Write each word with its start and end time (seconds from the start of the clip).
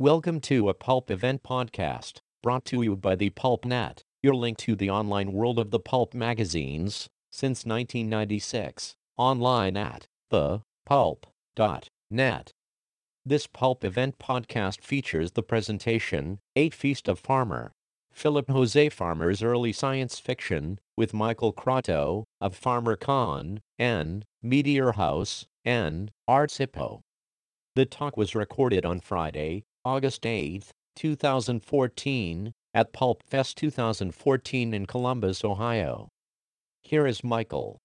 Welcome 0.00 0.38
to 0.42 0.68
a 0.68 0.74
Pulp 0.74 1.10
Event 1.10 1.42
podcast, 1.42 2.20
brought 2.40 2.64
to 2.66 2.82
you 2.82 2.94
by 2.94 3.16
the 3.16 3.30
Pulp 3.30 3.64
Net, 3.64 4.04
your 4.22 4.36
link 4.36 4.56
to 4.58 4.76
the 4.76 4.88
online 4.88 5.32
world 5.32 5.58
of 5.58 5.72
the 5.72 5.80
pulp 5.80 6.14
magazines 6.14 7.08
since 7.32 7.66
1996, 7.66 8.94
online 9.16 9.76
at 9.76 10.06
thepulp.net. 10.30 12.52
This 13.26 13.48
Pulp 13.48 13.84
Event 13.84 14.20
podcast 14.20 14.82
features 14.82 15.32
the 15.32 15.42
presentation, 15.42 16.38
A 16.54 16.70
Feast 16.70 17.08
of 17.08 17.18
Farmer, 17.18 17.72
Philip 18.12 18.48
Jose 18.48 18.88
Farmer's 18.90 19.42
early 19.42 19.72
science 19.72 20.20
fiction, 20.20 20.78
with 20.96 21.12
Michael 21.12 21.52
Croteau, 21.52 22.22
of 22.40 22.54
Farmer 22.54 22.94
Con, 22.94 23.58
and 23.80 24.24
Meteor 24.44 24.92
House, 24.92 25.46
and 25.64 26.12
Art 26.28 26.50
Sippo. 26.50 27.00
The 27.74 27.84
talk 27.84 28.16
was 28.16 28.36
recorded 28.36 28.86
on 28.86 29.00
Friday, 29.00 29.64
August 29.88 30.26
8, 30.26 30.70
2014, 30.96 32.52
at 32.74 32.92
Pulp 32.92 33.22
Fest 33.22 33.56
2014 33.56 34.74
in 34.74 34.84
Columbus, 34.84 35.42
Ohio. 35.42 36.10
Here 36.82 37.06
is 37.06 37.24
Michael. 37.24 37.80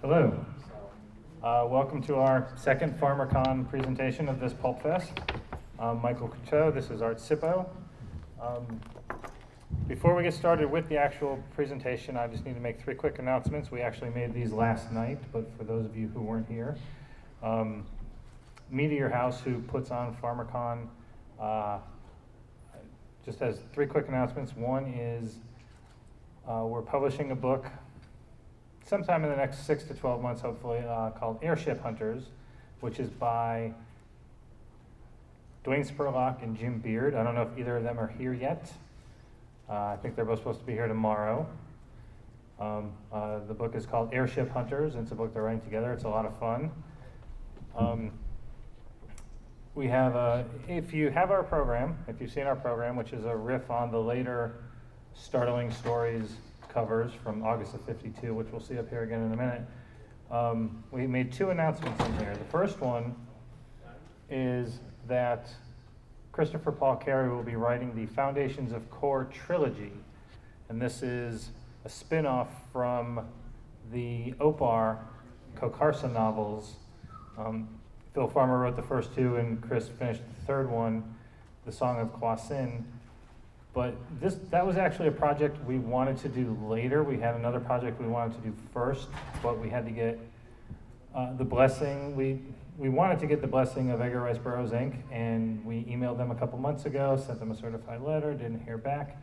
Hello. 0.00 0.44
Uh, 1.40 1.68
welcome 1.70 2.02
to 2.02 2.16
our 2.16 2.48
second 2.56 2.98
FarmerCon 2.98 3.70
presentation 3.70 4.28
of 4.28 4.40
this 4.40 4.54
Pulp 4.54 4.82
Fest. 4.82 5.12
I'm 5.78 6.02
Michael 6.02 6.30
Croteau. 6.30 6.74
This 6.74 6.90
is 6.90 7.00
Art 7.00 7.18
Sippo. 7.18 7.68
Um, 8.42 8.80
before 9.86 10.16
we 10.16 10.24
get 10.24 10.34
started 10.34 10.68
with 10.68 10.88
the 10.88 10.96
actual 10.96 11.40
presentation, 11.54 12.16
I 12.16 12.26
just 12.26 12.44
need 12.44 12.54
to 12.54 12.60
make 12.60 12.80
three 12.80 12.96
quick 12.96 13.20
announcements. 13.20 13.70
We 13.70 13.82
actually 13.82 14.10
made 14.10 14.34
these 14.34 14.50
last 14.50 14.90
night, 14.90 15.20
but 15.32 15.48
for 15.56 15.62
those 15.62 15.86
of 15.86 15.96
you 15.96 16.08
who 16.08 16.22
weren't 16.22 16.48
here, 16.48 16.76
um, 17.40 17.86
Meteor 18.68 19.10
House, 19.10 19.40
who 19.40 19.60
puts 19.60 19.92
on 19.92 20.16
FarmerCon, 20.16 20.88
uh, 21.40 21.78
just 23.24 23.38
has 23.40 23.58
three 23.72 23.86
quick 23.86 24.08
announcements. 24.08 24.54
One 24.56 24.86
is 24.86 25.36
uh, 26.46 26.64
we're 26.66 26.82
publishing 26.82 27.30
a 27.30 27.36
book 27.36 27.66
sometime 28.86 29.24
in 29.24 29.30
the 29.30 29.36
next 29.36 29.66
six 29.66 29.84
to 29.84 29.94
12 29.94 30.22
months, 30.22 30.42
hopefully, 30.42 30.80
uh, 30.86 31.10
called 31.10 31.38
Airship 31.42 31.82
Hunters, 31.82 32.24
which 32.80 33.00
is 33.00 33.08
by 33.08 33.72
Duane 35.64 35.84
Spurlock 35.84 36.42
and 36.42 36.56
Jim 36.56 36.78
Beard. 36.78 37.14
I 37.14 37.22
don't 37.22 37.34
know 37.34 37.48
if 37.50 37.58
either 37.58 37.78
of 37.78 37.84
them 37.84 37.98
are 37.98 38.08
here 38.18 38.34
yet. 38.34 38.70
Uh, 39.68 39.72
I 39.72 39.98
think 40.02 40.14
they're 40.14 40.26
both 40.26 40.40
supposed 40.40 40.60
to 40.60 40.66
be 40.66 40.72
here 40.72 40.86
tomorrow. 40.86 41.46
Um, 42.60 42.92
uh, 43.12 43.38
the 43.48 43.54
book 43.54 43.74
is 43.74 43.86
called 43.86 44.12
Airship 44.12 44.50
Hunters. 44.50 44.94
It's 44.94 45.10
a 45.10 45.14
book 45.14 45.32
they're 45.32 45.42
writing 45.42 45.62
together. 45.62 45.92
It's 45.92 46.04
a 46.04 46.08
lot 46.08 46.26
of 46.26 46.38
fun. 46.38 46.70
Um, 47.76 48.12
we 49.74 49.88
have 49.88 50.14
a, 50.14 50.44
if 50.68 50.94
you 50.94 51.10
have 51.10 51.30
our 51.30 51.42
program, 51.42 51.96
if 52.06 52.20
you've 52.20 52.30
seen 52.30 52.46
our 52.46 52.56
program, 52.56 52.96
which 52.96 53.12
is 53.12 53.24
a 53.24 53.36
riff 53.36 53.70
on 53.70 53.90
the 53.90 53.98
later 53.98 54.56
Startling 55.14 55.70
Stories 55.70 56.36
covers 56.68 57.12
from 57.12 57.42
August 57.42 57.74
of 57.74 57.84
52, 57.84 58.34
which 58.34 58.48
we'll 58.52 58.60
see 58.60 58.78
up 58.78 58.88
here 58.88 59.02
again 59.02 59.22
in 59.22 59.32
a 59.32 59.36
minute, 59.36 59.62
um, 60.30 60.82
we 60.90 61.06
made 61.06 61.32
two 61.32 61.50
announcements 61.50 62.04
in 62.04 62.18
here. 62.18 62.34
The 62.36 62.44
first 62.44 62.80
one 62.80 63.14
is 64.30 64.78
that 65.06 65.50
Christopher 66.32 66.72
Paul 66.72 66.96
Carey 66.96 67.28
will 67.28 67.42
be 67.42 67.56
writing 67.56 67.94
the 67.94 68.06
Foundations 68.06 68.72
of 68.72 68.90
Core 68.90 69.28
trilogy. 69.32 69.92
And 70.68 70.80
this 70.80 71.02
is 71.02 71.50
a 71.84 71.88
spin 71.88 72.26
off 72.26 72.48
from 72.72 73.26
the 73.92 74.34
Opar 74.40 74.98
Khokarsa 75.56 76.12
novels. 76.12 76.76
Um, 77.36 77.68
Phil 78.14 78.28
Farmer 78.28 78.60
wrote 78.60 78.76
the 78.76 78.82
first 78.82 79.12
two, 79.14 79.36
and 79.36 79.60
Chris 79.60 79.88
finished 79.88 80.22
the 80.38 80.46
third 80.46 80.70
one, 80.70 81.02
The 81.66 81.72
Song 81.72 81.98
of 81.98 82.08
Kwasin. 82.18 82.84
But 83.74 83.96
this 84.20 84.36
that 84.50 84.64
was 84.64 84.76
actually 84.76 85.08
a 85.08 85.12
project 85.12 85.62
we 85.66 85.78
wanted 85.78 86.16
to 86.18 86.28
do 86.28 86.56
later. 86.68 87.02
We 87.02 87.18
had 87.18 87.34
another 87.34 87.58
project 87.58 88.00
we 88.00 88.06
wanted 88.06 88.36
to 88.36 88.48
do 88.48 88.54
first, 88.72 89.08
but 89.42 89.58
we 89.58 89.68
had 89.68 89.84
to 89.84 89.90
get 89.90 90.20
uh, 91.12 91.34
the 91.34 91.44
blessing. 91.44 92.14
We 92.14 92.38
we 92.78 92.88
wanted 92.88 93.18
to 93.18 93.26
get 93.26 93.40
the 93.40 93.48
blessing 93.48 93.90
of 93.90 94.00
Edgar 94.00 94.20
Rice 94.20 94.38
Burroughs 94.38 94.70
Inc. 94.70 94.96
and 95.10 95.64
we 95.64 95.84
emailed 95.84 96.18
them 96.18 96.30
a 96.30 96.34
couple 96.36 96.58
months 96.58 96.86
ago, 96.86 97.16
sent 97.16 97.40
them 97.40 97.50
a 97.50 97.56
certified 97.56 98.00
letter, 98.00 98.32
didn't 98.32 98.64
hear 98.64 98.78
back 98.78 99.16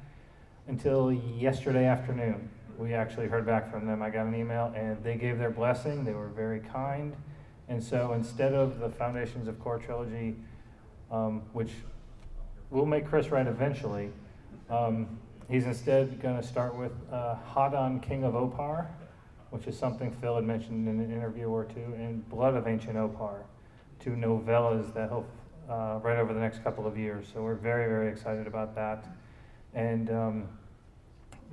until 0.68 1.12
yesterday 1.12 1.86
afternoon. 1.86 2.50
We 2.78 2.94
actually 2.94 3.28
heard 3.28 3.46
back 3.46 3.70
from 3.70 3.86
them. 3.86 4.02
I 4.02 4.10
got 4.10 4.26
an 4.26 4.36
email 4.36 4.74
and 4.76 5.02
they 5.04 5.16
gave 5.16 5.38
their 5.38 5.50
blessing. 5.50 6.04
They 6.04 6.14
were 6.14 6.30
very 6.30 6.60
kind. 6.60 7.16
And 7.72 7.82
so 7.82 8.12
instead 8.12 8.54
of 8.54 8.80
the 8.80 8.90
Foundations 8.90 9.48
of 9.48 9.58
Core 9.62 9.80
trilogy, 9.80 10.36
um, 11.10 11.42
which 11.54 11.72
we'll 12.70 12.86
make 12.86 13.08
Chris 13.08 13.30
write 13.30 13.48
eventually, 13.48 14.10
um, 14.70 15.18
he's 15.50 15.66
instead 15.66 16.22
going 16.22 16.36
to 16.36 16.46
start 16.46 16.76
with 16.76 16.92
uh, 17.10 17.38
Hadon, 17.56 18.02
King 18.02 18.26
of 18.26 18.36
Opar, 18.36 18.90
which 19.52 19.68
is 19.68 19.80
something 19.80 20.12
Phil 20.12 20.36
had 20.36 20.44
mentioned 20.44 20.86
in 20.90 21.00
an 21.00 21.14
interview 21.14 21.46
or 21.46 21.64
two, 21.64 21.94
and 21.96 22.28
Blood 22.28 22.56
of 22.56 22.68
Ancient 22.68 22.98
Opar, 22.98 23.46
two 24.02 24.18
novellas 24.18 24.94
that 24.94 25.08
he'll 25.08 25.26
uh, 25.70 26.02
write 26.04 26.18
over 26.18 26.34
the 26.34 26.42
next 26.42 26.66
couple 26.66 26.86
of 26.86 26.98
years. 26.98 27.26
So 27.34 27.42
we're 27.42 27.56
very, 27.56 27.88
very 27.88 28.12
excited 28.12 28.48
about 28.48 28.76
that. 28.76 29.06
And 29.74 30.10
um, 30.10 30.50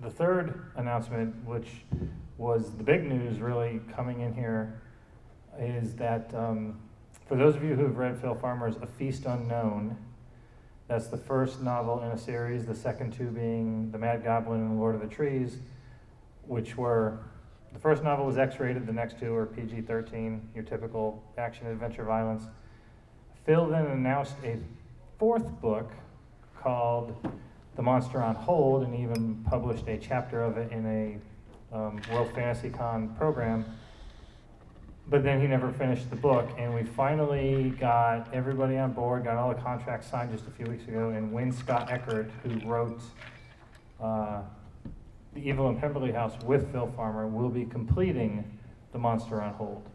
the 0.03 0.11
third 0.11 0.73
announcement, 0.75 1.33
which 1.45 1.69
was 2.39 2.73
the 2.73 2.83
big 2.83 3.05
news 3.05 3.39
really 3.39 3.81
coming 3.95 4.23
in 4.23 4.35
here, 4.35 4.81
is 5.59 5.95
that 5.97 6.33
um, 6.35 6.79
for 7.27 7.37
those 7.37 7.57
of 7.57 7.63
you 7.63 7.75
who 7.75 7.83
have 7.83 7.97
read 7.97 8.19
Phil 8.21 8.35
Farmer's 8.35 8.77
A 8.77 8.87
Feast 8.87 9.27
Unknown, 9.27 9.97
that's 10.87 11.09
the 11.09 11.19
first 11.19 11.61
novel 11.61 12.03
in 12.03 12.11
a 12.11 12.19
series, 12.19 12.65
the 12.65 12.75
second 12.75 13.13
two 13.13 13.27
being 13.27 13.91
The 13.91 13.99
Mad 13.99 14.25
Goblin 14.25 14.61
and 14.61 14.79
Lord 14.79 14.95
of 14.95 15.01
the 15.01 15.07
Trees, 15.07 15.59
which 16.47 16.77
were 16.77 17.19
the 17.73 17.79
first 17.79 18.03
novel 18.03 18.25
was 18.25 18.39
X 18.39 18.59
rated, 18.59 18.87
the 18.87 18.93
next 18.93 19.21
two 19.21 19.35
are 19.35 19.45
PG 19.45 19.83
13, 19.83 20.49
your 20.55 20.65
typical 20.65 21.23
action 21.37 21.67
adventure 21.67 22.05
violence. 22.05 22.45
Phil 23.45 23.67
then 23.67 23.87
announced 23.87 24.35
a 24.43 24.57
fourth 25.19 25.49
book 25.61 25.93
called 26.59 27.15
The 27.77 27.83
Monster 27.83 28.23
on 28.23 28.35
Hold 28.35 28.85
and 28.85 28.95
even 28.95 29.45
published 29.45 29.87
a 29.87 29.99
chapter 29.99 30.43
of 30.43 30.57
it 30.57 30.73
in 30.73 30.87
a 31.73 31.77
um, 31.77 32.01
World 32.11 32.33
Fantasy 32.35 32.71
Con 32.71 33.15
program. 33.19 33.65
But 35.11 35.23
then 35.23 35.41
he 35.41 35.47
never 35.47 35.73
finished 35.73 36.11
the 36.11 36.17
book, 36.17 36.51
and 36.59 36.75
we 36.75 36.83
finally 36.83 37.71
got 37.81 38.33
everybody 38.35 38.77
on 38.77 38.93
board, 38.93 39.25
got 39.25 39.37
all 39.37 39.49
the 39.49 39.61
contracts 39.61 40.07
signed 40.07 40.31
just 40.33 40.47
a 40.47 40.51
few 40.51 40.67
weeks 40.67 40.87
ago, 40.87 41.11
and 41.11 41.33
Win 41.33 41.51
Scott 41.51 41.89
Eckert, 41.91 42.31
who 42.43 42.69
wrote 42.69 43.01
uh, 44.03 44.43
the 45.33 45.49
Evil 45.49 45.69
in 45.71 45.79
Pemberley 45.79 46.13
House 46.13 46.35
with 46.45 46.71
Phil 46.73 46.93
Farmer 46.95 47.27
will 47.27 47.49
be 47.49 47.65
completing 47.65 48.59
The 48.93 48.99
Monster 48.99 49.41
on 49.41 49.55
Hold. 49.55 49.89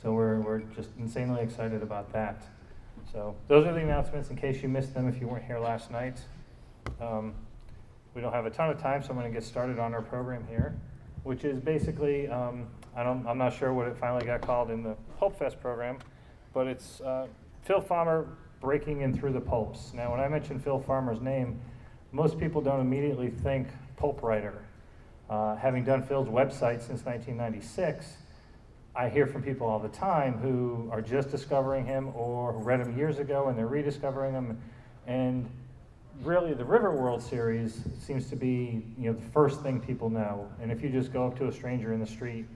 So 0.00 0.12
we're, 0.12 0.40
we're 0.40 0.60
just 0.60 0.90
insanely 0.98 1.42
excited 1.42 1.82
about 1.82 2.12
that. 2.12 2.42
So 3.12 3.34
those 3.48 3.66
are 3.66 3.72
the 3.72 3.80
announcements 3.80 4.30
in 4.30 4.36
case 4.36 4.62
you 4.62 4.68
missed 4.68 4.94
them 4.94 5.08
if 5.08 5.20
you 5.20 5.26
weren't 5.28 5.44
here 5.44 5.58
last 5.58 5.90
night. 5.90 6.20
Um, 7.00 7.34
we 8.14 8.22
don't 8.22 8.32
have 8.32 8.46
a 8.46 8.50
ton 8.50 8.70
of 8.70 8.80
time, 8.80 9.02
so 9.02 9.10
I'm 9.10 9.16
going 9.16 9.30
to 9.30 9.38
get 9.38 9.46
started 9.46 9.78
on 9.78 9.92
our 9.92 10.02
program 10.02 10.46
here, 10.48 10.74
which 11.26 11.44
is 11.44 11.58
basically, 11.58 12.28
um, 12.28 12.68
I 12.94 13.02
don't, 13.02 13.26
I'm 13.26 13.36
not 13.36 13.52
sure 13.52 13.74
what 13.74 13.88
it 13.88 13.96
finally 13.98 14.24
got 14.24 14.42
called 14.42 14.70
in 14.70 14.84
the 14.84 14.94
Pulp 15.18 15.36
Fest 15.36 15.60
program, 15.60 15.98
but 16.54 16.68
it's 16.68 17.00
uh, 17.00 17.26
Phil 17.64 17.80
Farmer 17.80 18.28
breaking 18.60 19.00
in 19.00 19.12
through 19.12 19.32
the 19.32 19.40
pulps. 19.40 19.92
Now, 19.92 20.12
when 20.12 20.20
I 20.20 20.28
mention 20.28 20.60
Phil 20.60 20.78
Farmer's 20.78 21.20
name, 21.20 21.60
most 22.12 22.38
people 22.38 22.62
don't 22.62 22.80
immediately 22.80 23.28
think 23.28 23.66
pulp 23.96 24.22
writer. 24.22 24.62
Uh, 25.28 25.56
having 25.56 25.82
done 25.82 26.00
Phil's 26.00 26.28
website 26.28 26.80
since 26.80 27.04
1996, 27.04 28.06
I 28.94 29.08
hear 29.08 29.26
from 29.26 29.42
people 29.42 29.66
all 29.66 29.80
the 29.80 29.88
time 29.88 30.34
who 30.34 30.88
are 30.92 31.02
just 31.02 31.32
discovering 31.32 31.84
him 31.84 32.12
or 32.14 32.52
read 32.52 32.78
him 32.78 32.96
years 32.96 33.18
ago 33.18 33.48
and 33.48 33.58
they're 33.58 33.66
rediscovering 33.66 34.32
him. 34.32 34.62
And 35.08 35.50
really, 36.22 36.54
the 36.54 36.64
River 36.64 36.94
World 36.94 37.22
series 37.22 37.82
seems 37.98 38.28
to 38.30 38.36
be 38.36 38.82
you 38.98 39.10
know 39.10 39.12
the 39.12 39.30
first 39.30 39.62
thing 39.62 39.80
people 39.80 40.10
know. 40.10 40.50
And 40.60 40.70
if 40.70 40.82
you 40.82 40.88
just 40.88 41.12
go 41.12 41.26
up 41.26 41.38
to 41.38 41.48
a 41.48 41.52
stranger 41.52 41.92
in 41.92 42.00
the 42.00 42.06
street, 42.06 42.46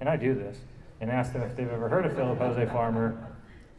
and 0.00 0.08
I 0.08 0.16
do 0.16 0.34
this, 0.34 0.58
and 1.00 1.10
ask 1.10 1.32
them 1.32 1.42
if 1.42 1.56
they've 1.56 1.70
ever 1.70 1.88
heard 1.88 2.06
of 2.06 2.14
Philip 2.14 2.38
Jose 2.38 2.66
Farmer, 2.66 3.16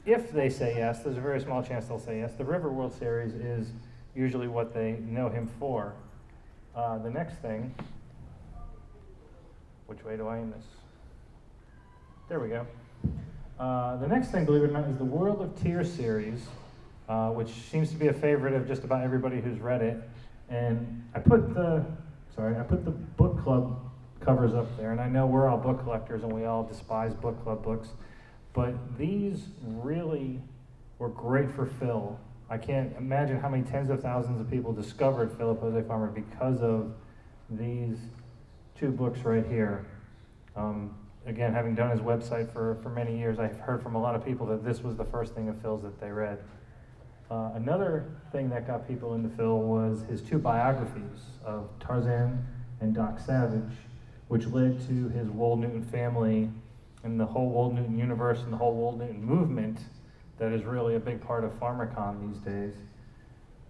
if 0.06 0.32
they 0.32 0.50
say 0.50 0.76
yes, 0.78 1.04
there's 1.04 1.18
a 1.18 1.22
very 1.22 1.40
small 1.40 1.64
chance 1.64 1.86
they'll 1.88 2.00
say 2.00 2.20
yes. 2.20 2.34
The 2.34 2.46
River 2.46 2.72
World 2.72 2.94
series 2.98 3.34
is 3.34 3.72
usually 4.16 4.48
what 4.48 4.74
they 4.74 4.98
know 5.02 5.30
him 5.30 5.50
for. 5.60 5.94
Uh, 6.76 6.98
the 6.98 7.10
next 7.10 7.36
thing 7.36 7.74
which 9.88 10.04
way 10.04 10.18
do 10.18 10.28
I 10.28 10.40
aim 10.40 10.52
this? 10.52 10.66
There 12.30 12.40
we 12.40 12.50
go. 12.50 12.66
Uh, 13.60 13.98
the 13.98 14.08
next 14.08 14.30
thing, 14.30 14.46
believe 14.46 14.64
it 14.64 14.70
or 14.70 14.74
not, 14.74 14.90
is 14.90 14.98
the 14.98 15.04
World 15.04 15.42
of 15.42 15.62
Tiers 15.62 15.92
series, 15.92 16.42
uh, 17.10 17.30
which 17.30 17.50
seems 17.50 17.90
to 17.90 17.96
be 17.96 18.08
a 18.08 18.14
favorite 18.14 18.54
of 18.54 18.68
just 18.68 18.84
about 18.84 19.04
everybody 19.04 19.42
who's 19.42 19.60
read 19.60 19.82
it. 19.82 20.02
And 20.50 21.04
I 21.14 21.20
put 21.20 21.54
the, 21.54 21.86
sorry, 22.36 22.58
I 22.58 22.64
put 22.64 22.86
the 22.86 22.92
book 22.92 23.42
club 23.44 23.80
covers 24.22 24.54
up 24.54 24.68
there, 24.78 24.92
and 24.92 25.02
I 25.02 25.10
know 25.10 25.26
we're 25.26 25.48
all 25.48 25.58
book 25.58 25.84
collectors 25.84 26.24
and 26.24 26.32
we 26.32 26.46
all 26.46 26.64
despise 26.64 27.14
book 27.14 27.42
club 27.44 27.64
books, 27.64 27.90
but 28.54 28.74
these 28.98 29.48
really 29.64 30.40
were 31.00 31.10
great 31.10 31.52
for 31.52 31.66
Phil. 31.66 32.18
I 32.50 32.58
can't 32.58 32.96
imagine 32.98 33.40
how 33.40 33.50
many 33.50 33.64
tens 33.64 33.90
of 33.90 34.02
thousands 34.02 34.40
of 34.40 34.50
people 34.50 34.72
discovered 34.72 35.32
Philip 35.38 35.60
Jose 35.60 35.88
Farmer 35.88 36.08
because 36.08 36.62
of 36.62 36.94
these 37.50 37.98
two 38.78 38.92
books 38.92 39.20
right 39.22 39.46
here. 39.46 39.86
Um, 40.56 40.96
again, 41.26 41.54
having 41.54 41.76
done 41.76 41.90
his 41.90 42.00
website 42.00 42.52
for, 42.54 42.78
for 42.84 42.90
many 42.90 43.18
years, 43.18 43.40
I've 43.40 43.60
heard 43.60 43.82
from 43.82 43.96
a 43.96 44.02
lot 44.02 44.16
of 44.16 44.24
people 44.24 44.46
that 44.48 44.64
this 44.64 44.82
was 44.82 44.96
the 44.96 45.06
first 45.06 45.34
thing 45.34 45.50
of 45.50 45.62
Phil's 45.62 45.82
that 45.84 46.00
they 46.00 46.12
read. 46.12 46.40
Uh, 47.34 47.50
another 47.56 48.06
thing 48.32 48.48
that 48.48 48.68
got 48.68 48.88
people 48.88 49.16
into 49.16 49.28
Phil 49.28 49.58
was 49.58 50.04
his 50.08 50.22
two 50.22 50.38
biographies 50.38 51.32
of 51.44 51.68
Tarzan 51.80 52.46
and 52.80 52.94
Doc 52.94 53.20
Savage, 53.20 53.74
which 54.28 54.46
led 54.46 54.80
to 54.88 55.10
his 55.10 55.28
Wold 55.30 55.60
Newton 55.60 55.82
family 55.84 56.48
and 57.04 57.20
the 57.20 57.26
whole 57.26 57.50
Wold 57.50 57.74
Newton 57.74 57.98
universe 57.98 58.42
and 58.42 58.54
the 58.54 58.58
whole 58.58 58.76
Wold 58.76 59.00
Newton 59.00 59.26
movement 59.26 59.80
that 60.38 60.52
is 60.52 60.64
really 60.64 60.94
a 60.94 61.00
big 61.00 61.22
part 61.22 61.44
of 61.44 61.60
FarmerCon 61.60 62.32
these 62.32 62.38
days. 62.42 62.76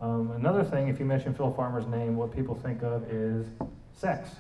Um, 0.01 0.31
another 0.31 0.65
thing, 0.65 0.89
if 0.89 1.00
you 1.00 1.06
mention 1.06 1.33
Phil 1.33 1.54
Farmer's 1.54 1.88
name, 1.88 2.18
what 2.18 2.36
people 2.36 2.56
think 2.56 2.83
of 2.83 3.10
is 3.10 3.48
sex. 3.94 4.31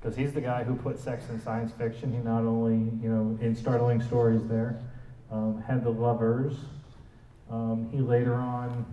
Because 0.00 0.16
he's 0.16 0.32
the 0.32 0.40
guy 0.40 0.64
who 0.64 0.74
put 0.74 0.98
sex 0.98 1.28
in 1.28 1.38
science 1.42 1.72
fiction. 1.72 2.14
He 2.14 2.18
not 2.20 2.44
only, 2.44 2.90
you 3.02 3.10
know, 3.10 3.38
in 3.42 3.54
startling 3.54 4.00
stories 4.00 4.40
there, 4.48 4.80
um, 5.30 5.62
had 5.68 5.84
the 5.84 5.90
lovers. 5.90 6.54
Um, 7.50 7.88
he 7.92 8.00
later 8.00 8.34
on, 8.34 8.84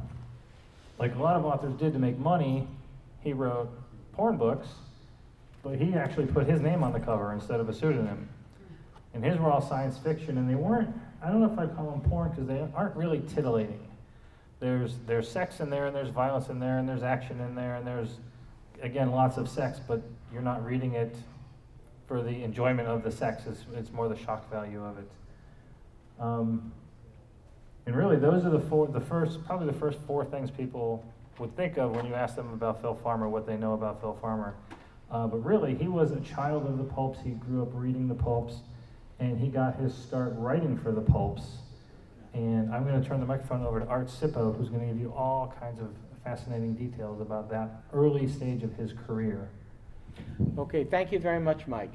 like 0.97 1.15
a 1.15 1.21
lot 1.21 1.35
of 1.35 1.45
authors 1.45 1.73
did 1.73 1.93
to 1.93 1.99
make 1.99 2.17
money, 2.17 2.67
he 3.21 3.33
wrote 3.33 3.69
porn 4.13 4.37
books, 4.37 4.67
but 5.63 5.79
he 5.79 5.93
actually 5.93 6.27
put 6.27 6.47
his 6.47 6.61
name 6.61 6.83
on 6.83 6.93
the 6.93 6.99
cover 6.99 7.33
instead 7.33 7.59
of 7.59 7.67
a 7.67 7.73
pseudonym. 7.73 8.29
And 9.13 9.23
his 9.23 9.37
were 9.37 9.49
all 9.49 9.61
science 9.61 9.97
fiction, 9.97 10.37
and 10.37 10.49
they 10.49 10.55
weren't, 10.55 10.93
I 11.23 11.29
don't 11.29 11.41
know 11.41 11.51
if 11.51 11.57
I'd 11.57 11.75
call 11.75 11.89
them 11.89 12.01
porn 12.01 12.29
because 12.29 12.47
they 12.47 12.65
aren't 12.75 12.95
really 12.95 13.21
titillating. 13.33 13.79
There's, 14.59 14.95
there's 15.05 15.29
sex 15.29 15.59
in 15.59 15.69
there, 15.69 15.87
and 15.87 15.95
there's 15.95 16.09
violence 16.09 16.49
in 16.49 16.59
there, 16.59 16.77
and 16.77 16.87
there's 16.87 17.03
action 17.03 17.39
in 17.41 17.55
there, 17.55 17.75
and 17.75 17.85
there's, 17.85 18.19
again, 18.81 19.11
lots 19.11 19.37
of 19.37 19.49
sex, 19.49 19.79
but 19.85 20.01
you're 20.31 20.41
not 20.41 20.65
reading 20.65 20.93
it 20.93 21.15
for 22.07 22.21
the 22.21 22.43
enjoyment 22.43 22.87
of 22.87 23.03
the 23.03 23.11
sex, 23.11 23.43
it's, 23.47 23.65
it's 23.75 23.91
more 23.91 24.07
the 24.07 24.17
shock 24.17 24.49
value 24.51 24.83
of 24.83 24.97
it. 24.97 25.09
Um, 26.19 26.71
and 27.85 27.95
really, 27.95 28.15
those 28.15 28.45
are 28.45 28.49
the 28.49 28.59
four, 28.59 28.87
the 28.87 29.01
first, 29.01 29.45
probably 29.45 29.67
the 29.67 29.79
first 29.79 29.99
four 30.07 30.25
things 30.25 30.49
people 30.49 31.05
would 31.37 31.55
think 31.55 31.77
of 31.77 31.95
when 31.95 32.05
you 32.05 32.15
ask 32.15 32.35
them 32.35 32.51
about 32.53 32.81
Phil 32.81 32.95
Farmer, 32.95 33.29
what 33.29 33.45
they 33.45 33.57
know 33.57 33.73
about 33.73 34.01
Phil 34.01 34.17
Farmer. 34.21 34.55
Uh, 35.11 35.27
but 35.27 35.37
really, 35.37 35.75
he 35.75 35.87
was 35.87 36.11
a 36.11 36.19
child 36.21 36.65
of 36.65 36.77
the 36.77 36.83
pulps. 36.83 37.19
He 37.23 37.31
grew 37.31 37.61
up 37.61 37.69
reading 37.73 38.07
the 38.07 38.15
pulps, 38.15 38.55
and 39.19 39.37
he 39.37 39.49
got 39.49 39.75
his 39.75 39.93
start 39.93 40.33
writing 40.35 40.77
for 40.77 40.91
the 40.91 41.01
pulps. 41.01 41.43
And 42.33 42.73
I'm 42.73 42.85
going 42.85 43.01
to 43.01 43.07
turn 43.07 43.19
the 43.19 43.25
microphone 43.25 43.63
over 43.63 43.79
to 43.79 43.85
Art 43.85 44.07
Sippo, 44.07 44.57
who's 44.57 44.69
going 44.69 44.81
to 44.81 44.87
give 44.87 44.99
you 44.99 45.13
all 45.15 45.53
kinds 45.59 45.79
of 45.79 45.89
fascinating 46.23 46.73
details 46.73 47.21
about 47.21 47.49
that 47.51 47.83
early 47.93 48.27
stage 48.27 48.63
of 48.63 48.73
his 48.73 48.93
career. 49.05 49.47
Okay, 50.57 50.83
thank 50.83 51.11
you 51.11 51.19
very 51.19 51.39
much, 51.39 51.67
Mike. 51.67 51.91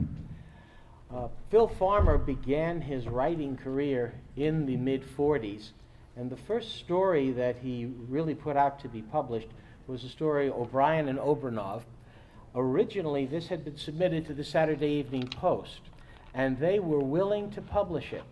Uh, 1.14 1.26
Phil 1.50 1.66
Farmer 1.66 2.16
began 2.18 2.80
his 2.80 3.08
writing 3.08 3.56
career 3.56 4.14
in 4.36 4.64
the 4.64 4.76
mid 4.76 5.02
40s, 5.02 5.70
and 6.16 6.30
the 6.30 6.36
first 6.36 6.76
story 6.76 7.32
that 7.32 7.56
he 7.56 7.86
really 8.08 8.34
put 8.34 8.56
out 8.56 8.78
to 8.80 8.88
be 8.88 9.02
published 9.02 9.48
was 9.88 10.02
the 10.02 10.08
story 10.08 10.48
O'Brien 10.48 11.08
and 11.08 11.18
Obrenov. 11.18 11.82
Originally, 12.54 13.26
this 13.26 13.48
had 13.48 13.64
been 13.64 13.76
submitted 13.76 14.24
to 14.26 14.34
the 14.34 14.44
Saturday 14.44 14.86
Evening 14.86 15.26
Post, 15.26 15.80
and 16.32 16.58
they 16.58 16.78
were 16.78 17.00
willing 17.00 17.50
to 17.50 17.60
publish 17.60 18.12
it. 18.12 18.22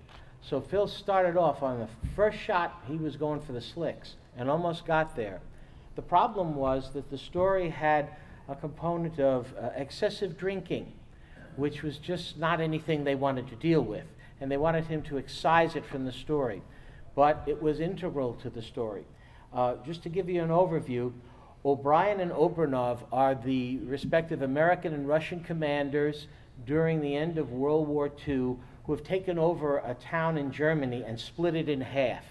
So 0.41 0.61
Phil 0.61 0.87
started 0.87 1.37
off 1.37 1.65
on 1.65 1.81
the 1.81 1.89
first 2.15 2.39
shot, 2.39 2.83
he 2.87 2.97
was 2.97 3.17
going 3.17 3.41
for 3.41 3.53
the 3.53 3.61
slicks 3.61 4.15
and 4.37 4.49
almost 4.49 4.87
got 4.87 5.17
there. 5.17 5.41
The 5.97 6.03
problem 6.03 6.55
was 6.55 6.93
that 6.93 7.11
the 7.11 7.19
story 7.19 7.71
had 7.71 8.11
a 8.49 8.55
component 8.55 9.19
of 9.19 9.53
uh, 9.61 9.71
excessive 9.75 10.39
drinking, 10.39 10.93
which 11.59 11.83
was 11.83 11.99
just 11.99 12.39
not 12.39 12.61
anything 12.61 13.05
they 13.05 13.17
wanted 13.17 13.49
to 13.49 13.57
deal 13.57 13.83
with. 13.83 14.05
And 14.41 14.51
they 14.51 14.57
wanted 14.57 14.87
him 14.87 15.03
to 15.03 15.19
excise 15.19 15.75
it 15.75 15.85
from 15.85 16.05
the 16.05 16.13
story. 16.13 16.63
But 17.17 17.43
it 17.47 17.61
was 17.61 17.81
integral 17.81 18.35
to 18.35 18.49
the 18.49 18.63
story. 18.63 19.05
Uh, 19.53 19.75
just 19.85 20.05
to 20.05 20.09
give 20.09 20.29
you 20.29 20.43
an 20.43 20.51
overview, 20.51 21.13
O'Brien 21.65 22.21
and 22.21 22.31
Obrenov 22.31 23.01
are 23.11 23.35
the 23.35 23.79
respective 23.79 24.43
American 24.43 24.95
and 24.95 25.09
Russian 25.09 25.43
commanders 25.43 26.29
during 26.65 27.01
the 27.01 27.17
end 27.17 27.39
of 27.39 27.51
World 27.51 27.89
War 27.89 28.11
II 28.27 28.57
who 28.85 28.93
have 28.93 29.03
taken 29.03 29.39
over 29.39 29.79
a 29.79 29.95
town 29.95 30.39
in 30.39 30.53
Germany 30.53 31.03
and 31.05 31.19
split 31.19 31.57
it 31.57 31.69
in 31.69 31.81
half. 31.81 32.25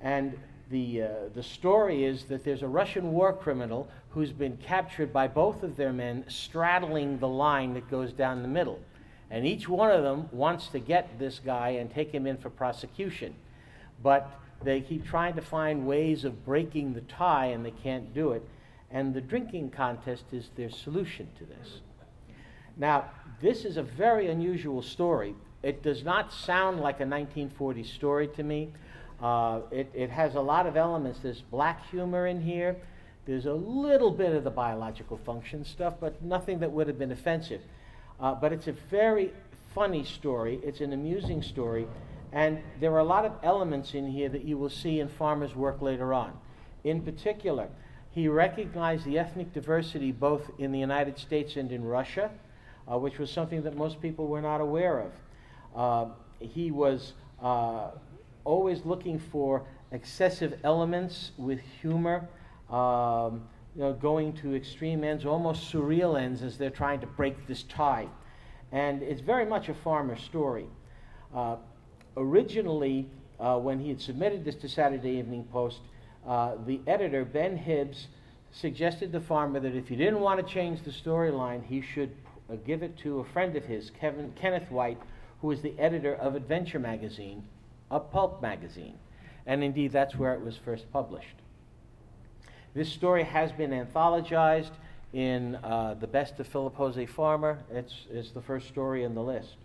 And 0.00 0.38
the, 0.70 1.02
uh, 1.02 1.08
the 1.34 1.42
story 1.42 2.04
is 2.04 2.24
that 2.24 2.44
there's 2.44 2.62
a 2.62 2.68
Russian 2.68 3.12
war 3.12 3.32
criminal 3.32 3.88
who's 4.10 4.32
been 4.32 4.56
captured 4.56 5.12
by 5.12 5.28
both 5.28 5.62
of 5.62 5.76
their 5.76 5.92
men 5.92 6.24
straddling 6.28 7.18
the 7.18 7.28
line 7.28 7.74
that 7.74 7.90
goes 7.90 8.12
down 8.12 8.42
the 8.42 8.48
middle. 8.48 8.80
And 9.30 9.46
each 9.46 9.68
one 9.68 9.90
of 9.90 10.02
them 10.02 10.28
wants 10.32 10.68
to 10.68 10.78
get 10.78 11.18
this 11.18 11.40
guy 11.44 11.70
and 11.70 11.92
take 11.92 12.12
him 12.12 12.26
in 12.26 12.36
for 12.36 12.50
prosecution. 12.50 13.34
But 14.02 14.30
they 14.62 14.80
keep 14.80 15.04
trying 15.06 15.34
to 15.34 15.42
find 15.42 15.86
ways 15.86 16.24
of 16.24 16.44
breaking 16.44 16.94
the 16.94 17.00
tie 17.02 17.46
and 17.46 17.64
they 17.64 17.72
can't 17.72 18.14
do 18.14 18.32
it. 18.32 18.42
And 18.90 19.14
the 19.14 19.20
drinking 19.20 19.70
contest 19.70 20.24
is 20.32 20.50
their 20.56 20.70
solution 20.70 21.28
to 21.38 21.44
this. 21.44 21.80
Now, 22.76 23.06
this 23.40 23.64
is 23.64 23.76
a 23.76 23.82
very 23.82 24.28
unusual 24.28 24.82
story. 24.82 25.34
It 25.62 25.82
does 25.82 26.04
not 26.04 26.32
sound 26.32 26.80
like 26.80 27.00
a 27.00 27.04
1940s 27.04 27.86
story 27.86 28.28
to 28.28 28.42
me. 28.42 28.72
Uh, 29.20 29.60
it, 29.70 29.90
it 29.94 30.10
has 30.10 30.34
a 30.34 30.40
lot 30.40 30.66
of 30.66 30.76
elements. 30.76 31.20
There's 31.22 31.42
black 31.42 31.88
humor 31.90 32.26
in 32.26 32.40
here. 32.40 32.76
There's 33.26 33.46
a 33.46 33.52
little 33.52 34.10
bit 34.10 34.32
of 34.32 34.44
the 34.44 34.50
biological 34.50 35.18
function 35.18 35.64
stuff, 35.64 35.94
but 36.00 36.22
nothing 36.22 36.60
that 36.60 36.70
would 36.70 36.86
have 36.86 36.98
been 36.98 37.12
offensive. 37.12 37.60
Uh, 38.20 38.34
but 38.34 38.52
it's 38.52 38.68
a 38.68 38.72
very 38.72 39.32
funny 39.74 40.04
story. 40.04 40.60
It's 40.62 40.80
an 40.80 40.92
amusing 40.92 41.42
story. 41.42 41.86
And 42.32 42.58
there 42.80 42.92
are 42.92 42.98
a 42.98 43.04
lot 43.04 43.24
of 43.24 43.32
elements 43.42 43.94
in 43.94 44.06
here 44.06 44.28
that 44.28 44.44
you 44.44 44.58
will 44.58 44.70
see 44.70 45.00
in 45.00 45.08
Farmer's 45.08 45.54
work 45.54 45.80
later 45.80 46.12
on. 46.12 46.32
In 46.84 47.02
particular, 47.02 47.68
he 48.10 48.28
recognized 48.28 49.04
the 49.04 49.18
ethnic 49.18 49.52
diversity 49.52 50.12
both 50.12 50.50
in 50.58 50.72
the 50.72 50.78
United 50.78 51.18
States 51.18 51.56
and 51.56 51.72
in 51.72 51.84
Russia, 51.84 52.30
uh, 52.90 52.98
which 52.98 53.18
was 53.18 53.30
something 53.30 53.62
that 53.62 53.76
most 53.76 54.00
people 54.00 54.26
were 54.26 54.40
not 54.40 54.60
aware 54.60 55.00
of. 55.00 55.12
Uh, 55.74 56.12
he 56.38 56.70
was 56.70 57.12
uh, 57.42 57.90
always 58.46 58.84
looking 58.84 59.18
for 59.18 59.66
excessive 59.92 60.58
elements 60.64 61.32
with 61.36 61.60
humor, 61.82 62.28
um, 62.70 63.42
you 63.74 63.82
know, 63.82 63.92
going 63.92 64.32
to 64.32 64.54
extreme 64.54 65.04
ends, 65.04 65.26
almost 65.26 65.72
surreal 65.72 66.18
ends 66.18 66.42
as 66.42 66.56
they're 66.56 66.70
trying 66.70 67.00
to 67.00 67.06
break 67.06 67.46
this 67.46 67.64
tie. 67.64 68.06
And 68.72 69.02
it's 69.02 69.20
very 69.20 69.44
much 69.44 69.68
a 69.68 69.74
farmer 69.74 70.16
story. 70.16 70.66
Uh, 71.34 71.56
originally, 72.16 73.06
uh, 73.38 73.58
when 73.58 73.78
he 73.78 73.88
had 73.88 74.00
submitted 74.00 74.44
this 74.44 74.54
to 74.56 74.68
Saturday 74.68 75.18
Evening 75.18 75.44
Post, 75.52 75.80
uh, 76.26 76.54
the 76.66 76.80
editor, 76.86 77.24
Ben 77.24 77.56
Hibbs, 77.56 78.06
suggested 78.52 79.12
the 79.12 79.20
Farmer 79.20 79.60
that 79.60 79.74
if 79.74 79.88
he 79.88 79.96
didn't 79.96 80.20
want 80.20 80.44
to 80.44 80.52
change 80.52 80.82
the 80.82 80.90
storyline, 80.90 81.64
he 81.64 81.82
should 81.82 82.10
uh, 82.50 82.54
give 82.64 82.82
it 82.82 82.96
to 82.98 83.20
a 83.20 83.24
friend 83.24 83.54
of 83.56 83.64
his, 83.64 83.90
Kevin, 83.90 84.32
Kenneth 84.34 84.70
White, 84.70 84.98
who 85.40 85.48
was 85.48 85.60
the 85.60 85.74
editor 85.78 86.14
of 86.14 86.34
Adventure 86.34 86.78
Magazine, 86.78 87.44
a 87.90 88.00
pulp 88.00 88.42
magazine. 88.42 88.98
And 89.46 89.62
indeed, 89.62 89.92
that's 89.92 90.16
where 90.16 90.34
it 90.34 90.40
was 90.40 90.56
first 90.56 90.90
published. 90.92 91.36
This 92.74 92.88
story 92.88 93.24
has 93.24 93.52
been 93.52 93.70
anthologized 93.70 94.72
in 95.12 95.54
uh, 95.56 95.94
The 95.98 96.06
Best 96.06 96.38
of 96.40 96.46
Philip 96.46 96.74
Jose 96.74 97.06
Farmer. 97.06 97.58
It's, 97.70 98.06
it's 98.10 98.32
the 98.32 98.42
first 98.42 98.68
story 98.68 99.04
in 99.04 99.14
the 99.14 99.22
list. 99.22 99.56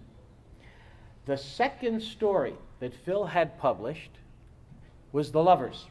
The 1.25 1.37
second 1.37 2.01
story 2.01 2.55
that 2.79 2.93
Phil 2.93 3.25
had 3.25 3.57
published 3.59 4.11
was 5.11 5.31
The 5.31 5.43
Lovers. 5.43 5.87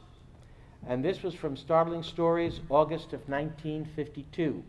And 0.87 1.05
this 1.05 1.23
was 1.23 1.35
from 1.35 1.57
Startling 1.57 2.03
Stories, 2.03 2.61
August 2.71 3.13
of 3.13 3.29
1952. 3.29 4.63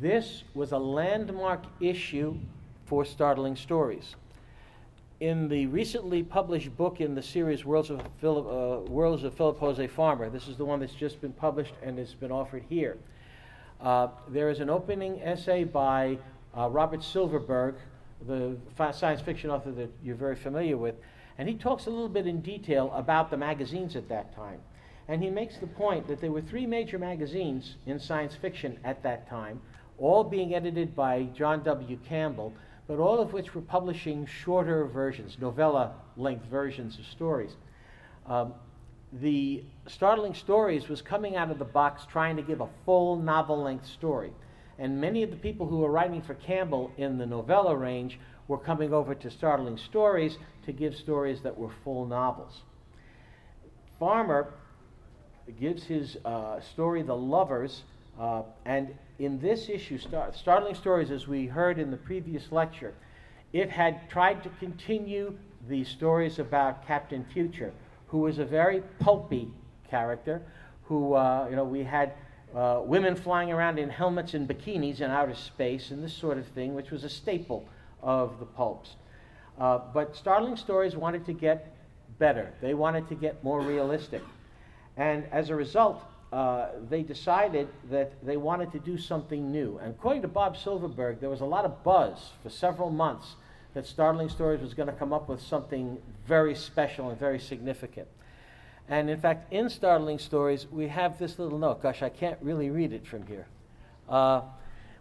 This 0.00 0.44
was 0.54 0.70
a 0.70 0.78
landmark 0.78 1.64
issue 1.80 2.36
for 2.86 3.04
Startling 3.04 3.56
Stories 3.56 4.14
in 5.20 5.48
the 5.48 5.66
recently 5.66 6.22
published 6.22 6.76
book 6.76 7.00
in 7.00 7.14
the 7.14 7.22
series 7.22 7.64
Worlds 7.64 7.90
of 7.90 8.00
Philip, 8.20 8.46
uh, 8.46 8.90
Worlds 8.90 9.24
of 9.24 9.34
Philip 9.34 9.58
Jose 9.58 9.86
Farmer, 9.88 10.30
this 10.30 10.46
is 10.46 10.56
the 10.56 10.64
one 10.64 10.78
that's 10.78 10.94
just 10.94 11.20
been 11.20 11.32
published 11.32 11.74
and 11.82 11.98
has 11.98 12.14
been 12.14 12.30
offered 12.30 12.62
here. 12.68 12.96
Uh, 13.80 14.08
there 14.28 14.48
is 14.48 14.60
an 14.60 14.70
opening 14.70 15.20
essay 15.22 15.64
by 15.64 16.18
uh, 16.56 16.68
Robert 16.68 17.02
Silverberg, 17.02 17.74
the 18.26 18.56
science 18.92 19.20
fiction 19.20 19.50
author 19.50 19.72
that 19.72 19.90
you're 20.04 20.16
very 20.16 20.36
familiar 20.36 20.76
with, 20.76 20.94
and 21.36 21.48
he 21.48 21.54
talks 21.56 21.86
a 21.86 21.90
little 21.90 22.08
bit 22.08 22.26
in 22.26 22.40
detail 22.40 22.92
about 22.94 23.30
the 23.30 23.36
magazines 23.36 23.96
at 23.96 24.08
that 24.08 24.34
time. 24.36 24.60
And 25.08 25.22
he 25.22 25.30
makes 25.30 25.56
the 25.56 25.66
point 25.66 26.06
that 26.06 26.20
there 26.20 26.30
were 26.30 26.42
three 26.42 26.66
major 26.66 26.98
magazines 26.98 27.76
in 27.86 27.98
science 27.98 28.36
fiction 28.36 28.78
at 28.84 29.02
that 29.02 29.28
time, 29.28 29.60
all 29.98 30.22
being 30.22 30.54
edited 30.54 30.94
by 30.94 31.24
John 31.34 31.64
W. 31.64 31.98
Campbell 32.08 32.52
but 32.88 32.98
all 32.98 33.20
of 33.20 33.32
which 33.34 33.54
were 33.54 33.60
publishing 33.60 34.26
shorter 34.26 34.86
versions, 34.86 35.36
novella 35.38 35.92
length 36.16 36.46
versions 36.46 36.98
of 36.98 37.04
stories. 37.06 37.54
Um, 38.26 38.54
the 39.12 39.62
Startling 39.86 40.34
Stories 40.34 40.88
was 40.88 41.00
coming 41.02 41.36
out 41.36 41.50
of 41.50 41.58
the 41.58 41.64
box 41.64 42.04
trying 42.10 42.36
to 42.36 42.42
give 42.42 42.60
a 42.60 42.68
full 42.84 43.16
novel 43.16 43.62
length 43.62 43.86
story. 43.86 44.32
And 44.78 45.00
many 45.00 45.22
of 45.22 45.30
the 45.30 45.36
people 45.36 45.66
who 45.66 45.78
were 45.78 45.90
writing 45.90 46.22
for 46.22 46.34
Campbell 46.34 46.90
in 46.96 47.18
the 47.18 47.26
novella 47.26 47.76
range 47.76 48.18
were 48.48 48.58
coming 48.58 48.92
over 48.92 49.14
to 49.14 49.30
Startling 49.30 49.76
Stories 49.76 50.38
to 50.64 50.72
give 50.72 50.94
stories 50.94 51.42
that 51.42 51.56
were 51.56 51.70
full 51.84 52.06
novels. 52.06 52.62
Farmer 53.98 54.54
gives 55.58 55.84
his 55.84 56.16
uh, 56.24 56.60
story, 56.60 57.02
The 57.02 57.16
Lovers, 57.16 57.82
uh, 58.18 58.42
and 58.64 58.94
in 59.18 59.38
this 59.40 59.68
issue, 59.68 59.98
Star- 59.98 60.32
Startling 60.32 60.74
Stories, 60.74 61.10
as 61.10 61.26
we 61.26 61.46
heard 61.46 61.78
in 61.78 61.90
the 61.90 61.96
previous 61.96 62.50
lecture, 62.52 62.94
it 63.52 63.70
had 63.70 64.08
tried 64.10 64.42
to 64.42 64.50
continue 64.60 65.36
the 65.68 65.84
stories 65.84 66.38
about 66.38 66.86
Captain 66.86 67.24
Future, 67.32 67.72
who 68.08 68.18
was 68.18 68.38
a 68.38 68.44
very 68.44 68.82
pulpy 69.00 69.48
character, 69.88 70.42
who, 70.84 71.14
uh, 71.14 71.46
you 71.50 71.56
know, 71.56 71.64
we 71.64 71.84
had 71.84 72.12
uh, 72.54 72.80
women 72.84 73.14
flying 73.14 73.52
around 73.52 73.78
in 73.78 73.90
helmets 73.90 74.34
and 74.34 74.48
bikinis 74.48 75.00
in 75.00 75.10
outer 75.10 75.34
space 75.34 75.90
and 75.90 76.02
this 76.02 76.14
sort 76.14 76.38
of 76.38 76.46
thing, 76.48 76.74
which 76.74 76.90
was 76.90 77.04
a 77.04 77.08
staple 77.08 77.68
of 78.02 78.38
the 78.38 78.46
pulps. 78.46 78.96
Uh, 79.58 79.78
but 79.92 80.16
Startling 80.16 80.56
Stories 80.56 80.96
wanted 80.96 81.26
to 81.26 81.32
get 81.32 81.74
better. 82.18 82.52
They 82.60 82.74
wanted 82.74 83.08
to 83.08 83.14
get 83.14 83.42
more 83.44 83.60
realistic. 83.60 84.22
And 84.96 85.24
as 85.30 85.50
a 85.50 85.54
result, 85.54 86.02
uh, 86.32 86.68
they 86.88 87.02
decided 87.02 87.68
that 87.90 88.12
they 88.24 88.36
wanted 88.36 88.70
to 88.72 88.78
do 88.78 88.98
something 88.98 89.50
new. 89.50 89.78
And 89.78 89.94
according 89.94 90.22
to 90.22 90.28
Bob 90.28 90.56
Silverberg, 90.56 91.20
there 91.20 91.30
was 91.30 91.40
a 91.40 91.46
lot 91.46 91.64
of 91.64 91.82
buzz 91.82 92.32
for 92.42 92.50
several 92.50 92.90
months 92.90 93.36
that 93.74 93.86
Startling 93.86 94.28
Stories 94.28 94.60
was 94.60 94.74
going 94.74 94.88
to 94.88 94.94
come 94.94 95.12
up 95.12 95.28
with 95.28 95.40
something 95.40 95.98
very 96.26 96.54
special 96.54 97.10
and 97.10 97.18
very 97.18 97.38
significant. 97.38 98.08
And 98.88 99.10
in 99.10 99.20
fact, 99.20 99.52
in 99.52 99.68
Startling 99.68 100.18
Stories, 100.18 100.66
we 100.70 100.88
have 100.88 101.18
this 101.18 101.38
little 101.38 101.58
note. 101.58 101.82
Gosh, 101.82 102.02
I 102.02 102.08
can't 102.08 102.38
really 102.40 102.70
read 102.70 102.92
it 102.92 103.06
from 103.06 103.26
here. 103.26 103.46
Uh, 104.08 104.42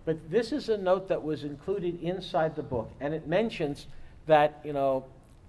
but 0.06 0.30
this 0.30 0.52
is 0.52 0.70
a 0.70 0.78
note 0.78 1.08
that 1.10 1.24
was 1.24 1.44
included 1.44 2.02
inside 2.02 2.56
the 2.56 2.64
book, 2.64 2.90
and 3.00 3.14
it 3.14 3.28
mentions 3.28 3.88
that, 4.26 4.60
you 4.64 4.74
know, 4.74 5.06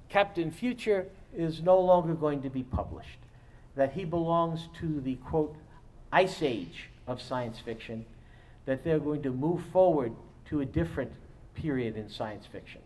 Captain 0.09 0.51
Future 0.51 1.07
is 1.37 1.63
no 1.63 1.79
longer 1.81 2.15
going 2.15 2.43
to 2.43 2.51
be 2.51 2.63
published, 2.63 3.19
that 3.77 3.93
he 3.93 4.05
belongs 4.05 4.69
to 4.81 5.01
the, 5.01 5.17
quote, 5.17 5.55
ice 6.13 6.43
age 6.43 6.91
of 7.07 7.21
science 7.21 7.59
fiction, 7.59 8.05
that 8.67 8.85
they're 8.85 8.99
going 8.99 9.23
to 9.23 9.31
move 9.31 9.63
forward 9.73 10.13
to 10.47 10.61
a 10.61 10.65
different 10.65 11.13
period 11.55 11.97
in 11.97 12.09
science 12.09 12.47
fiction. 12.51 12.81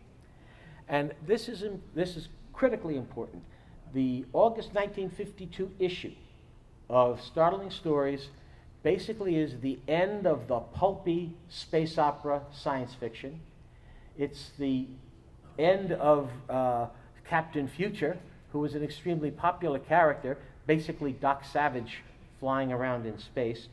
And 0.88 1.12
this 1.26 1.48
is, 1.48 1.64
this 1.94 2.16
is 2.16 2.28
critically 2.52 2.96
important. 2.96 3.42
The 3.94 4.24
August 4.32 4.74
1952 4.74 5.70
issue 5.78 6.12
of 6.88 7.20
Startling 7.20 7.70
Stories 7.70 8.28
basically 8.82 9.36
is 9.36 9.60
the 9.60 9.78
end 9.86 10.26
of 10.26 10.48
the 10.48 10.58
pulpy 10.58 11.34
space 11.48 11.98
opera 11.98 12.42
science 12.52 12.94
fiction. 12.94 13.40
It's 14.18 14.50
the 14.58 14.86
end 15.58 15.92
of 15.92 16.30
uh, 16.48 16.86
Captain 17.28 17.68
Future, 17.68 18.18
who 18.52 18.58
was 18.58 18.74
an 18.74 18.82
extremely 18.82 19.30
popular 19.30 19.78
character, 19.78 20.38
basically 20.66 21.12
Doc 21.12 21.44
Savage 21.44 22.02
flying 22.42 22.72
around 22.72 23.06
in 23.06 23.16
space. 23.20 23.68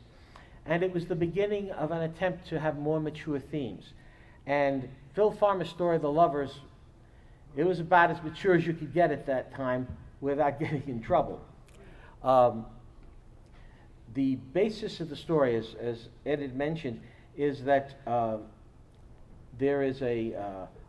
And 0.64 0.84
it 0.84 0.94
was 0.94 1.06
the 1.06 1.16
beginning 1.16 1.72
of 1.72 1.90
an 1.90 2.02
attempt 2.02 2.46
to 2.50 2.60
have 2.60 2.78
more 2.78 3.00
mature 3.00 3.40
themes. 3.40 3.94
And 4.46 4.88
Phil 5.12 5.32
Farmer's 5.32 5.68
story, 5.68 5.98
The 5.98 6.08
Lovers, 6.08 6.60
it 7.56 7.64
was 7.64 7.80
about 7.80 8.12
as 8.12 8.22
mature 8.22 8.54
as 8.54 8.64
you 8.64 8.72
could 8.72 8.94
get 8.94 9.10
at 9.10 9.26
that 9.26 9.52
time 9.52 9.88
without 10.20 10.60
getting 10.60 10.84
in 10.86 11.02
trouble. 11.02 11.40
Um, 12.22 12.64
the 14.14 14.36
basis 14.36 15.00
of 15.00 15.10
the 15.10 15.16
story, 15.16 15.56
as, 15.56 15.74
as 15.80 16.08
Ed 16.24 16.38
had 16.38 16.54
mentioned, 16.54 17.00
is 17.36 17.64
that 17.64 17.96
uh, 18.06 18.36
there 19.58 19.82
is 19.82 20.00
a, 20.02 20.32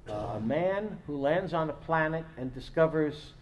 uh, 0.07 0.13
a 0.35 0.39
man 0.39 0.99
who 1.07 1.17
lands 1.17 1.55
on 1.55 1.71
a 1.71 1.73
planet 1.73 2.25
and 2.37 2.53
discovers 2.53 3.33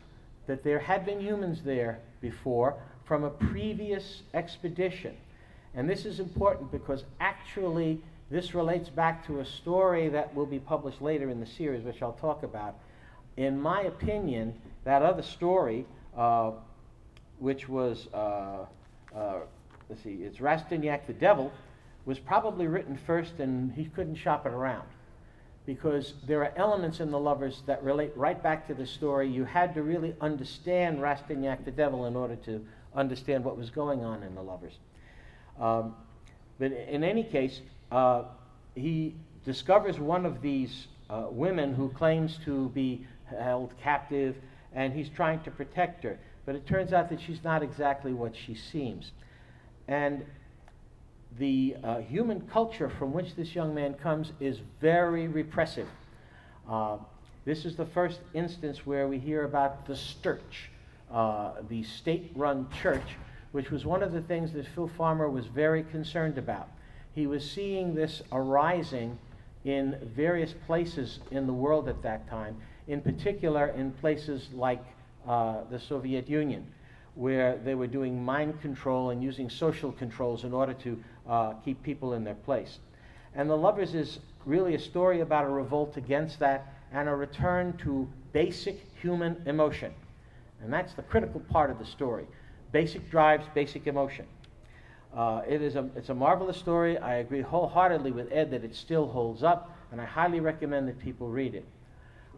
that 0.48 0.64
there 0.64 0.80
had 0.80 1.06
been 1.06 1.20
humans 1.20 1.62
there 1.62 2.00
before 2.22 2.78
from 3.10 3.24
a 3.24 3.30
previous 3.32 4.22
expedition. 4.36 5.18
And 5.74 5.90
this 5.90 6.06
is 6.06 6.20
important 6.20 6.72
because 6.72 7.06
actually 7.20 8.00
this 8.30 8.54
relates 8.54 8.88
back 8.88 9.26
to 9.26 9.40
a 9.40 9.46
story 9.46 10.10
that 10.10 10.34
will 10.36 10.46
be 10.46 10.60
published 10.60 11.02
later 11.02 11.32
in 11.32 11.40
the 11.40 11.46
series, 11.48 11.84
which 11.84 12.04
I'll 12.04 12.14
talk 12.14 12.44
about. 12.44 12.76
In 13.36 13.60
my 13.60 13.82
opinion, 13.82 14.54
that 14.84 15.02
other 15.02 15.24
story, 15.24 15.88
uh, 16.16 16.52
which 17.40 17.68
was, 17.68 18.08
uh, 18.14 18.66
uh, 19.16 19.40
let's 19.90 20.04
see, 20.04 20.20
it's 20.22 20.38
Rastignac 20.38 21.08
the 21.08 21.14
Devil, 21.14 21.52
was 22.06 22.20
probably 22.20 22.68
written 22.68 22.96
first 22.96 23.40
and 23.40 23.74
he 23.74 23.86
couldn't 23.86 24.16
shop 24.18 24.46
it 24.46 24.52
around. 24.52 24.88
Because 25.66 26.14
there 26.28 26.44
are 26.44 26.54
elements 26.56 27.00
in 27.00 27.10
The 27.10 27.20
Lovers 27.20 27.64
that 27.66 27.84
relate 27.84 28.12
right 28.16 28.42
back 28.42 28.68
to 28.68 28.76
the 28.76 28.86
story. 28.86 29.28
You 29.28 29.46
had 29.46 29.74
to 29.74 29.82
really 29.82 30.14
understand 30.22 31.02
Rastignac 31.02 31.66
the 31.66 31.72
Devil 31.72 32.06
in 32.06 32.16
order 32.16 32.36
to 32.36 32.64
understand 32.96 33.44
what 33.44 33.58
was 33.58 33.70
going 33.70 34.04
on 34.04 34.24
in 34.24 34.36
The 34.36 34.42
Lovers. 34.42 34.74
Um, 35.60 35.96
but 36.58 36.72
in 36.72 37.04
any 37.04 37.24
case, 37.24 37.62
uh, 37.92 38.24
he 38.76 39.16
discovers 39.46 40.00
one 40.00 40.26
of 40.26 40.42
these 40.42 40.88
uh, 41.10 41.28
women 41.30 41.74
who 41.74 41.90
claims 41.90 42.40
to 42.46 42.70
be 42.70 43.06
held 43.30 43.74
captive 43.82 44.36
and 44.74 44.94
he's 44.94 45.10
trying 45.10 45.42
to 45.42 45.52
protect 45.52 46.04
her. 46.04 46.20
But 46.46 46.56
it 46.56 46.66
turns 46.66 46.94
out 46.94 47.10
that 47.10 47.22
she's 47.22 47.44
not 47.44 47.64
exactly 47.64 48.14
what 48.14 48.36
she 48.36 48.56
seems. 48.56 49.12
And 49.88 50.26
the 51.38 51.76
uh, 51.84 52.00
human 52.00 52.42
culture 52.42 52.90
from 52.90 53.14
which 53.14 53.36
this 53.36 53.56
young 53.56 53.74
man 53.74 53.94
comes 53.96 54.32
is 54.40 54.60
very 54.82 55.28
repressive. 55.28 55.88
Uh, 56.70 56.98
this 57.46 57.66
is 57.66 57.76
the 57.76 57.86
first 57.86 58.20
instance 58.34 58.86
where 58.86 59.08
we 59.08 59.18
hear 59.18 59.44
about 59.44 59.86
the 59.86 59.96
Sturch, 59.96 60.70
uh, 61.12 61.54
the 61.70 61.84
state 61.84 62.32
run 62.36 62.68
church, 62.82 63.18
which 63.52 63.72
was 63.72 63.86
one 63.86 64.04
of 64.04 64.12
the 64.12 64.22
things 64.22 64.54
that 64.54 64.68
Phil 64.68 64.88
Farmer 64.88 65.30
was 65.30 65.46
very 65.48 65.84
concerned 65.84 66.38
about. 66.38 66.70
He 67.16 67.28
was 67.28 67.50
seeing 67.50 67.96
this 67.96 68.22
arising 68.32 69.18
in 69.66 69.98
various 70.16 70.54
places 70.68 71.20
in 71.32 71.48
the 71.48 71.54
world 71.54 71.90
at 71.90 72.02
that 72.04 72.30
time, 72.30 72.56
in 72.88 73.02
particular 73.02 73.68
in 73.68 73.92
places 73.92 74.50
like 74.54 74.84
uh, 75.28 75.62
the 75.70 75.80
Soviet 75.80 76.30
Union, 76.30 76.66
where 77.16 77.58
they 77.58 77.76
were 77.76 77.88
doing 77.88 78.24
mind 78.24 78.62
control 78.62 79.10
and 79.10 79.22
using 79.22 79.50
social 79.50 79.92
controls 79.92 80.44
in 80.44 80.54
order 80.54 80.74
to 80.74 81.04
uh, 81.28 81.54
keep 81.66 81.82
people 81.84 82.14
in 82.14 82.24
their 82.24 82.36
place. 82.36 82.80
And 83.36 83.50
The 83.50 83.58
Lovers 83.58 83.96
is 83.96 84.20
really 84.46 84.76
a 84.76 84.80
story 84.80 85.22
about 85.22 85.46
a 85.46 85.50
revolt 85.50 85.98
against 85.98 86.40
that 86.40 86.74
and 86.92 87.08
a 87.08 87.16
return 87.16 87.78
to 87.78 88.08
basic 88.32 88.80
human 89.02 89.42
emotion. 89.46 89.94
And 90.62 90.72
that's 90.72 90.94
the 90.94 91.04
critical 91.04 91.40
part 91.40 91.70
of 91.70 91.80
the 91.80 91.86
story. 91.86 92.26
Basic 92.72 93.10
drives, 93.10 93.46
basic 93.54 93.88
emotion. 93.88 94.26
Uh, 95.16 95.42
it 95.48 95.62
is 95.62 95.76
a, 95.76 95.90
it's 95.96 96.10
a 96.10 96.14
marvelous 96.14 96.58
story. 96.58 96.98
I 96.98 97.16
agree 97.16 97.42
wholeheartedly 97.42 98.12
with 98.12 98.32
Ed 98.32 98.52
that 98.52 98.64
it 98.64 98.76
still 98.76 99.08
holds 99.08 99.42
up, 99.42 99.76
and 99.92 100.00
I 100.00 100.06
highly 100.06 100.40
recommend 100.40 100.88
that 100.88 101.00
people 101.00 101.28
read 101.28 101.56
it. 101.56 101.66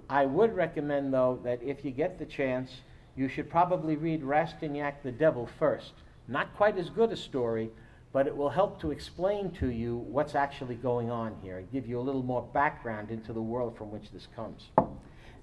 I 0.09 0.25
would 0.25 0.55
recommend, 0.55 1.13
though, 1.13 1.39
that 1.43 1.61
if 1.63 1.83
you 1.83 1.91
get 1.91 2.19
the 2.19 2.25
chance, 2.25 2.71
you 3.15 3.27
should 3.27 3.49
probably 3.49 3.95
read 3.95 4.23
Rastignac 4.23 5.03
the 5.03 5.11
Devil 5.11 5.49
first. 5.59 5.91
Not 6.27 6.55
quite 6.55 6.77
as 6.77 6.89
good 6.89 7.11
a 7.11 7.17
story, 7.17 7.69
but 8.13 8.27
it 8.27 8.35
will 8.35 8.49
help 8.49 8.79
to 8.81 8.91
explain 8.91 9.51
to 9.51 9.67
you 9.67 9.97
what's 9.97 10.35
actually 10.35 10.75
going 10.75 11.09
on 11.09 11.35
here, 11.41 11.57
and 11.57 11.71
give 11.71 11.87
you 11.87 11.99
a 11.99 12.01
little 12.01 12.23
more 12.23 12.41
background 12.53 13.09
into 13.11 13.33
the 13.33 13.41
world 13.41 13.77
from 13.77 13.91
which 13.91 14.11
this 14.11 14.27
comes. 14.35 14.69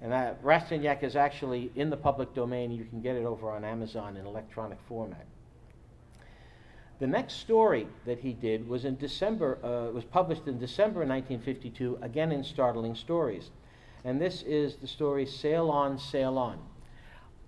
And 0.01 0.11
that 0.11 0.41
Rastignac 0.43 1.03
is 1.03 1.15
actually 1.15 1.71
in 1.75 1.89
the 1.89 1.97
public 1.97 2.33
domain. 2.33 2.71
You 2.71 2.85
can 2.85 3.01
get 3.01 3.15
it 3.15 3.25
over 3.25 3.51
on 3.51 3.65
Amazon 3.65 4.15
in 4.15 4.25
electronic 4.25 4.77
format. 4.87 5.25
The 6.99 7.07
next 7.07 7.35
story 7.35 7.87
that 8.05 8.19
he 8.19 8.33
did 8.33 8.67
was 8.67 8.85
in 8.85 8.97
December, 8.97 9.57
uh, 9.63 9.91
was 9.93 10.03
published 10.03 10.47
in 10.47 10.59
December 10.59 10.99
1952, 11.05 11.99
again 12.01 12.31
in 12.31 12.43
Startling 12.43 12.95
Stories 12.95 13.51
and 14.05 14.21
this 14.21 14.43
is 14.43 14.75
the 14.75 14.87
story 14.87 15.25
Sail 15.25 15.69
On, 15.69 15.97
Sail 15.97 16.37
On. 16.37 16.57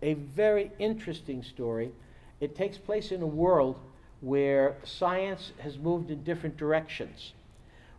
A 0.01 0.15
very 0.15 0.72
interesting 0.79 1.43
story. 1.43 1.91
It 2.39 2.55
takes 2.55 2.77
place 2.77 3.12
in 3.12 3.22
a 3.22 3.27
world 3.27 3.79
where 4.22 4.75
science 4.84 5.53
has 5.60 5.77
moved 5.77 6.12
in 6.12 6.24
different 6.24 6.58
directions, 6.58 7.34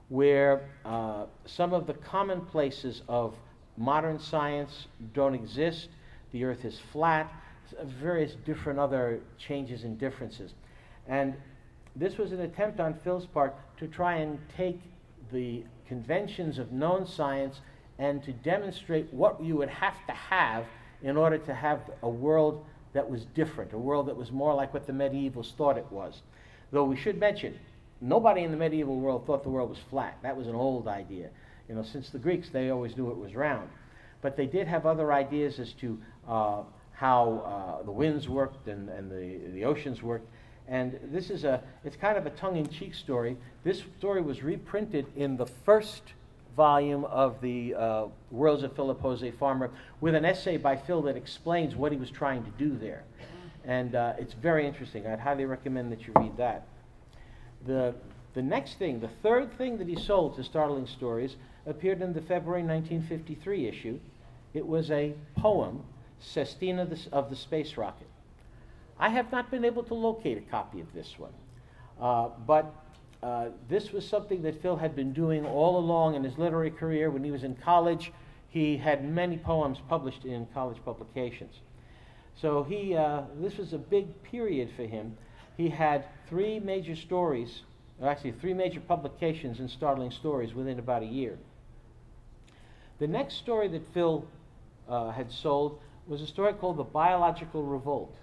where 0.09 0.69
uh, 0.85 1.25
some 1.47 1.73
of 1.73 1.87
the 1.87 1.95
commonplaces 1.95 3.03
of 3.09 3.35
modern 3.77 4.19
science 4.19 4.87
don't 5.15 5.35
exist, 5.35 5.89
the 6.33 6.45
earth 6.45 6.65
is 6.65 6.79
flat, 6.93 7.33
various 7.85 8.35
different 8.45 8.79
other 8.79 9.21
changes 9.39 9.85
and 9.85 9.99
differences. 9.99 10.53
And 11.09 11.35
this 11.97 12.19
was 12.19 12.33
an 12.33 12.41
attempt 12.41 12.81
on 12.81 12.95
Phil's 12.95 13.27
part 13.27 13.55
to 13.79 13.87
try 13.87 14.17
and 14.17 14.39
take 14.57 14.81
the 15.33 15.65
conventions 15.87 16.59
of 16.59 16.73
known 16.73 17.07
science 17.07 17.61
and 17.99 18.23
to 18.25 18.33
demonstrate 18.33 19.13
what 19.13 19.43
you 19.43 19.57
would 19.57 19.69
have 19.69 19.95
to 20.07 20.13
have 20.13 20.65
in 21.03 21.17
order 21.17 21.39
to 21.39 21.55
have 21.55 21.81
a 22.03 22.09
world 22.09 22.65
that 22.93 23.09
was 23.09 23.25
different, 23.35 23.73
a 23.73 23.79
world 23.79 24.07
that 24.07 24.17
was 24.17 24.31
more 24.31 24.55
like 24.55 24.73
what 24.73 24.87
the 24.87 24.93
medievals 24.93 25.55
thought 25.55 25.79
it 25.79 25.87
was. 25.91 26.23
Though 26.71 26.85
we 26.85 26.97
should 26.97 27.19
mention, 27.19 27.59
nobody 28.01 28.43
in 28.43 28.51
the 28.51 28.57
medieval 28.57 28.99
world 28.99 29.27
thought 29.27 29.43
the 29.43 29.51
world 29.51 29.71
was 29.71 29.79
flat. 29.91 30.19
That 30.23 30.37
was 30.37 30.47
an 30.47 30.55
old 30.55 30.89
idea. 30.89 31.29
You 31.69 31.75
know, 31.75 31.83
since 31.83 32.11
the 32.11 32.19
Greeks, 32.19 32.49
they 32.51 32.71
always 32.71 32.97
knew 32.97 33.11
it 33.11 33.17
was 33.17 33.35
round. 33.35 33.69
But 34.21 34.37
they 34.37 34.47
did 34.47 34.67
have 34.67 34.87
other 34.87 35.13
ideas 35.13 35.59
as 35.59 35.73
to 35.75 35.99
uh, 36.29 36.63
how 36.93 37.81
uh, 37.81 37.85
the 37.85 37.91
winds 37.91 38.29
worked 38.29 38.69
and, 38.69 38.89
and 38.89 39.11
the, 39.11 39.51
the 39.53 39.65
oceans 39.65 40.03
worked. 40.03 40.29
And 40.69 40.99
this 41.13 41.31
is 41.31 41.45
a, 41.45 41.63
it's 41.85 41.97
kind 41.97 42.17
of 42.17 42.27
a 42.27 42.31
tongue-in-cheek 42.31 42.95
story. 42.95 43.37
This 43.65 43.83
story 43.99 44.23
was 44.23 44.43
reprinted 44.43 45.07
in 45.17 45.37
the 45.37 45.47
first 45.47 46.03
volume 46.57 47.05
of 47.07 47.41
the 47.41 47.75
uh, 47.75 48.05
Worlds 48.31 48.63
of 48.63 48.75
Philip 48.77 49.01
Jose 49.01 49.31
Farmer 49.33 49.71
with 50.01 50.15
an 50.15 50.25
essay 50.25 50.57
by 50.57 50.77
Phil 50.77 51.03
that 51.03 51.17
explains 51.17 51.75
what 51.75 51.93
he 51.93 51.99
was 51.99 52.11
trying 52.11 52.45
to 52.45 52.51
do 52.53 52.77
there. 52.79 53.05
And 53.65 53.95
uh, 53.95 54.15
it's 54.19 54.35
very 54.35 54.67
interesting. 54.67 55.07
I'd 55.07 55.21
highly 55.21 55.45
recommend 55.45 55.91
that 55.93 56.07
you 56.07 56.13
read 56.17 56.37
that. 56.37 56.67
The, 57.67 57.95
the 58.35 58.43
next 58.43 58.79
thing, 58.79 59.01
the 59.01 59.11
third 59.23 59.57
thing 59.57 59.79
that 59.79 59.89
he 59.89 59.97
sold 59.97 60.37
to 60.37 60.45
Startling 60.45 60.87
Stories, 60.87 61.37
appeared 61.67 62.03
in 62.03 62.13
the 62.13 62.21
February 62.21 62.63
1953 62.63 63.67
issue. 63.67 63.99
It 64.55 64.67
was 64.67 64.91
a 64.91 65.15
poem, 65.37 65.83
Sestina 66.21 66.89
of 67.13 67.31
the 67.31 67.37
Space 67.37 67.77
Rocket. 67.77 68.09
I 68.99 69.09
have 69.09 69.33
not 69.33 69.51
been 69.51 69.65
able 69.65 69.83
to 69.85 69.95
locate 69.95 70.39
a 70.39 70.43
copy 70.43 70.81
of 70.81 70.93
this 70.93 71.19
one, 71.19 71.33
uh, 72.01 72.29
but 72.47 72.75
uh, 73.23 73.47
this 73.69 73.93
was 73.93 74.07
something 74.07 74.43
that 74.43 74.61
Phil 74.61 74.77
had 74.77 74.97
been 74.97 75.13
doing 75.13 75.47
all 75.47 75.79
along 75.79 76.15
in 76.15 76.25
his 76.25 76.39
literary 76.39 76.71
career. 76.71 77.11
When 77.11 77.23
he 77.23 77.31
was 77.31 77.45
in 77.45 77.55
college, 77.57 78.13
he 78.49 78.77
had 78.77 79.05
many 79.05 79.39
poems 79.39 79.79
published 79.89 80.25
in 80.25 80.47
college 80.53 80.79
publications. 80.85 81.55
So 82.35 82.63
he, 82.65 82.97
uh, 82.97 83.23
this 83.41 83.57
was 83.57 83.73
a 83.73 83.79
big 83.79 84.23
period 84.25 84.71
for 84.77 84.85
him. 84.85 85.17
He 85.57 85.69
had 85.69 86.05
three 86.29 86.59
major 86.59 86.97
stories, 86.97 87.63
or 88.01 88.09
actually 88.09 88.33
three 88.33 88.55
major 88.55 88.81
publications 88.81 89.61
in 89.61 89.69
Startling 89.69 90.11
Stories 90.11 90.55
within 90.55 90.79
about 90.79 91.03
a 91.03 91.07
year. 91.07 91.39
The 93.03 93.09
next 93.09 93.39
story 93.39 93.67
that 93.67 93.85
Phil 93.93 94.25
uh, 94.89 95.11
had 95.11 95.33
sold 95.33 95.81
was 96.07 96.23
a 96.23 96.27
story 96.29 96.53
called 96.53 96.77
The 96.77 96.85
Biological 96.85 97.65
Revolt. 97.65 98.15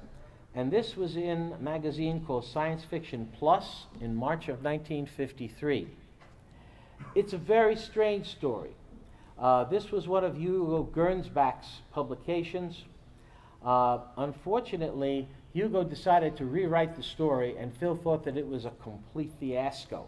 And 0.55 0.71
this 0.71 0.95
was 0.95 1.17
in 1.17 1.51
a 1.51 1.61
magazine 1.61 2.23
called 2.25 2.45
Science 2.45 2.85
Fiction 2.85 3.29
Plus 3.37 3.87
in 3.99 4.15
March 4.15 4.43
of 4.43 4.63
1953. 4.63 5.85
It's 7.13 7.33
a 7.33 7.37
very 7.37 7.75
strange 7.75 8.27
story. 8.27 8.69
Uh, 9.37 9.65
this 9.65 9.91
was 9.91 10.07
one 10.07 10.23
of 10.23 10.37
Hugo 10.37 10.87
Gernsback's 10.95 11.81
publications. 11.91 12.85
Uh, 13.61 13.97
unfortunately, 14.15 15.27
Hugo 15.51 15.83
decided 15.83 16.37
to 16.37 16.45
rewrite 16.45 16.95
the 16.95 17.03
story, 17.03 17.57
and 17.57 17.75
Phil 17.75 17.97
thought 17.97 18.23
that 18.23 18.37
it 18.37 18.47
was 18.47 18.63
a 18.63 18.71
complete 18.81 19.33
fiasco. 19.41 20.07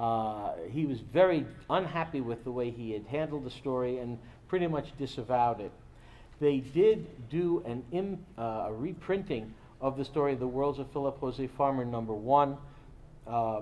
Uh, 0.00 0.52
he 0.70 0.86
was 0.86 1.00
very 1.00 1.46
unhappy 1.68 2.22
with 2.22 2.42
the 2.42 2.50
way 2.50 2.70
he 2.70 2.92
had 2.92 3.04
handled 3.04 3.44
the 3.44 3.50
story 3.50 3.98
and 3.98 4.18
pretty 4.48 4.66
much 4.66 4.96
disavowed 4.96 5.60
it. 5.60 5.70
They 6.40 6.60
did 6.60 7.28
do 7.28 7.62
an 7.66 8.18
uh, 8.38 8.42
a 8.68 8.72
reprinting 8.72 9.52
of 9.78 9.98
the 9.98 10.04
story 10.06 10.32
of 10.32 10.40
The 10.40 10.46
Worlds 10.46 10.78
of 10.78 10.90
Philip 10.90 11.20
Jose 11.20 11.46
Farmer 11.48 11.84
number 11.84 12.14
one 12.14 12.56
uh, 13.26 13.60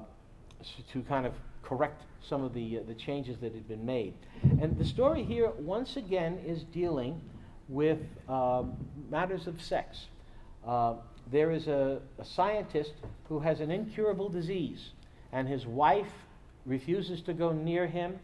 to 0.93 1.03
kind 1.03 1.27
of 1.27 1.33
correct 1.65 2.03
some 2.23 2.45
of 2.45 2.55
the, 2.55 2.79
uh, 2.79 2.81
the 2.87 2.95
changes 2.95 3.39
that 3.39 3.53
had 3.53 3.67
been 3.67 3.85
made. 3.85 4.15
And 4.43 4.79
the 4.79 4.85
story 4.85 5.25
here, 5.25 5.51
once 5.59 5.97
again, 5.97 6.39
is 6.47 6.63
dealing 6.63 7.21
with 7.69 7.99
um, 8.29 8.77
matters 9.11 9.49
of 9.49 9.61
sex. 9.61 10.07
Uh, 10.65 10.95
there 11.33 11.51
is 11.51 11.67
a, 11.67 12.01
a 12.21 12.25
scientist 12.25 12.93
who 13.29 13.41
has 13.41 13.59
an 13.61 13.73
incurable 13.73 14.29
disease 14.29 14.91
and 15.33 15.49
his 15.49 15.67
wife 15.67 16.13
refuses 16.69 17.21
to 17.23 17.33
go 17.33 17.53
near 17.53 17.87
him. 17.87 18.19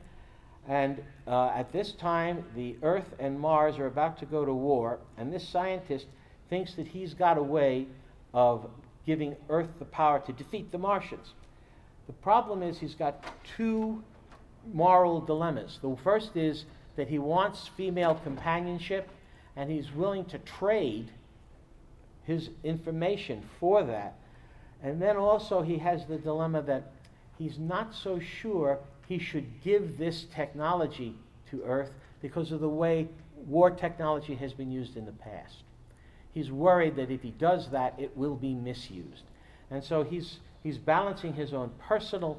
And 0.68 1.02
uh, 1.26 1.48
at 1.48 1.72
this 1.72 1.92
time, 1.92 2.44
the 2.54 2.76
Earth 2.82 3.14
and 3.18 3.38
Mars 3.38 3.78
are 3.78 3.86
about 3.86 4.18
to 4.18 4.26
go 4.26 4.44
to 4.44 4.52
war, 4.52 4.98
and 5.18 5.32
this 5.32 5.46
scientist 5.46 6.06
thinks 6.48 6.74
that 6.74 6.86
he's 6.86 7.12
got 7.12 7.36
a 7.36 7.42
way 7.42 7.86
of 8.32 8.70
giving 9.04 9.36
Earth 9.50 9.68
the 9.78 9.84
power 9.84 10.20
to 10.20 10.32
defeat 10.32 10.72
the 10.72 10.78
Martians. 10.78 11.34
The 12.06 12.12
problem 12.14 12.62
is 12.62 12.78
he's 12.78 12.94
got 12.94 13.24
two 13.56 14.02
moral 14.72 15.20
dilemmas. 15.20 15.78
The 15.82 15.96
first 16.02 16.36
is 16.36 16.64
that 16.96 17.08
he 17.08 17.18
wants 17.18 17.68
female 17.76 18.14
companionship, 18.24 19.08
and 19.56 19.70
he's 19.70 19.92
willing 19.92 20.24
to 20.26 20.38
trade 20.38 21.10
his 22.24 22.50
information 22.62 23.42
for 23.60 23.82
that. 23.84 24.16
And 24.82 25.00
then 25.00 25.16
also 25.16 25.62
he 25.62 25.78
has 25.78 26.06
the 26.06 26.16
dilemma 26.16 26.62
that 26.62 26.92
he's 27.38 27.58
not 27.58 27.94
so 27.94 28.18
sure 28.18 28.78
he 29.06 29.18
should 29.18 29.62
give 29.62 29.98
this 29.98 30.26
technology 30.34 31.14
to 31.50 31.62
Earth 31.64 31.90
because 32.20 32.52
of 32.52 32.60
the 32.60 32.68
way 32.68 33.08
war 33.46 33.70
technology 33.70 34.34
has 34.34 34.52
been 34.52 34.70
used 34.70 34.96
in 34.96 35.04
the 35.04 35.12
past. 35.12 35.62
He's 36.32 36.50
worried 36.50 36.96
that 36.96 37.10
if 37.10 37.22
he 37.22 37.30
does 37.30 37.70
that, 37.70 37.94
it 37.98 38.16
will 38.16 38.34
be 38.34 38.54
misused. 38.54 39.22
And 39.70 39.84
so 39.84 40.02
he's, 40.02 40.38
he's 40.62 40.78
balancing 40.78 41.34
his 41.34 41.52
own 41.52 41.70
personal 41.78 42.38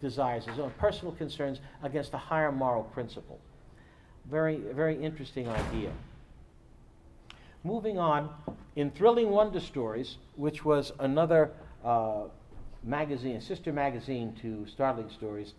desires, 0.00 0.44
his 0.44 0.58
own 0.58 0.72
personal 0.78 1.12
concerns 1.14 1.60
against 1.82 2.12
a 2.12 2.18
higher 2.18 2.52
moral 2.52 2.84
principle. 2.84 3.38
Very, 4.30 4.56
very 4.56 5.02
interesting 5.02 5.48
idea. 5.48 5.90
Moving 7.64 7.98
on, 7.98 8.28
in 8.76 8.90
Thrilling 8.90 9.30
Wonder 9.30 9.60
Stories, 9.60 10.16
which 10.36 10.64
was 10.64 10.92
another 10.98 11.50
uh, 11.84 12.24
magazine, 12.82 13.40
sister 13.40 13.72
magazine 13.72 14.34
to 14.42 14.66
Startling 14.66 15.10
Stories, 15.10 15.54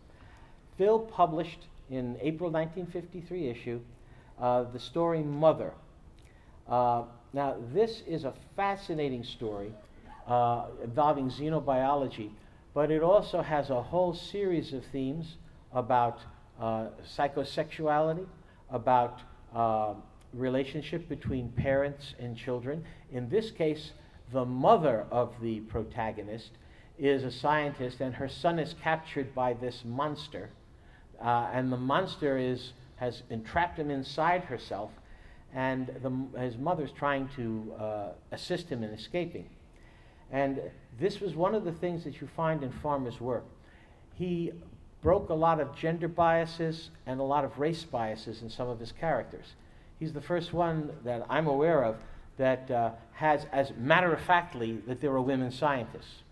Phil 0.77 0.99
published 0.99 1.67
in 1.89 2.17
April 2.21 2.49
1953 2.49 3.49
issue 3.49 3.79
uh, 4.39 4.63
the 4.63 4.79
story 4.79 5.21
Mother. 5.21 5.73
Uh, 6.67 7.03
now, 7.33 7.55
this 7.73 8.01
is 8.07 8.23
a 8.23 8.33
fascinating 8.55 9.23
story 9.23 9.71
uh, 10.27 10.65
involving 10.83 11.29
xenobiology, 11.29 12.31
but 12.73 12.91
it 12.91 13.03
also 13.03 13.41
has 13.41 13.69
a 13.69 13.81
whole 13.81 14.13
series 14.13 14.73
of 14.73 14.83
themes 14.85 15.35
about 15.73 16.19
uh, 16.59 16.87
psychosexuality, 17.17 18.25
about 18.69 19.19
uh, 19.55 19.93
relationship 20.33 21.07
between 21.09 21.49
parents 21.49 22.15
and 22.19 22.37
children. 22.37 22.83
In 23.11 23.29
this 23.29 23.51
case, 23.51 23.91
the 24.31 24.45
mother 24.45 25.05
of 25.11 25.33
the 25.41 25.59
protagonist 25.61 26.51
is 26.97 27.23
a 27.23 27.31
scientist, 27.31 28.01
and 28.01 28.15
her 28.15 28.29
son 28.29 28.59
is 28.59 28.75
captured 28.81 29.33
by 29.33 29.53
this 29.53 29.83
monster. 29.85 30.49
Uh, 31.21 31.49
and 31.53 31.71
the 31.71 31.77
monster 31.77 32.37
is, 32.37 32.73
has 32.97 33.23
entrapped 33.29 33.79
him 33.79 33.89
inside 33.89 34.43
herself, 34.43 34.91
and 35.53 35.87
the, 36.01 36.39
his 36.39 36.57
mother's 36.57 36.91
trying 36.91 37.29
to 37.35 37.73
uh, 37.79 38.09
assist 38.31 38.69
him 38.69 38.83
in 38.83 38.91
escaping. 38.91 39.49
And 40.31 40.59
this 40.99 41.19
was 41.19 41.35
one 41.35 41.53
of 41.55 41.63
the 41.63 41.71
things 41.71 42.03
that 42.03 42.19
you 42.21 42.27
find 42.35 42.63
in 42.63 42.71
Farmer's 42.71 43.19
work. 43.21 43.45
He 44.15 44.51
broke 45.01 45.29
a 45.29 45.33
lot 45.33 45.59
of 45.59 45.75
gender 45.75 46.07
biases 46.07 46.89
and 47.05 47.19
a 47.19 47.23
lot 47.23 47.43
of 47.43 47.59
race 47.59 47.83
biases 47.83 48.41
in 48.41 48.49
some 48.49 48.69
of 48.69 48.79
his 48.79 48.91
characters. 48.91 49.45
He's 49.99 50.13
the 50.13 50.21
first 50.21 50.53
one 50.53 50.91
that 51.03 51.25
I'm 51.29 51.47
aware 51.47 51.83
of 51.83 51.97
that 52.37 52.71
uh, 52.71 52.91
has, 53.13 53.45
as 53.51 53.71
matter 53.77 54.11
of 54.13 54.21
factly, 54.21 54.79
that 54.87 55.01
there 55.01 55.11
are 55.11 55.21
women 55.21 55.51
scientists 55.51 56.22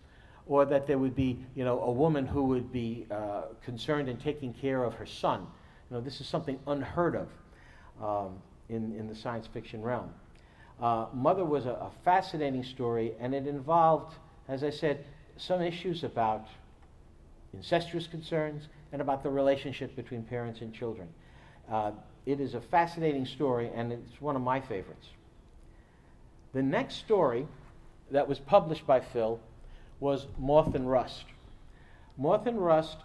or 0.52 0.66
that 0.66 0.86
there 0.86 0.98
would 0.98 1.16
be, 1.16 1.40
you 1.56 1.64
know, 1.64 1.80
a 1.80 1.92
woman 1.92 2.26
who 2.26 2.44
would 2.44 2.74
be 2.74 3.08
uh, 3.10 3.44
concerned 3.64 4.10
in 4.10 4.18
taking 4.18 4.54
care 4.54 4.84
of 4.84 4.94
her 4.94 5.06
son. 5.06 5.48
You 5.90 5.96
know, 5.96 6.02
this 6.02 6.20
is 6.20 6.28
something 6.28 6.60
unheard 6.68 7.16
of 7.16 7.30
um, 8.04 8.34
in, 8.68 8.94
in 9.00 9.08
the 9.08 9.16
science 9.16 9.48
fiction 9.48 9.82
realm. 9.82 10.14
Uh, 10.82 11.06
Mother 11.14 11.46
was 11.46 11.68
a, 11.68 11.70
a, 11.70 11.92
fascinating 12.04 12.66
story, 12.66 13.14
and 13.22 13.34
it 13.34 13.48
involved, 13.48 14.14
as 14.50 14.62
I 14.62 14.72
said, 14.72 15.06
some 15.38 15.62
issues 15.62 16.04
about 16.04 16.46
incestuous 17.54 18.06
concerns 18.06 18.68
and 18.92 19.02
about 19.02 19.24
the 19.24 19.30
relationship 19.30 19.96
between 19.96 20.22
parents 20.22 20.60
and 20.60 20.74
children. 20.74 21.08
Uh, 21.72 21.92
it 22.26 22.42
is 22.42 22.56
a 22.56 22.62
fascinating 22.62 23.26
story, 23.26 23.72
and 23.74 23.94
it's 23.94 24.20
one 24.20 24.36
of 24.36 24.42
my 24.42 24.60
favorites. 24.60 25.08
The 26.52 26.62
next 26.62 26.96
story 26.96 27.48
that 28.10 28.28
was 28.28 28.38
published 28.38 28.86
by 28.86 29.00
Phil 29.00 29.40
was 30.02 30.28
Moth 30.38 30.76
and 30.76 30.90
Rust. 30.90 31.24
Moth 32.18 32.46
and 32.48 32.62
Rust 32.62 32.98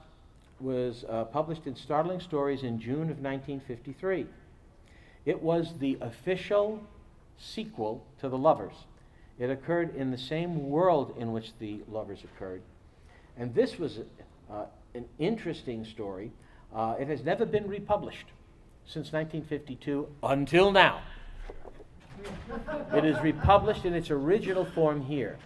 was 0.59 1.05
uh, 1.09 1.25
published 1.25 1.67
in 1.67 1.77
Startling 1.77 2.21
Stories 2.21 2.63
in 2.63 2.81
June 2.81 3.11
of 3.11 3.21
1953. 3.21 4.27
It 5.27 5.43
was 5.43 5.75
the 5.79 5.99
official 6.01 6.83
sequel 7.39 8.05
to 8.21 8.29
The 8.29 8.39
Lovers. 8.39 8.75
It 9.39 9.51
occurred 9.51 9.95
in 9.95 10.11
the 10.11 10.19
same 10.19 10.71
world 10.71 11.15
in 11.19 11.33
which 11.33 11.53
The 11.59 11.83
Lovers 11.87 12.25
occurred. 12.25 12.63
And 13.37 13.55
this 13.55 13.79
was 13.79 13.99
uh, 14.51 14.65
an 14.95 15.05
interesting 15.19 15.85
story. 15.85 16.33
Uh, 16.75 16.95
it 16.99 17.09
has 17.09 17.23
never 17.23 17.45
been 17.45 17.69
republished 17.69 18.27
since 18.87 19.13
1952 19.13 20.09
until 20.23 20.73
now. 20.73 21.03
it 22.95 23.05
is 23.05 23.21
republished 23.21 23.85
in 23.85 23.93
its 23.93 24.11
original 24.11 24.65
form 24.65 25.03
here. 25.03 25.37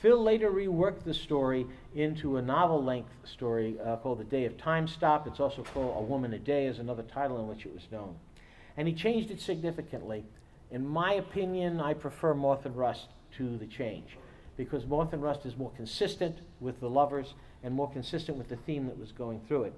Phil 0.00 0.22
later 0.22 0.50
reworked 0.50 1.04
the 1.04 1.12
story 1.12 1.66
into 1.94 2.38
a 2.38 2.42
novel 2.42 2.82
length 2.82 3.12
story 3.24 3.76
uh, 3.84 3.96
called 3.96 4.18
The 4.18 4.24
Day 4.24 4.46
of 4.46 4.56
Time 4.56 4.88
Stop. 4.88 5.26
It's 5.26 5.40
also 5.40 5.62
called 5.62 5.94
A 5.94 6.00
Woman 6.00 6.32
a 6.32 6.38
Day, 6.38 6.66
is 6.66 6.78
another 6.78 7.02
title 7.02 7.38
in 7.38 7.46
which 7.46 7.66
it 7.66 7.74
was 7.74 7.86
known. 7.92 8.16
And 8.78 8.88
he 8.88 8.94
changed 8.94 9.30
it 9.30 9.42
significantly. 9.42 10.24
In 10.70 10.88
my 10.88 11.12
opinion, 11.12 11.80
I 11.80 11.92
prefer 11.92 12.32
Moth 12.32 12.64
and 12.64 12.74
Rust 12.76 13.08
to 13.36 13.58
the 13.58 13.66
change 13.66 14.16
because 14.56 14.86
Moth 14.86 15.12
and 15.12 15.22
Rust 15.22 15.44
is 15.44 15.58
more 15.58 15.72
consistent 15.76 16.38
with 16.60 16.80
the 16.80 16.88
lovers 16.88 17.34
and 17.62 17.74
more 17.74 17.90
consistent 17.90 18.38
with 18.38 18.48
the 18.48 18.56
theme 18.56 18.86
that 18.86 18.98
was 18.98 19.12
going 19.12 19.42
through 19.46 19.64
it. 19.64 19.74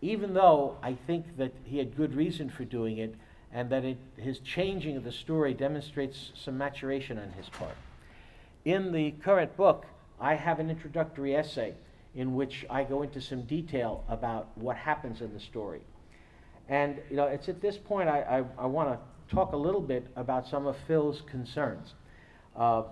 Even 0.00 0.34
though 0.34 0.78
I 0.82 0.94
think 1.06 1.36
that 1.36 1.52
he 1.62 1.78
had 1.78 1.96
good 1.96 2.16
reason 2.16 2.50
for 2.50 2.64
doing 2.64 2.98
it 2.98 3.14
and 3.52 3.70
that 3.70 3.84
it, 3.84 3.98
his 4.16 4.40
changing 4.40 4.96
of 4.96 5.04
the 5.04 5.12
story 5.12 5.54
demonstrates 5.54 6.32
some 6.34 6.58
maturation 6.58 7.18
on 7.18 7.30
his 7.30 7.48
part. 7.50 7.76
In 8.64 8.92
the 8.92 9.12
current 9.12 9.56
book, 9.56 9.86
I 10.20 10.34
have 10.34 10.58
an 10.60 10.68
introductory 10.68 11.34
essay 11.34 11.74
in 12.14 12.34
which 12.34 12.66
I 12.68 12.84
go 12.84 13.02
into 13.02 13.20
some 13.20 13.42
detail 13.42 14.04
about 14.08 14.48
what 14.56 14.76
happens 14.76 15.20
in 15.22 15.32
the 15.32 15.40
story. 15.40 15.80
And 16.68 16.98
you 17.08 17.16
know, 17.16 17.24
it's 17.24 17.48
at 17.48 17.62
this 17.62 17.78
point 17.78 18.08
I, 18.08 18.44
I, 18.58 18.64
I 18.64 18.66
want 18.66 18.90
to 18.90 19.34
talk 19.34 19.52
a 19.52 19.56
little 19.56 19.80
bit 19.80 20.06
about 20.16 20.46
some 20.46 20.66
of 20.66 20.76
Phil's 20.86 21.22
concerns. 21.22 21.94
Uh, 22.56 22.82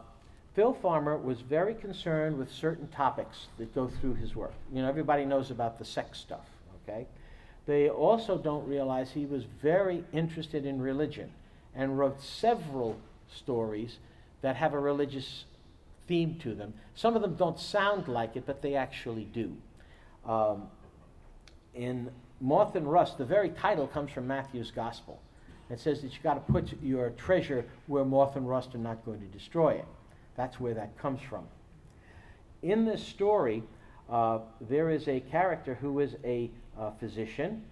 Phil 0.54 0.72
Farmer 0.72 1.16
was 1.16 1.40
very 1.40 1.74
concerned 1.74 2.38
with 2.38 2.50
certain 2.50 2.88
topics 2.88 3.46
that 3.58 3.74
go 3.74 3.88
through 3.88 4.14
his 4.14 4.34
work. 4.34 4.54
You 4.72 4.82
know, 4.82 4.88
everybody 4.88 5.24
knows 5.24 5.50
about 5.50 5.78
the 5.78 5.84
sex 5.84 6.18
stuff, 6.18 6.46
okay? 6.82 7.06
They 7.66 7.88
also 7.88 8.38
don't 8.38 8.66
realize 8.66 9.10
he 9.10 9.26
was 9.26 9.44
very 9.62 10.02
interested 10.12 10.64
in 10.64 10.80
religion 10.80 11.30
and 11.74 11.98
wrote 11.98 12.22
several 12.22 12.98
stories 13.32 13.98
that 14.40 14.56
have 14.56 14.72
a 14.72 14.80
religious 14.80 15.44
theme 16.08 16.36
to 16.42 16.54
them. 16.54 16.74
Some 16.94 17.14
of 17.14 17.22
them 17.22 17.36
don't 17.36 17.60
sound 17.60 18.08
like 18.08 18.34
it, 18.34 18.44
but 18.46 18.62
they 18.62 18.74
actually 18.74 19.24
do. 19.24 19.56
Um, 20.26 20.68
in 21.74 22.10
Moth 22.40 22.74
and 22.74 22.90
Rust, 22.90 23.18
the 23.18 23.24
very 23.24 23.50
title 23.50 23.86
comes 23.86 24.10
from 24.10 24.26
Matthew's 24.26 24.70
Gospel. 24.70 25.20
It 25.70 25.78
says 25.78 26.00
that 26.00 26.12
you've 26.12 26.22
got 26.22 26.34
to 26.34 26.52
put 26.52 26.82
your 26.82 27.10
treasure 27.10 27.64
where 27.86 28.04
moth 28.04 28.36
and 28.36 28.48
rust 28.48 28.74
are 28.74 28.78
not 28.78 29.04
going 29.04 29.20
to 29.20 29.26
destroy 29.26 29.74
it. 29.74 29.84
That's 30.36 30.58
where 30.58 30.74
that 30.74 30.96
comes 30.96 31.20
from. 31.20 31.46
In 32.62 32.84
this 32.84 33.02
story, 33.02 33.62
uh, 34.08 34.38
there 34.60 34.88
is 34.90 35.06
a 35.08 35.20
character 35.20 35.74
who 35.74 36.00
is 36.00 36.16
a 36.24 36.50
uh, 36.78 36.92
physician 36.92 37.64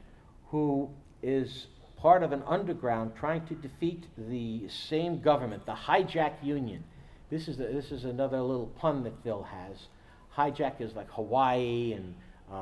who 0.50 0.90
is 1.22 1.66
part 1.96 2.22
of 2.22 2.32
an 2.32 2.42
underground 2.46 3.12
trying 3.18 3.46
to 3.46 3.54
defeat 3.54 4.04
the 4.18 4.68
same 4.68 5.20
government, 5.20 5.64
the 5.64 5.72
Haijac 5.72 6.32
union. 6.42 6.84
This 7.30 7.48
is, 7.48 7.56
the, 7.56 7.64
this 7.64 7.90
is 7.90 8.04
another 8.04 8.40
little 8.40 8.66
pun 8.78 9.02
that 9.04 9.14
Phil 9.22 9.42
has. 9.42 9.88
Haijac 10.36 10.80
is 10.80 10.94
like 10.94 11.10
Hawaii 11.10 11.92
and 11.92 12.14
uh, 12.50 12.54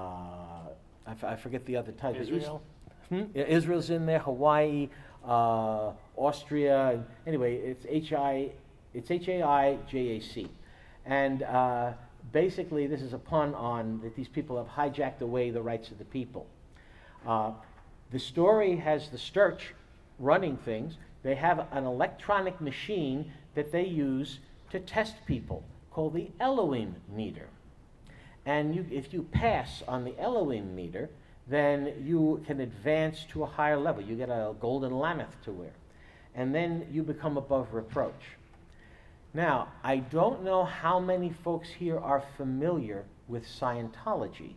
I, 1.07 1.11
f- 1.11 1.25
I 1.25 1.37
forget 1.37 1.67
the 1.67 1.77
other 1.77 1.93
type. 1.93 2.17
Israel? 2.17 2.63
Hmm? 3.09 3.25
Yeah, 3.35 3.45
Israel's 3.45 3.91
in 3.91 4.07
there, 4.07 4.21
Hawaii, 4.21 4.89
uh, 5.27 5.93
Austria. 6.17 7.05
Anyway, 7.27 7.57
it's 7.57 7.85
H 7.89 8.13
I, 8.13 8.51
it's 8.95 9.11
H 9.11 9.29
A 9.29 9.43
I 9.43 9.77
J 9.91 9.99
A 9.99 10.21
C, 10.21 10.49
and 11.05 11.43
uh, 11.43 11.93
basically 12.33 12.87
this 12.87 13.03
is 13.03 13.13
a 13.13 13.19
pun 13.19 13.55
on 13.55 14.01
that 14.03 14.17
these 14.17 14.29
people 14.29 14.57
have 14.57 14.69
hijacked 14.69 15.21
away 15.21 15.51
the 15.51 15.61
rights 15.61 15.91
of 15.91 15.99
the 15.99 16.05
people. 16.07 16.47
Uh, 17.27 17.53
the 18.11 18.19
story 18.19 18.77
has 18.77 19.11
the 19.11 19.19
Sturch 19.19 19.75
running 20.19 20.57
things. 20.57 20.97
They 21.23 21.35
have 21.35 21.67
an 21.73 21.85
electronic 21.85 22.61
machine 22.61 23.33
that 23.55 23.73
they 23.73 23.85
use 23.85 24.41
to 24.75 24.81
test 24.81 25.15
people 25.25 25.63
called 25.93 26.15
the 26.15 26.29
Elohim 26.41 26.97
meter. 27.09 27.47
And 28.45 28.75
you, 28.75 28.85
if 28.91 29.13
you 29.13 29.23
pass 29.23 29.85
on 29.87 30.05
the 30.05 30.19
Elohim 30.19 30.75
meter, 30.75 31.11
then 31.47 31.93
you 32.03 32.43
can 32.45 32.61
advance 32.61 33.25
to 33.31 33.45
a 33.45 33.47
higher 33.47 33.79
level. 33.79 34.03
You 34.03 34.17
get 34.17 34.31
a 34.31 34.53
golden 34.61 34.91
lamedh 34.91 35.31
to 35.45 35.53
wear. 35.53 35.71
And 36.35 36.53
then 36.53 36.89
you 36.91 37.05
become 37.05 37.37
above 37.37 37.73
reproach. 37.73 38.21
Now, 39.33 39.69
I 39.85 39.99
don't 39.99 40.43
know 40.43 40.65
how 40.65 40.99
many 40.99 41.33
folks 41.45 41.69
here 41.69 42.01
are 42.01 42.25
familiar 42.37 43.05
with 43.29 43.47
Scientology, 43.47 44.55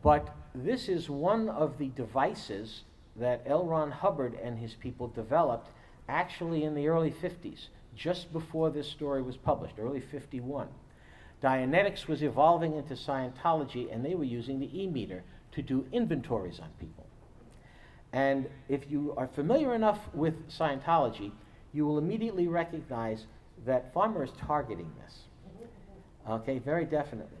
but 0.00 0.32
this 0.54 0.88
is 0.88 1.10
one 1.10 1.48
of 1.48 1.76
the 1.78 1.88
devices 1.88 2.84
that 3.16 3.42
L. 3.46 3.66
Ron 3.66 3.90
Hubbard 3.90 4.38
and 4.40 4.60
his 4.60 4.74
people 4.74 5.08
developed 5.08 5.70
actually 6.08 6.62
in 6.62 6.76
the 6.76 6.86
early 6.86 7.10
50s, 7.10 7.66
just 8.00 8.32
before 8.32 8.70
this 8.70 8.88
story 8.88 9.20
was 9.20 9.36
published, 9.36 9.74
early 9.78 10.00
51. 10.00 10.68
Dianetics 11.42 12.08
was 12.08 12.22
evolving 12.22 12.74
into 12.74 12.94
Scientology, 12.94 13.92
and 13.92 14.02
they 14.02 14.14
were 14.14 14.24
using 14.24 14.58
the 14.58 14.82
e 14.82 14.86
meter 14.86 15.22
to 15.52 15.60
do 15.60 15.84
inventories 15.92 16.58
on 16.60 16.70
people. 16.80 17.06
And 18.12 18.48
if 18.70 18.90
you 18.90 19.12
are 19.18 19.26
familiar 19.26 19.74
enough 19.74 19.98
with 20.14 20.48
Scientology, 20.48 21.30
you 21.74 21.86
will 21.86 21.98
immediately 21.98 22.48
recognize 22.48 23.26
that 23.66 23.92
Farmer 23.92 24.24
is 24.24 24.30
targeting 24.40 24.90
this. 25.04 25.18
Okay, 26.28 26.58
very 26.58 26.86
definitely. 26.86 27.36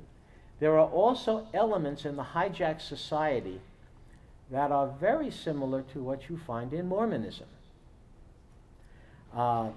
There 0.58 0.78
are 0.78 0.88
also 0.88 1.48
elements 1.54 2.04
in 2.04 2.16
the 2.16 2.22
hijacked 2.22 2.82
society 2.82 3.60
that 4.50 4.70
are 4.70 4.88
very 5.00 5.30
similar 5.30 5.82
to 5.94 6.02
what 6.02 6.28
you 6.28 6.36
find 6.36 6.74
in 6.74 6.86
Mormonism. 6.86 7.46
Uh, 9.34 9.70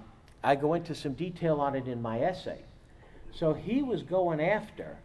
I 0.44 0.54
go 0.54 0.74
into 0.74 0.94
some 0.94 1.14
detail 1.14 1.60
on 1.60 1.74
it 1.74 1.88
in 1.88 2.02
my 2.02 2.20
essay. 2.20 2.60
So 3.32 3.54
he 3.54 3.82
was 3.82 4.02
going 4.02 4.40
after 4.40 4.98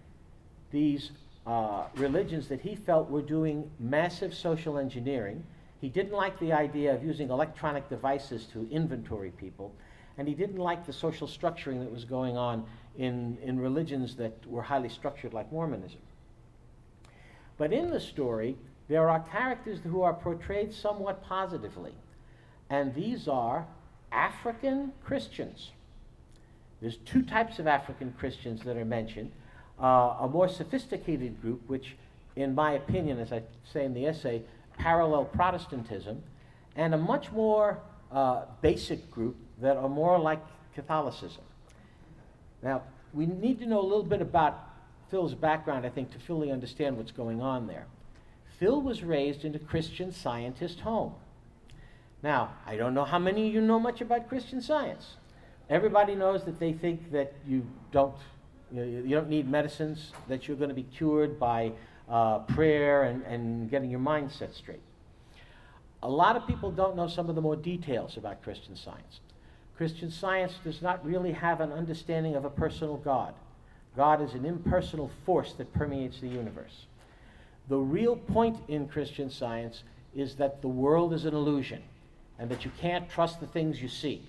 these 0.69 1.11
uh, 1.47 1.85
religions 1.95 2.47
that 2.49 2.59
he 2.61 2.75
felt 2.75 3.09
were 3.09 3.21
doing 3.21 3.71
massive 3.79 4.33
social 4.33 4.77
engineering. 4.77 5.43
He 5.79 5.87
didn't 5.87 6.11
like 6.11 6.37
the 6.39 6.51
idea 6.51 6.93
of 6.93 7.03
using 7.03 7.29
electronic 7.29 7.89
devices 7.89 8.45
to 8.53 8.69
inventory 8.69 9.31
people, 9.31 9.73
and 10.17 10.27
he 10.27 10.35
didn't 10.35 10.57
like 10.57 10.85
the 10.85 10.93
social 10.93 11.27
structuring 11.27 11.79
that 11.79 11.91
was 11.91 12.03
going 12.03 12.37
on 12.37 12.65
in, 12.97 13.37
in 13.41 13.57
religions 13.59 14.15
that 14.17 14.45
were 14.45 14.61
highly 14.61 14.89
structured, 14.89 15.33
like 15.33 15.51
Mormonism. 15.51 16.01
But 17.57 17.71
in 17.71 17.89
the 17.89 17.99
story, 17.99 18.57
there 18.89 19.09
are 19.09 19.21
characters 19.21 19.79
who 19.83 20.01
are 20.01 20.13
portrayed 20.13 20.73
somewhat 20.73 21.23
positively, 21.23 21.93
and 22.69 22.93
these 22.93 23.27
are 23.27 23.65
African 24.11 24.91
Christians. 25.03 25.71
There's 26.81 26.97
two 26.97 27.21
types 27.21 27.59
of 27.59 27.67
African 27.67 28.13
Christians 28.17 28.61
that 28.63 28.77
are 28.77 28.85
mentioned. 28.85 29.31
Uh, 29.81 30.17
a 30.21 30.27
more 30.27 30.47
sophisticated 30.47 31.41
group, 31.41 31.61
which, 31.67 31.95
in 32.35 32.55
my 32.55 32.73
opinion, 32.73 33.19
as 33.19 33.31
I 33.31 33.43
say 33.71 33.85
in 33.85 33.93
the 33.93 34.07
essay, 34.07 34.41
parallel 34.77 35.25
Protestantism, 35.25 36.23
and 36.75 36.93
a 36.93 36.97
much 36.97 37.31
more 37.31 37.79
uh, 38.11 38.43
basic 38.61 39.09
group 39.11 39.35
that 39.61 39.77
are 39.77 39.89
more 39.89 40.17
like 40.19 40.39
Catholicism. 40.73 41.43
Now, 42.61 42.83
we 43.13 43.25
need 43.25 43.59
to 43.59 43.65
know 43.65 43.79
a 43.79 43.83
little 43.83 44.03
bit 44.03 44.21
about 44.21 44.69
Phil's 45.09 45.33
background, 45.33 45.85
I 45.85 45.89
think, 45.89 46.11
to 46.11 46.19
fully 46.19 46.51
understand 46.51 46.97
what's 46.97 47.11
going 47.11 47.41
on 47.41 47.67
there. 47.67 47.87
Phil 48.59 48.81
was 48.81 49.03
raised 49.03 49.45
in 49.45 49.55
a 49.55 49.59
Christian 49.59 50.11
scientist 50.11 50.81
home. 50.81 51.13
Now, 52.21 52.53
I 52.65 52.75
don't 52.75 52.93
know 52.93 53.05
how 53.05 53.19
many 53.19 53.47
of 53.47 53.53
you 53.53 53.61
know 53.61 53.79
much 53.79 54.01
about 54.01 54.27
Christian 54.27 54.61
science. 54.61 55.15
Everybody 55.69 56.15
knows 56.15 56.43
that 56.45 56.59
they 56.59 56.73
think 56.73 57.11
that 57.11 57.33
you 57.47 57.65
don't, 57.91 58.15
you, 58.71 58.81
know, 58.81 59.01
you 59.07 59.15
don't 59.15 59.29
need 59.29 59.47
medicines, 59.49 60.11
that 60.27 60.47
you're 60.47 60.57
going 60.57 60.69
to 60.69 60.75
be 60.75 60.83
cured 60.83 61.39
by 61.39 61.71
uh, 62.09 62.39
prayer 62.39 63.03
and, 63.03 63.23
and 63.23 63.69
getting 63.69 63.89
your 63.89 63.99
mind 63.99 64.31
set 64.31 64.53
straight. 64.53 64.81
A 66.03 66.09
lot 66.09 66.35
of 66.35 66.45
people 66.47 66.71
don't 66.71 66.95
know 66.95 67.07
some 67.07 67.29
of 67.29 67.35
the 67.35 67.41
more 67.41 67.55
details 67.55 68.17
about 68.17 68.43
Christian 68.43 68.75
science. 68.75 69.19
Christian 69.77 70.11
science 70.11 70.53
does 70.63 70.81
not 70.81 71.05
really 71.05 71.31
have 71.31 71.61
an 71.61 71.71
understanding 71.71 72.35
of 72.35 72.43
a 72.43 72.49
personal 72.49 72.97
God. 72.97 73.33
God 73.95 74.21
is 74.21 74.33
an 74.33 74.45
impersonal 74.45 75.09
force 75.25 75.53
that 75.53 75.73
permeates 75.73 76.19
the 76.19 76.27
universe. 76.27 76.85
The 77.69 77.77
real 77.77 78.15
point 78.15 78.57
in 78.67 78.87
Christian 78.87 79.29
science 79.29 79.83
is 80.15 80.35
that 80.35 80.61
the 80.61 80.67
world 80.67 81.13
is 81.13 81.25
an 81.25 81.33
illusion 81.33 81.81
and 82.39 82.49
that 82.49 82.65
you 82.65 82.71
can't 82.79 83.09
trust 83.09 83.39
the 83.39 83.47
things 83.47 83.81
you 83.81 83.89
see 83.89 84.23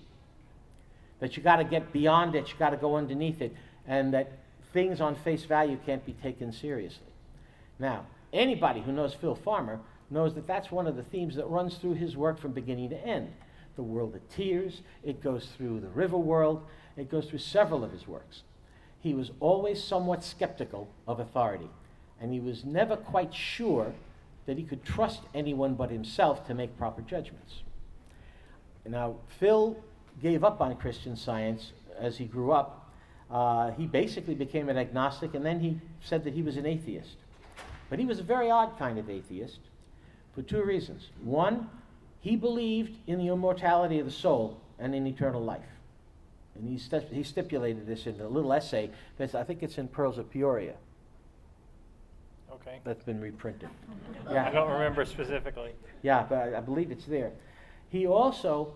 that 1.20 1.36
you 1.36 1.42
got 1.42 1.56
to 1.56 1.64
get 1.64 1.92
beyond 1.92 2.34
it, 2.34 2.48
you 2.48 2.54
got 2.58 2.70
to 2.70 2.76
go 2.76 2.96
underneath 2.96 3.40
it, 3.40 3.54
and 3.86 4.12
that 4.12 4.32
things 4.72 5.00
on 5.00 5.14
face 5.14 5.44
value 5.44 5.78
can't 5.86 6.04
be 6.04 6.14
taken 6.14 6.50
seriously. 6.50 7.06
Now, 7.78 8.06
anybody 8.32 8.80
who 8.80 8.92
knows 8.92 9.14
Phil 9.14 9.34
Farmer 9.34 9.80
knows 10.10 10.34
that 10.34 10.46
that's 10.46 10.70
one 10.70 10.86
of 10.86 10.96
the 10.96 11.02
themes 11.04 11.36
that 11.36 11.48
runs 11.48 11.76
through 11.76 11.94
his 11.94 12.16
work 12.16 12.38
from 12.38 12.52
beginning 12.52 12.90
to 12.90 13.06
end. 13.06 13.32
The 13.76 13.82
world 13.82 14.14
of 14.16 14.28
Tiers, 14.30 14.82
it 15.04 15.22
goes 15.22 15.46
through 15.56 15.80
the 15.80 15.88
river 15.88 16.18
world, 16.18 16.66
it 16.96 17.10
goes 17.10 17.26
through 17.26 17.38
several 17.38 17.84
of 17.84 17.92
his 17.92 18.08
works. 18.08 18.42
He 19.00 19.14
was 19.14 19.30
always 19.40 19.82
somewhat 19.82 20.24
skeptical 20.24 20.88
of 21.06 21.20
authority, 21.20 21.70
and 22.20 22.32
he 22.32 22.40
was 22.40 22.64
never 22.64 22.96
quite 22.96 23.32
sure 23.32 23.94
that 24.46 24.58
he 24.58 24.64
could 24.64 24.84
trust 24.84 25.20
anyone 25.34 25.74
but 25.74 25.90
himself 25.90 26.46
to 26.46 26.54
make 26.54 26.76
proper 26.76 27.02
judgments. 27.02 27.62
Now, 28.86 29.16
Phil 29.38 29.76
gave 30.22 30.44
up 30.44 30.60
on 30.60 30.76
Christian 30.76 31.16
science 31.16 31.72
as 31.98 32.16
he 32.16 32.24
grew 32.24 32.52
up. 32.52 32.90
Uh, 33.30 33.70
he 33.72 33.86
basically 33.86 34.34
became 34.34 34.68
an 34.68 34.76
agnostic, 34.76 35.34
and 35.34 35.44
then 35.44 35.60
he 35.60 35.80
said 36.02 36.24
that 36.24 36.34
he 36.34 36.42
was 36.42 36.56
an 36.56 36.66
atheist. 36.66 37.16
But 37.88 37.98
he 37.98 38.06
was 38.06 38.18
a 38.18 38.22
very 38.22 38.50
odd 38.50 38.78
kind 38.78 38.98
of 38.98 39.08
atheist 39.08 39.60
for 40.34 40.42
two 40.42 40.62
reasons. 40.62 41.10
One, 41.22 41.68
he 42.20 42.36
believed 42.36 42.96
in 43.06 43.18
the 43.18 43.28
immortality 43.28 43.98
of 43.98 44.06
the 44.06 44.12
soul 44.12 44.60
and 44.78 44.94
in 44.94 45.06
eternal 45.06 45.42
life. 45.42 45.60
And 46.54 46.68
he, 46.68 46.78
st- 46.78 47.12
he 47.12 47.22
stipulated 47.22 47.86
this 47.86 48.06
in 48.06 48.20
a 48.20 48.28
little 48.28 48.52
essay 48.52 48.90
that's, 49.16 49.34
I 49.34 49.44
think 49.44 49.62
it's 49.62 49.78
in 49.78 49.88
Pearls 49.88 50.18
of 50.18 50.30
Peoria. 50.30 50.74
Okay. 52.52 52.80
That's 52.84 53.02
been 53.04 53.20
reprinted. 53.20 53.68
Yeah. 54.30 54.46
I 54.48 54.50
don't 54.50 54.70
remember 54.70 55.04
specifically. 55.04 55.72
Yeah, 56.02 56.26
but 56.28 56.36
I, 56.36 56.58
I 56.58 56.60
believe 56.60 56.90
it's 56.90 57.06
there. 57.06 57.32
He 57.90 58.06
also 58.06 58.74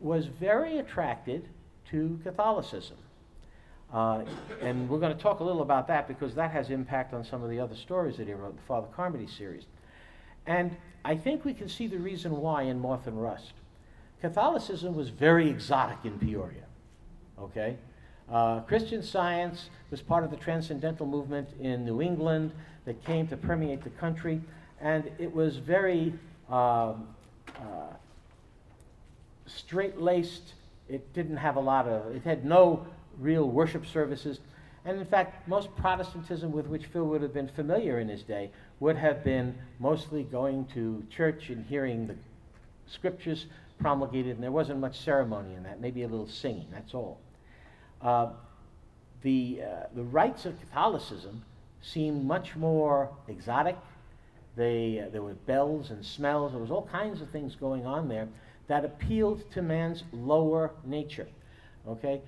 was 0.00 0.26
very 0.26 0.78
attracted 0.78 1.48
to 1.90 2.18
Catholicism. 2.22 2.96
Uh, 3.92 4.24
and 4.62 4.88
we're 4.88 4.98
going 4.98 5.14
to 5.14 5.22
talk 5.22 5.40
a 5.40 5.44
little 5.44 5.60
about 5.60 5.86
that 5.88 6.08
because 6.08 6.34
that 6.34 6.50
has 6.50 6.70
impact 6.70 7.12
on 7.12 7.24
some 7.24 7.42
of 7.42 7.50
the 7.50 7.60
other 7.60 7.74
stories 7.74 8.16
that 8.16 8.26
he 8.26 8.32
wrote, 8.32 8.56
the 8.56 8.62
Father 8.62 8.88
Carmody 8.96 9.26
series. 9.26 9.64
And 10.46 10.74
I 11.04 11.16
think 11.16 11.44
we 11.44 11.52
can 11.52 11.68
see 11.68 11.86
the 11.86 11.98
reason 11.98 12.32
why 12.38 12.62
in 12.62 12.80
Moth 12.80 13.06
and 13.06 13.20
Rust. 13.20 13.52
Catholicism 14.20 14.94
was 14.94 15.10
very 15.10 15.50
exotic 15.50 15.98
in 16.04 16.18
Peoria. 16.18 16.64
Okay? 17.38 17.76
Uh, 18.30 18.60
Christian 18.60 19.02
science 19.02 19.68
was 19.90 20.00
part 20.00 20.24
of 20.24 20.30
the 20.30 20.36
transcendental 20.36 21.06
movement 21.06 21.48
in 21.60 21.84
New 21.84 22.00
England 22.00 22.52
that 22.86 23.04
came 23.04 23.26
to 23.28 23.36
permeate 23.36 23.84
the 23.84 23.90
country, 23.90 24.40
and 24.80 25.10
it 25.18 25.32
was 25.32 25.56
very 25.56 26.14
um, 26.48 27.08
uh, 27.56 27.92
straight 29.56 30.00
laced. 30.00 30.54
It 30.88 31.12
didn't 31.14 31.36
have 31.36 31.56
a 31.56 31.60
lot 31.60 31.86
of, 31.86 32.14
it 32.14 32.22
had 32.22 32.44
no 32.44 32.86
real 33.18 33.48
worship 33.48 33.86
services. 33.86 34.40
And 34.84 34.98
in 34.98 35.06
fact, 35.06 35.46
most 35.48 35.74
Protestantism 35.76 36.50
with 36.50 36.66
which 36.66 36.86
Phil 36.86 37.04
would 37.04 37.22
have 37.22 37.32
been 37.32 37.48
familiar 37.48 38.00
in 38.00 38.08
his 38.08 38.22
day 38.22 38.50
would 38.80 38.96
have 38.96 39.22
been 39.22 39.54
mostly 39.78 40.24
going 40.24 40.64
to 40.74 41.04
church 41.08 41.50
and 41.50 41.64
hearing 41.66 42.08
the 42.08 42.16
scriptures 42.88 43.46
promulgated, 43.78 44.34
and 44.34 44.42
there 44.42 44.52
wasn't 44.52 44.78
much 44.78 45.00
ceremony 45.00 45.54
in 45.54 45.62
that, 45.62 45.80
maybe 45.80 46.02
a 46.02 46.08
little 46.08 46.28
singing, 46.28 46.66
that's 46.72 46.94
all. 46.94 47.18
Uh, 48.00 48.30
the, 49.22 49.60
uh, 49.62 49.86
the 49.94 50.02
rites 50.02 50.46
of 50.46 50.58
Catholicism 50.60 51.44
seemed 51.80 52.24
much 52.24 52.56
more 52.56 53.08
exotic. 53.28 53.76
They, 54.56 55.00
uh, 55.00 55.10
there 55.10 55.22
were 55.22 55.34
bells 55.34 55.90
and 55.90 56.04
smells, 56.04 56.52
there 56.52 56.60
was 56.60 56.70
all 56.70 56.88
kinds 56.92 57.20
of 57.20 57.30
things 57.30 57.54
going 57.54 57.86
on 57.86 58.08
there 58.08 58.28
that 58.68 58.84
appealed 58.84 59.50
to 59.52 59.62
man's 59.62 60.04
lower 60.12 60.72
nature. 60.84 61.28
Okay? 61.86 62.20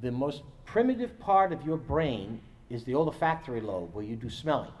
The 0.00 0.10
most 0.10 0.42
primitive 0.64 1.18
part 1.18 1.52
of 1.52 1.64
your 1.64 1.76
brain 1.76 2.40
is 2.70 2.84
the 2.84 2.94
olfactory 2.94 3.60
lobe, 3.60 3.94
where 3.94 4.04
you 4.04 4.16
do 4.16 4.28
smelling. 4.28 4.72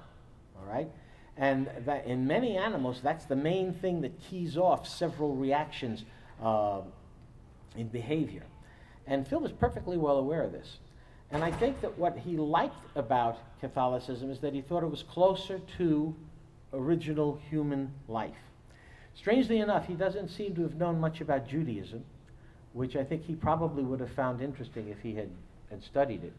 All 0.58 0.66
right? 0.68 0.88
And 1.36 1.68
that 1.84 2.06
in 2.06 2.26
many 2.26 2.56
animals, 2.56 3.00
that's 3.02 3.26
the 3.26 3.36
main 3.36 3.72
thing 3.72 4.00
that 4.00 4.18
keys 4.20 4.56
off 4.56 4.88
several 4.88 5.34
reactions 5.36 6.04
uh, 6.42 6.80
in 7.76 7.88
behavior. 7.88 8.42
And 9.06 9.26
Phil 9.26 9.40
was 9.40 9.52
perfectly 9.52 9.96
well 9.96 10.16
aware 10.16 10.42
of 10.42 10.52
this. 10.52 10.78
And 11.30 11.42
I 11.44 11.50
think 11.50 11.80
that 11.80 11.98
what 11.98 12.16
he 12.16 12.36
liked 12.36 12.76
about 12.94 13.38
Catholicism 13.60 14.30
is 14.30 14.40
that 14.40 14.54
he 14.54 14.60
thought 14.60 14.82
it 14.82 14.90
was 14.90 15.02
closer 15.02 15.60
to 15.78 16.14
original 16.72 17.40
human 17.50 17.92
life. 18.08 18.36
Strangely 19.16 19.58
enough, 19.58 19.86
he 19.86 19.94
doesn't 19.94 20.28
seem 20.28 20.54
to 20.54 20.62
have 20.62 20.76
known 20.76 21.00
much 21.00 21.20
about 21.20 21.48
Judaism, 21.48 22.04
which 22.74 22.96
I 22.96 23.02
think 23.02 23.24
he 23.24 23.34
probably 23.34 23.82
would 23.82 24.00
have 24.00 24.12
found 24.12 24.42
interesting 24.42 24.88
if 24.88 25.00
he 25.00 25.14
had, 25.14 25.30
had 25.70 25.82
studied 25.82 26.22
it. 26.22 26.32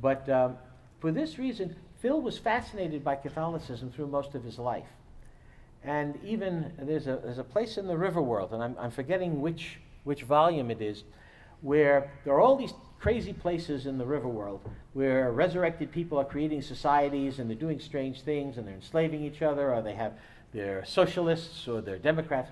But 0.00 0.28
um, 0.28 0.56
for 1.00 1.10
this 1.10 1.38
reason, 1.38 1.74
Phil 2.00 2.20
was 2.20 2.38
fascinated 2.38 3.04
by 3.04 3.16
Catholicism 3.16 3.90
through 3.90 4.06
most 4.06 4.34
of 4.34 4.44
his 4.44 4.58
life. 4.58 4.86
And 5.82 6.18
even 6.24 6.72
there's 6.78 7.08
a, 7.08 7.20
there's 7.22 7.38
a 7.38 7.44
place 7.44 7.76
in 7.76 7.86
the 7.86 7.96
river 7.96 8.22
world, 8.22 8.52
and 8.52 8.62
I'm, 8.62 8.76
I'm 8.78 8.90
forgetting 8.90 9.40
which, 9.40 9.78
which 10.04 10.22
volume 10.22 10.70
it 10.70 10.80
is, 10.80 11.04
where 11.60 12.10
there 12.24 12.34
are 12.34 12.40
all 12.40 12.56
these 12.56 12.72
crazy 13.00 13.34
places 13.34 13.84
in 13.84 13.98
the 13.98 14.04
river 14.06 14.28
world 14.28 14.62
where 14.94 15.30
resurrected 15.30 15.92
people 15.92 16.16
are 16.16 16.24
creating 16.24 16.62
societies 16.62 17.38
and 17.38 17.50
they're 17.50 17.56
doing 17.56 17.78
strange 17.78 18.22
things 18.22 18.56
and 18.56 18.66
they're 18.66 18.74
enslaving 18.74 19.22
each 19.22 19.42
other 19.42 19.74
or 19.74 19.82
they 19.82 19.92
have 19.92 20.14
they're 20.54 20.84
socialists 20.86 21.68
or 21.68 21.82
they're 21.82 21.98
democrats 21.98 22.50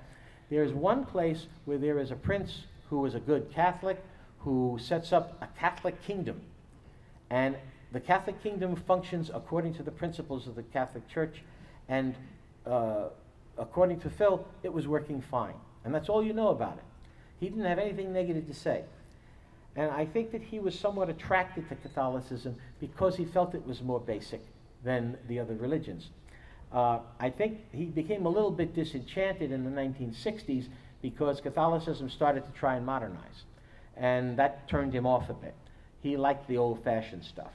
there's 0.51 0.73
one 0.73 1.07
place 1.07 1.47
where 1.65 1.79
there 1.79 1.99
is 1.99 2.11
a 2.11 2.17
prince 2.17 2.65
who 2.91 3.07
is 3.07 3.15
a 3.15 3.21
good 3.21 3.51
catholic 3.51 4.03
who 4.41 4.79
sets 4.81 5.13
up 5.13 5.39
a 5.41 5.47
catholic 5.59 6.03
kingdom 6.03 6.41
and 7.31 7.57
the 7.93 8.01
Catholic 8.01 8.43
kingdom 8.43 8.75
functions 8.75 9.31
according 9.33 9.75
to 9.75 9.83
the 9.83 9.91
principles 9.91 10.47
of 10.47 10.55
the 10.55 10.63
Catholic 10.63 11.07
Church, 11.09 11.43
and 11.89 12.15
uh, 12.67 13.09
according 13.59 14.01
to 14.01 14.11
Phil, 14.11 14.47
it 14.63 14.73
was 14.73 14.89
working 14.89 15.21
fine. 15.21 15.55
And 15.85 15.95
that's 15.95 16.09
all 16.09 16.23
you 16.23 16.33
know 16.33 16.49
about 16.49 16.79
it. 16.79 16.85
He 17.39 17.49
didn't 17.49 17.65
have 17.65 17.79
anything 17.79 18.13
negative 18.13 18.47
to 18.49 18.55
say. 18.55 18.85
And 19.77 19.91
I 19.91 20.07
think 20.07 20.33
that 20.33 20.43
he 20.43 20.59
was 20.59 20.79
somewhat 20.79 21.11
attracted 21.11 21.69
to 21.69 21.75
Catholicism 21.77 22.57
because 22.81 23.17
he 23.17 23.25
felt 23.25 23.55
it 23.55 23.67
was 23.67 23.83
more 23.83 24.01
basic 24.01 24.41
than 24.85 25.19
the 25.29 25.39
other 25.39 25.55
religions. 25.55 26.09
Uh, 26.73 27.01
I 27.21 27.31
think 27.31 27.59
he 27.73 27.85
became 27.85 28.25
a 28.25 28.29
little 28.29 28.51
bit 28.51 28.75
disenchanted 28.75 29.53
in 29.53 29.65
the 29.65 29.71
1960s 29.71 30.67
because 31.03 31.41
Catholicism 31.41 32.09
started 32.09 32.47
to 32.47 32.53
try 32.53 32.77
and 32.77 32.87
modernize. 32.87 33.45
And 33.97 34.39
that 34.39 34.69
turned 34.69 34.95
him 34.95 35.07
off 35.07 35.29
a 35.29 35.35
bit. 35.35 35.55
He 36.01 36.17
liked 36.17 36.49
the 36.49 36.57
old 36.57 36.83
fashioned 36.83 37.25
stuff. 37.25 37.53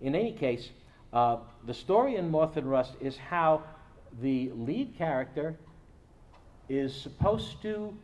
In 0.00 0.14
any 0.14 0.32
case, 0.32 0.70
uh, 1.12 1.38
the 1.66 1.74
story 1.74 2.16
in 2.16 2.30
Moth 2.30 2.56
and 2.56 2.68
Rust 2.68 2.94
is 3.00 3.16
how 3.16 3.62
the 4.20 4.50
lead 4.54 4.96
character 4.96 5.56
is 6.68 6.94
supposed 6.94 7.62
to 7.62 7.94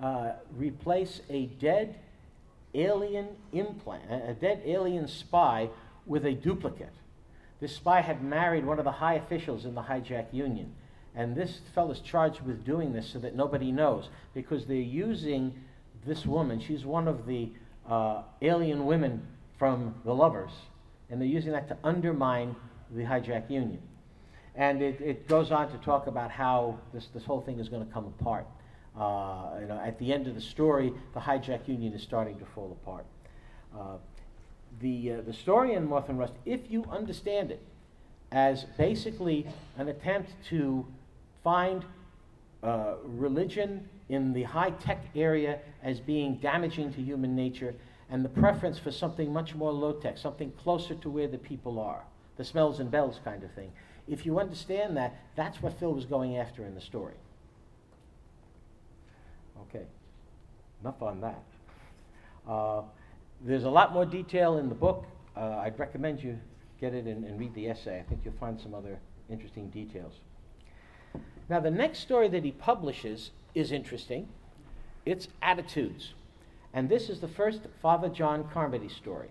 uh, 0.00 0.32
replace 0.56 1.20
a 1.30 1.46
dead 1.46 1.96
alien 2.74 3.28
implant, 3.52 4.10
a 4.10 4.34
dead 4.34 4.62
alien 4.64 5.08
spy 5.08 5.68
with 6.06 6.24
a 6.24 6.32
duplicate. 6.32 6.92
This 7.62 7.76
spy 7.76 8.00
had 8.00 8.24
married 8.24 8.66
one 8.66 8.80
of 8.80 8.84
the 8.84 8.90
high 8.90 9.14
officials 9.14 9.66
in 9.66 9.76
the 9.76 9.82
Haijac 9.82 10.34
union. 10.34 10.74
And 11.14 11.36
this 11.36 11.60
fellow 11.76 11.92
is 11.92 12.00
charged 12.00 12.40
with 12.40 12.64
doing 12.64 12.92
this 12.92 13.06
so 13.06 13.20
that 13.20 13.36
nobody 13.36 13.70
knows 13.70 14.08
because 14.34 14.66
they're 14.66 14.78
using 14.78 15.54
this 16.04 16.26
woman. 16.26 16.58
She's 16.58 16.84
one 16.84 17.06
of 17.06 17.24
the 17.24 17.50
uh, 17.88 18.22
alien 18.40 18.84
women 18.84 19.24
from 19.60 19.94
the 20.04 20.12
lovers 20.12 20.50
and 21.08 21.20
they're 21.20 21.28
using 21.28 21.52
that 21.52 21.68
to 21.68 21.76
undermine 21.84 22.56
the 22.90 23.04
Haijac 23.04 23.48
union. 23.48 23.80
And 24.56 24.82
it, 24.82 25.00
it 25.00 25.28
goes 25.28 25.52
on 25.52 25.70
to 25.70 25.78
talk 25.78 26.08
about 26.08 26.32
how 26.32 26.80
this, 26.92 27.10
this 27.14 27.24
whole 27.24 27.42
thing 27.42 27.60
is 27.60 27.68
going 27.68 27.86
to 27.86 27.92
come 27.92 28.06
apart. 28.06 28.48
Uh, 28.98 29.60
you 29.60 29.68
know, 29.68 29.80
at 29.80 30.00
the 30.00 30.12
end 30.12 30.26
of 30.26 30.34
the 30.34 30.40
story, 30.40 30.92
the 31.14 31.20
Haijac 31.20 31.68
union 31.68 31.92
is 31.92 32.02
starting 32.02 32.40
to 32.40 32.44
fall 32.44 32.76
apart. 32.82 33.06
Uh, 33.72 33.98
the, 34.80 35.12
uh, 35.12 35.20
the 35.22 35.32
story 35.32 35.74
in 35.74 35.88
Moth 35.88 36.08
and 36.08 36.18
Rust, 36.18 36.34
if 36.44 36.70
you 36.70 36.84
understand 36.90 37.50
it 37.50 37.62
as 38.30 38.64
basically 38.78 39.46
an 39.76 39.88
attempt 39.88 40.32
to 40.48 40.86
find 41.44 41.84
uh, 42.62 42.94
religion 43.04 43.88
in 44.08 44.32
the 44.32 44.42
high 44.42 44.70
tech 44.70 45.04
area 45.14 45.58
as 45.82 46.00
being 46.00 46.36
damaging 46.36 46.92
to 46.94 47.02
human 47.02 47.34
nature 47.34 47.74
and 48.10 48.24
the 48.24 48.28
preference 48.28 48.78
for 48.78 48.90
something 48.90 49.32
much 49.32 49.54
more 49.54 49.72
low 49.72 49.92
tech, 49.92 50.18
something 50.18 50.52
closer 50.52 50.94
to 50.94 51.10
where 51.10 51.28
the 51.28 51.38
people 51.38 51.80
are, 51.80 52.02
the 52.36 52.44
smells 52.44 52.78
and 52.80 52.90
bells 52.90 53.20
kind 53.24 53.42
of 53.42 53.50
thing. 53.52 53.72
If 54.08 54.26
you 54.26 54.38
understand 54.38 54.96
that, 54.96 55.16
that's 55.36 55.62
what 55.62 55.78
Phil 55.78 55.92
was 55.92 56.04
going 56.04 56.36
after 56.36 56.66
in 56.66 56.74
the 56.74 56.80
story. 56.80 57.14
Okay, 59.68 59.84
enough 60.82 61.00
on 61.00 61.20
that. 61.20 61.42
Uh, 62.46 62.82
there's 63.44 63.64
a 63.64 63.70
lot 63.70 63.92
more 63.92 64.06
detail 64.06 64.58
in 64.58 64.68
the 64.68 64.74
book. 64.74 65.06
Uh, 65.36 65.60
I'd 65.62 65.78
recommend 65.78 66.22
you 66.22 66.38
get 66.80 66.94
it 66.94 67.06
and, 67.06 67.24
and 67.24 67.38
read 67.38 67.54
the 67.54 67.68
essay. 67.68 67.98
I 67.98 68.02
think 68.02 68.20
you'll 68.24 68.34
find 68.34 68.60
some 68.60 68.74
other 68.74 68.98
interesting 69.30 69.68
details. 69.70 70.14
Now, 71.48 71.60
the 71.60 71.70
next 71.70 72.00
story 72.00 72.28
that 72.28 72.44
he 72.44 72.52
publishes 72.52 73.30
is 73.54 73.72
interesting. 73.72 74.28
It's 75.04 75.28
Attitudes. 75.40 76.14
And 76.72 76.88
this 76.88 77.08
is 77.08 77.20
the 77.20 77.28
first 77.28 77.60
Father 77.80 78.08
John 78.08 78.48
Carmody 78.52 78.88
story. 78.88 79.28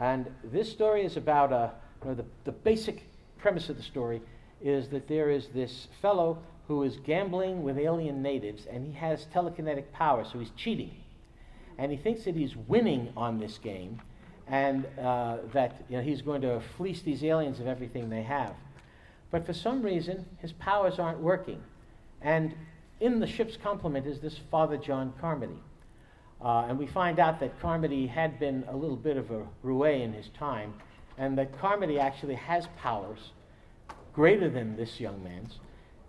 And 0.00 0.30
this 0.42 0.70
story 0.70 1.04
is 1.04 1.16
about 1.16 1.52
a, 1.52 1.72
you 2.02 2.10
know, 2.10 2.14
the, 2.14 2.24
the 2.44 2.52
basic 2.52 3.04
premise 3.38 3.68
of 3.68 3.76
the 3.76 3.82
story 3.82 4.20
is 4.60 4.88
that 4.88 5.06
there 5.08 5.30
is 5.30 5.48
this 5.48 5.88
fellow 6.02 6.38
who 6.66 6.82
is 6.82 6.96
gambling 7.04 7.62
with 7.62 7.78
alien 7.78 8.22
natives 8.22 8.66
and 8.66 8.84
he 8.84 8.92
has 8.92 9.26
telekinetic 9.26 9.92
power, 9.92 10.24
so 10.24 10.38
he's 10.38 10.50
cheating. 10.56 10.90
And 11.78 11.92
he 11.92 11.98
thinks 11.98 12.24
that 12.24 12.34
he's 12.34 12.56
winning 12.56 13.12
on 13.16 13.38
this 13.38 13.58
game 13.58 14.00
and 14.48 14.86
uh, 14.98 15.38
that 15.52 15.84
you 15.88 15.96
know, 15.96 16.02
he's 16.02 16.22
going 16.22 16.40
to 16.42 16.60
fleece 16.76 17.02
these 17.02 17.24
aliens 17.24 17.60
of 17.60 17.66
everything 17.66 18.08
they 18.08 18.22
have. 18.22 18.54
But 19.30 19.44
for 19.44 19.52
some 19.52 19.82
reason, 19.82 20.24
his 20.38 20.52
powers 20.52 20.98
aren't 20.98 21.18
working. 21.18 21.62
And 22.22 22.54
in 23.00 23.20
the 23.20 23.26
ship's 23.26 23.56
complement 23.56 24.06
is 24.06 24.20
this 24.20 24.38
Father 24.50 24.76
John 24.76 25.12
Carmody. 25.20 25.60
Uh, 26.40 26.66
and 26.68 26.78
we 26.78 26.86
find 26.86 27.18
out 27.18 27.40
that 27.40 27.58
Carmody 27.60 28.06
had 28.06 28.38
been 28.38 28.64
a 28.68 28.76
little 28.76 28.96
bit 28.96 29.16
of 29.16 29.30
a 29.30 29.42
roue 29.62 29.84
in 30.02 30.12
his 30.12 30.28
time, 30.30 30.74
and 31.18 31.36
that 31.38 31.58
Carmody 31.58 31.98
actually 31.98 32.34
has 32.34 32.68
powers 32.78 33.32
greater 34.12 34.48
than 34.48 34.76
this 34.76 35.00
young 35.00 35.22
man's, 35.24 35.58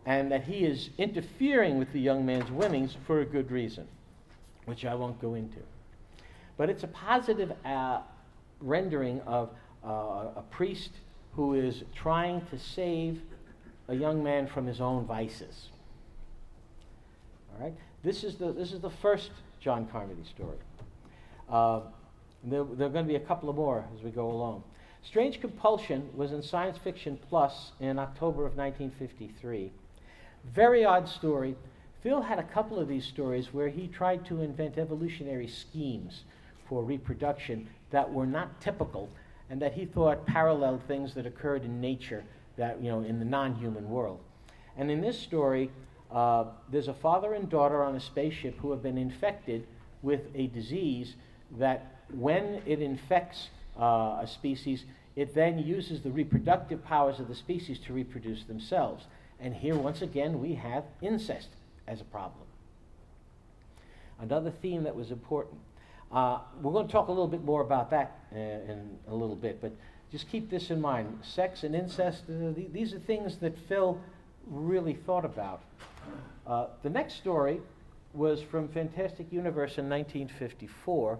and 0.05 0.31
that 0.31 0.43
he 0.43 0.65
is 0.65 0.89
interfering 0.97 1.77
with 1.77 1.91
the 1.93 1.99
young 1.99 2.25
man's 2.25 2.51
winnings 2.51 2.95
for 3.05 3.21
a 3.21 3.25
good 3.25 3.51
reason, 3.51 3.87
which 4.67 4.83
I 4.85 4.93
won't 4.93 5.19
go 5.21 5.33
into. 5.33 5.59
But 6.57 6.69
it's 6.69 6.83
a 6.83 6.87
positive 6.87 7.53
uh, 7.63 8.01
rendering 8.59 9.21
of 9.21 9.49
uh, 9.83 10.35
a 10.35 10.43
priest 10.51 10.91
who 11.33 11.53
is 11.53 11.83
trying 11.95 12.45
to 12.47 12.59
save 12.59 13.21
a 13.87 13.95
young 13.95 14.21
man 14.21 14.45
from 14.45 14.65
his 14.65 14.81
own 14.81 15.05
vices. 15.05 15.69
All 17.53 17.63
right? 17.63 17.73
This 18.03 18.25
is 18.25 18.35
the, 18.35 18.51
this 18.51 18.73
is 18.73 18.81
the 18.81 18.89
first 18.89 19.31
John 19.61 19.87
Carmody 19.87 20.23
story. 20.25 20.57
Uh, 21.49 21.81
there, 22.43 22.65
there, 22.65 22.87
are 22.87 22.91
going 22.91 23.05
to 23.05 23.09
be 23.09 23.15
a 23.15 23.25
couple 23.25 23.49
of 23.49 23.55
more 23.55 23.85
as 23.95 24.03
we 24.03 24.09
go 24.09 24.29
along. 24.29 24.63
Strange 25.01 25.39
Compulsion 25.39 26.09
was 26.13 26.33
in 26.33 26.43
Science 26.43 26.77
Fiction 26.77 27.17
Plus 27.29 27.71
in 27.79 27.97
October 27.97 28.45
of 28.45 28.57
1953. 28.57 29.71
Very 30.53 30.83
odd 30.83 31.07
story. 31.07 31.55
Phil 32.07 32.21
had 32.21 32.39
a 32.39 32.43
couple 32.43 32.79
of 32.79 32.87
these 32.87 33.03
stories 33.03 33.53
where 33.53 33.67
he 33.67 33.85
tried 33.85 34.25
to 34.27 34.41
invent 34.41 34.77
evolutionary 34.77 35.45
schemes 35.45 36.23
for 36.69 36.81
reproduction 36.81 37.67
that 37.89 38.09
were 38.09 38.25
not 38.25 38.61
typical 38.61 39.09
and 39.49 39.61
that 39.61 39.73
he 39.73 39.83
thought 39.85 40.25
paralleled 40.25 40.81
things 40.87 41.13
that 41.15 41.25
occurred 41.25 41.65
in 41.65 41.81
nature 41.81 42.23
that, 42.55 42.81
you 42.81 42.89
know, 42.89 43.01
in 43.01 43.19
the 43.19 43.25
non-human 43.25 43.89
world. 43.89 44.21
And 44.77 44.89
in 44.89 45.01
this 45.01 45.19
story, 45.19 45.69
uh, 46.09 46.45
there's 46.71 46.87
a 46.87 46.93
father 46.93 47.33
and 47.33 47.49
daughter 47.49 47.83
on 47.83 47.93
a 47.97 47.99
spaceship 47.99 48.57
who 48.59 48.71
have 48.71 48.81
been 48.81 48.97
infected 48.97 49.67
with 50.01 50.21
a 50.33 50.47
disease 50.47 51.15
that 51.59 51.97
when 52.13 52.61
it 52.65 52.81
infects 52.81 53.49
uh, 53.77 54.19
a 54.21 54.27
species, 54.31 54.85
it 55.17 55.35
then 55.35 55.59
uses 55.59 55.99
the 56.03 56.11
reproductive 56.11 56.85
powers 56.85 57.19
of 57.19 57.27
the 57.27 57.35
species 57.35 57.77
to 57.79 57.91
reproduce 57.91 58.45
themselves. 58.45 59.07
And 59.41 59.53
here, 59.53 59.75
once 59.75 60.01
again, 60.01 60.39
we 60.39 60.55
have 60.55 60.85
incest 61.01 61.49
as 61.87 62.01
a 62.01 62.05
problem. 62.05 62.45
Another 64.19 64.51
theme 64.51 64.83
that 64.83 64.95
was 64.95 65.11
important. 65.11 65.59
Uh, 66.11 66.39
we're 66.61 66.71
going 66.71 66.87
to 66.87 66.91
talk 66.91 67.07
a 67.07 67.11
little 67.11 67.27
bit 67.27 67.43
more 67.43 67.61
about 67.61 67.89
that 67.91 68.19
uh, 68.33 68.37
in 68.37 68.97
a 69.07 69.13
little 69.13 69.35
bit, 69.35 69.61
but 69.61 69.71
just 70.11 70.29
keep 70.29 70.49
this 70.49 70.69
in 70.71 70.79
mind. 70.79 71.19
Sex 71.21 71.63
and 71.63 71.75
incest, 71.75 72.23
uh, 72.29 72.53
th- 72.53 72.71
these 72.71 72.93
are 72.93 72.99
things 72.99 73.37
that 73.37 73.57
Phil 73.57 73.99
really 74.47 74.93
thought 74.93 75.25
about. 75.25 75.61
Uh, 76.45 76.67
the 76.81 76.89
next 76.89 77.15
story 77.15 77.59
was 78.13 78.41
from 78.41 78.67
Fantastic 78.69 79.31
Universe 79.31 79.77
in 79.77 79.89
1954. 79.89 81.19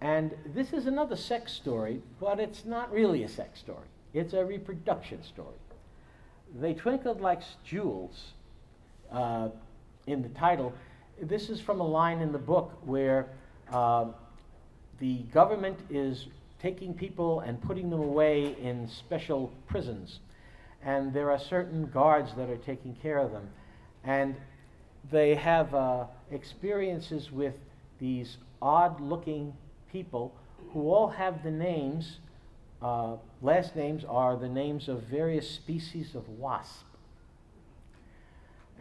And 0.00 0.34
this 0.44 0.72
is 0.72 0.86
another 0.86 1.16
sex 1.16 1.52
story, 1.52 2.02
but 2.20 2.38
it's 2.38 2.64
not 2.64 2.92
really 2.92 3.22
a 3.22 3.28
sex 3.28 3.60
story. 3.60 3.86
It's 4.12 4.34
a 4.34 4.44
reproduction 4.44 5.22
story. 5.22 5.56
They 6.60 6.74
twinkled 6.74 7.20
like 7.20 7.42
jewels 7.64 8.32
uh, 9.12 9.48
in 10.06 10.22
the 10.22 10.28
title. 10.30 10.72
This 11.20 11.48
is 11.48 11.60
from 11.60 11.80
a 11.80 11.86
line 11.86 12.20
in 12.20 12.32
the 12.32 12.38
book 12.38 12.72
where 12.84 13.28
uh, 13.72 14.06
the 14.98 15.18
government 15.32 15.78
is 15.90 16.26
taking 16.60 16.94
people 16.94 17.40
and 17.40 17.60
putting 17.60 17.90
them 17.90 18.00
away 18.00 18.56
in 18.60 18.88
special 18.88 19.52
prisons. 19.66 20.20
And 20.82 21.12
there 21.12 21.30
are 21.30 21.38
certain 21.38 21.86
guards 21.86 22.32
that 22.36 22.48
are 22.48 22.56
taking 22.56 22.94
care 22.94 23.18
of 23.18 23.32
them. 23.32 23.48
And 24.04 24.36
they 25.10 25.34
have 25.34 25.74
uh, 25.74 26.04
experiences 26.30 27.30
with 27.30 27.54
these 27.98 28.38
odd 28.60 29.00
looking 29.00 29.52
people 29.92 30.34
who 30.72 30.90
all 30.90 31.08
have 31.08 31.42
the 31.42 31.50
names, 31.50 32.18
uh, 32.82 33.16
last 33.42 33.76
names 33.76 34.04
are 34.04 34.36
the 34.36 34.48
names 34.48 34.88
of 34.88 35.02
various 35.02 35.48
species 35.50 36.14
of 36.14 36.28
wasp. 36.28 36.85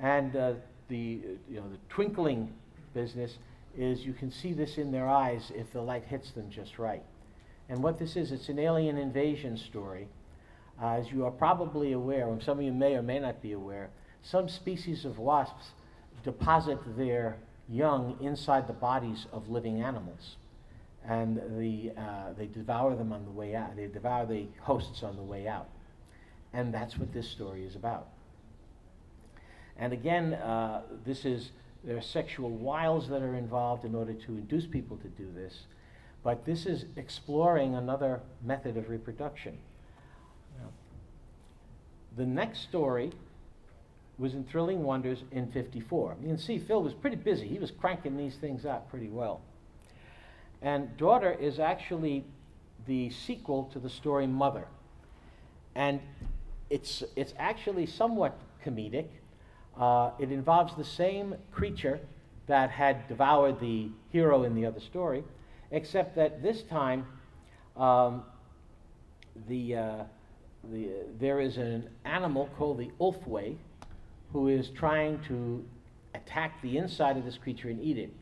And 0.01 0.35
uh, 0.35 0.53
the, 0.87 1.21
you 1.49 1.55
know, 1.57 1.69
the 1.69 1.79
twinkling 1.89 2.53
business 2.93 3.37
is 3.77 4.05
you 4.05 4.13
can 4.13 4.31
see 4.31 4.53
this 4.53 4.77
in 4.77 4.91
their 4.91 5.09
eyes 5.09 5.51
if 5.55 5.71
the 5.73 5.81
light 5.81 6.05
hits 6.05 6.31
them 6.31 6.49
just 6.49 6.79
right. 6.79 7.03
And 7.69 7.81
what 7.81 7.97
this 7.97 8.15
is, 8.15 8.31
it's 8.31 8.49
an 8.49 8.59
alien 8.59 8.97
invasion 8.97 9.57
story. 9.57 10.07
Uh, 10.81 10.95
as 10.95 11.11
you 11.11 11.25
are 11.25 11.31
probably 11.31 11.93
aware, 11.93 12.29
and 12.29 12.41
some 12.43 12.59
of 12.59 12.65
you 12.65 12.73
may 12.73 12.95
or 12.95 13.01
may 13.01 13.19
not 13.19 13.41
be 13.41 13.53
aware, 13.53 13.89
some 14.21 14.49
species 14.49 15.05
of 15.05 15.17
wasps 15.17 15.67
deposit 16.23 16.79
their 16.97 17.37
young 17.69 18.17
inside 18.21 18.67
the 18.67 18.73
bodies 18.73 19.25
of 19.31 19.49
living 19.49 19.81
animals. 19.81 20.35
And 21.07 21.37
the, 21.57 21.91
uh, 21.99 22.33
they 22.37 22.47
devour 22.47 22.95
them 22.95 23.13
on 23.13 23.25
the 23.25 23.31
way 23.31 23.55
out. 23.55 23.75
They 23.75 23.87
devour 23.87 24.25
the 24.25 24.47
hosts 24.59 25.03
on 25.03 25.15
the 25.15 25.21
way 25.21 25.47
out. 25.47 25.69
And 26.51 26.73
that's 26.73 26.97
what 26.97 27.13
this 27.13 27.29
story 27.29 27.63
is 27.63 27.75
about. 27.75 28.07
And 29.77 29.93
again, 29.93 30.33
uh, 30.35 30.81
this 31.05 31.25
is, 31.25 31.51
there 31.83 31.97
are 31.97 32.01
sexual 32.01 32.49
wiles 32.49 33.09
that 33.09 33.21
are 33.21 33.35
involved 33.35 33.85
in 33.85 33.93
order 33.95 34.13
to 34.13 34.31
induce 34.33 34.65
people 34.65 34.97
to 34.97 35.07
do 35.07 35.29
this. 35.35 35.63
But 36.23 36.45
this 36.45 36.65
is 36.65 36.85
exploring 36.95 37.75
another 37.75 38.21
method 38.43 38.77
of 38.77 38.89
reproduction. 38.89 39.57
The 42.17 42.25
next 42.25 42.61
story 42.61 43.11
was 44.17 44.33
in 44.33 44.45
Thrilling 44.45 44.83
Wonders 44.83 45.23
in 45.31 45.51
54. 45.51 46.15
You 46.21 46.27
can 46.27 46.37
see 46.37 46.57
Phil 46.57 46.81
was 46.81 46.93
pretty 46.93 47.17
busy. 47.17 47.47
He 47.47 47.59
was 47.59 47.71
cranking 47.71 48.15
these 48.15 48.35
things 48.35 48.65
out 48.65 48.89
pretty 48.89 49.09
well. 49.09 49.41
And 50.61 50.95
Daughter 50.95 51.33
is 51.33 51.59
actually 51.59 52.23
the 52.87 53.09
sequel 53.09 53.65
to 53.73 53.79
the 53.79 53.89
story 53.89 54.27
Mother. 54.27 54.67
And 55.75 55.99
it's, 56.69 57.03
it's 57.17 57.33
actually 57.37 57.85
somewhat 57.85 58.39
comedic. 58.65 59.07
Uh, 59.79 60.11
it 60.19 60.31
involves 60.31 60.75
the 60.75 60.83
same 60.83 61.35
creature 61.51 61.99
that 62.47 62.69
had 62.69 63.07
devoured 63.07 63.59
the 63.59 63.89
hero 64.11 64.43
in 64.43 64.55
the 64.55 64.65
other 64.65 64.79
story, 64.79 65.23
except 65.71 66.15
that 66.15 66.41
this 66.41 66.63
time 66.63 67.05
um, 67.75 68.23
the, 69.47 69.75
uh, 69.75 70.03
the, 70.71 70.89
there 71.19 71.39
is 71.39 71.57
an 71.57 71.89
animal 72.05 72.49
called 72.57 72.77
the 72.77 72.89
Ulthwé 72.99 73.57
who 74.31 74.47
is 74.47 74.69
trying 74.69 75.19
to 75.27 75.63
attack 76.13 76.61
the 76.61 76.77
inside 76.77 77.17
of 77.17 77.25
this 77.25 77.37
creature 77.37 77.69
and 77.69 77.81
eat 77.81 77.97
it. 77.97 78.13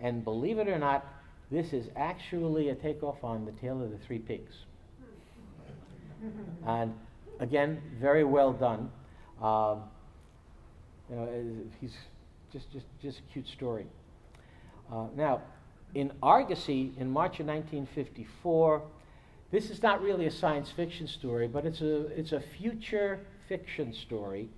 And 0.00 0.24
believe 0.24 0.58
it 0.58 0.68
or 0.68 0.78
not, 0.78 1.06
this 1.50 1.72
is 1.72 1.88
actually 1.96 2.70
a 2.70 2.74
takeoff 2.74 3.22
on 3.22 3.44
the 3.44 3.52
tale 3.52 3.82
of 3.82 3.90
the 3.90 3.98
three 3.98 4.18
pigs. 4.18 4.54
and 6.66 6.94
again, 7.40 7.82
very 8.00 8.24
well 8.24 8.52
done. 8.52 8.90
Um, 9.40 9.82
you 11.12 11.18
know, 11.18 11.28
he's 11.80 11.94
just, 12.52 12.72
just, 12.72 12.86
just 13.02 13.18
a 13.18 13.22
cute 13.32 13.46
story. 13.46 13.86
Uh, 14.90 15.06
now, 15.14 15.42
in 15.94 16.10
Argosy, 16.22 16.92
in 16.98 17.10
March 17.10 17.38
of 17.38 17.46
1954, 17.46 18.82
this 19.50 19.68
is 19.68 19.82
not 19.82 20.00
really 20.00 20.24
a 20.24 20.30
science 20.30 20.70
fiction 20.70 21.06
story, 21.06 21.48
but 21.48 21.66
it's 21.66 21.82
a, 21.82 22.06
it's 22.18 22.32
a 22.32 22.40
future 22.40 23.20
fiction 23.46 23.92
story 23.92 24.48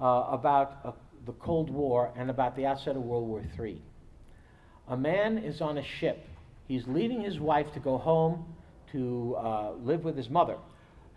uh, 0.00 0.28
about 0.30 0.78
uh, 0.84 0.92
the 1.26 1.32
Cold 1.32 1.68
War 1.68 2.10
and 2.16 2.30
about 2.30 2.56
the 2.56 2.64
outset 2.64 2.96
of 2.96 3.02
World 3.02 3.28
War 3.28 3.42
III. 3.60 3.82
A 4.88 4.96
man 4.96 5.36
is 5.36 5.60
on 5.60 5.76
a 5.76 5.82
ship. 5.82 6.26
He's 6.68 6.86
leaving 6.86 7.20
his 7.20 7.38
wife 7.38 7.70
to 7.74 7.80
go 7.80 7.98
home 7.98 8.46
to 8.92 9.36
uh, 9.38 9.72
live 9.82 10.04
with 10.04 10.16
his 10.16 10.30
mother. 10.30 10.56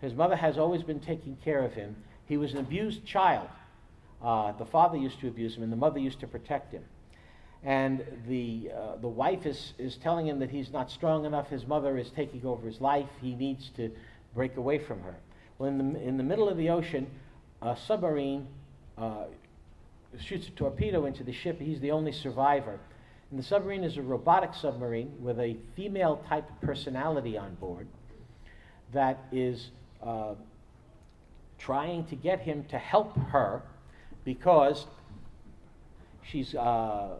His 0.02 0.12
mother 0.12 0.36
has 0.36 0.58
always 0.58 0.82
been 0.82 1.00
taking 1.00 1.36
care 1.42 1.64
of 1.64 1.72
him. 1.72 1.96
He 2.26 2.36
was 2.36 2.52
an 2.52 2.58
abused 2.58 3.06
child. 3.06 3.48
Uh, 4.22 4.52
the 4.52 4.64
father 4.64 4.96
used 4.96 5.20
to 5.20 5.28
abuse 5.28 5.56
him, 5.56 5.62
and 5.62 5.72
the 5.72 5.76
mother 5.76 5.98
used 5.98 6.20
to 6.20 6.26
protect 6.26 6.72
him. 6.72 6.82
And 7.62 8.04
the, 8.28 8.70
uh, 8.74 8.96
the 8.96 9.08
wife 9.08 9.44
is, 9.44 9.72
is 9.78 9.96
telling 9.96 10.26
him 10.26 10.38
that 10.38 10.50
he's 10.50 10.72
not 10.72 10.90
strong 10.90 11.24
enough. 11.24 11.48
His 11.48 11.66
mother 11.66 11.98
is 11.98 12.10
taking 12.10 12.44
over 12.46 12.66
his 12.66 12.80
life. 12.80 13.08
He 13.20 13.34
needs 13.34 13.70
to 13.76 13.90
break 14.34 14.56
away 14.56 14.78
from 14.78 15.00
her. 15.00 15.16
Well, 15.58 15.68
in 15.68 15.92
the, 15.92 16.00
in 16.00 16.16
the 16.16 16.22
middle 16.22 16.48
of 16.48 16.56
the 16.56 16.70
ocean, 16.70 17.08
a 17.62 17.76
submarine 17.76 18.46
uh, 18.98 19.24
shoots 20.20 20.48
a 20.48 20.50
torpedo 20.52 21.06
into 21.06 21.24
the 21.24 21.32
ship. 21.32 21.60
He's 21.60 21.80
the 21.80 21.90
only 21.90 22.12
survivor. 22.12 22.78
And 23.30 23.38
the 23.40 23.42
submarine 23.42 23.82
is 23.82 23.96
a 23.96 24.02
robotic 24.02 24.54
submarine 24.54 25.12
with 25.20 25.40
a 25.40 25.56
female 25.74 26.22
type 26.28 26.48
personality 26.60 27.36
on 27.36 27.54
board 27.56 27.88
that 28.92 29.24
is 29.32 29.70
uh, 30.02 30.34
trying 31.58 32.04
to 32.06 32.16
get 32.16 32.40
him 32.40 32.64
to 32.68 32.78
help 32.78 33.16
her 33.16 33.62
because 34.26 34.86
she's, 36.22 36.54
uh, 36.56 37.14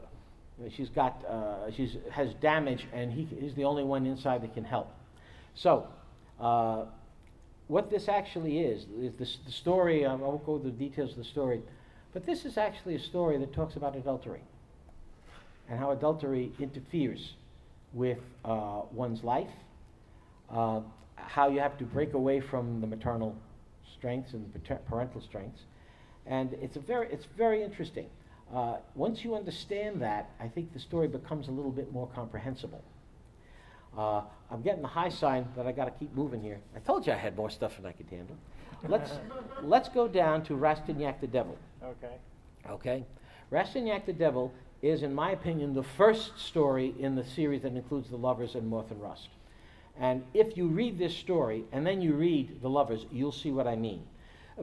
she's 0.76 0.90
got, 0.90 1.24
uh, 1.24 1.70
she's, 1.70 1.96
has 2.10 2.34
damage 2.34 2.86
and 2.92 3.12
he, 3.12 3.26
he's 3.40 3.54
the 3.54 3.64
only 3.64 3.84
one 3.84 4.04
inside 4.04 4.42
that 4.42 4.52
can 4.52 4.64
help. 4.64 4.92
So, 5.54 5.86
uh, 6.38 6.84
what 7.68 7.90
this 7.90 8.08
actually 8.08 8.58
is, 8.58 8.86
is 9.00 9.14
this, 9.16 9.38
the 9.46 9.52
story, 9.52 10.04
I 10.04 10.14
won't 10.14 10.44
go 10.44 10.56
into 10.56 10.66
the 10.66 10.72
details 10.72 11.12
of 11.12 11.18
the 11.18 11.24
story, 11.24 11.62
But 12.12 12.26
this 12.26 12.44
is 12.44 12.58
actually 12.58 12.96
a 12.96 13.00
story 13.00 13.38
that 13.38 13.52
talks 13.52 13.76
about 13.76 13.96
adultery 13.96 14.40
and 15.68 15.78
how 15.78 15.92
adultery 15.92 16.52
interferes 16.58 17.34
with 17.92 18.18
uh, 18.44 18.82
one's 18.92 19.22
life, 19.22 19.50
uh, 20.50 20.80
how 21.16 21.48
you 21.48 21.60
have 21.60 21.78
to 21.78 21.84
break 21.84 22.14
away 22.14 22.40
from 22.40 22.80
the 22.80 22.86
maternal 22.86 23.36
strengths 23.96 24.32
and 24.32 24.52
the 24.52 24.58
parental 24.58 25.20
strengths. 25.20 25.62
And 26.26 26.54
it's, 26.54 26.76
a 26.76 26.80
very, 26.80 27.08
it's 27.10 27.26
very 27.36 27.62
interesting. 27.62 28.06
Uh, 28.54 28.76
once 28.94 29.24
you 29.24 29.34
understand 29.34 30.02
that, 30.02 30.30
I 30.40 30.48
think 30.48 30.72
the 30.72 30.78
story 30.78 31.08
becomes 31.08 31.48
a 31.48 31.50
little 31.50 31.70
bit 31.70 31.92
more 31.92 32.08
comprehensible. 32.14 32.82
Uh, 33.96 34.22
I'm 34.50 34.62
getting 34.62 34.82
the 34.82 34.88
high 34.88 35.08
sign 35.08 35.48
that 35.56 35.66
I 35.66 35.72
got 35.72 35.86
to 35.86 35.90
keep 35.92 36.14
moving 36.14 36.42
here. 36.42 36.60
I 36.74 36.80
told 36.80 37.06
you 37.06 37.12
I 37.12 37.16
had 37.16 37.36
more 37.36 37.50
stuff 37.50 37.76
than 37.76 37.86
I 37.86 37.92
could 37.92 38.08
handle. 38.08 38.36
Let's, 38.86 39.12
let's 39.62 39.88
go 39.88 40.06
down 40.06 40.44
to 40.44 40.54
Rastignac 40.54 41.20
the 41.20 41.26
Devil. 41.26 41.56
Okay. 41.82 42.14
Okay? 42.68 43.04
Rastignac 43.50 44.06
the 44.06 44.12
Devil 44.12 44.52
is, 44.82 45.02
in 45.02 45.14
my 45.14 45.30
opinion, 45.30 45.74
the 45.74 45.82
first 45.82 46.38
story 46.38 46.94
in 46.98 47.14
the 47.14 47.24
series 47.24 47.62
that 47.62 47.72
includes 47.72 48.10
The 48.10 48.16
Lovers 48.16 48.54
and 48.54 48.68
Moth 48.68 48.90
and 48.90 49.00
Rust. 49.00 49.28
And 49.98 50.24
if 50.34 50.56
you 50.56 50.66
read 50.68 50.98
this 50.98 51.16
story 51.16 51.64
and 51.72 51.86
then 51.86 52.02
you 52.02 52.12
read 52.14 52.60
The 52.60 52.68
Lovers, 52.68 53.06
you'll 53.10 53.32
see 53.32 53.50
what 53.50 53.66
I 53.66 53.76
mean. 53.76 54.02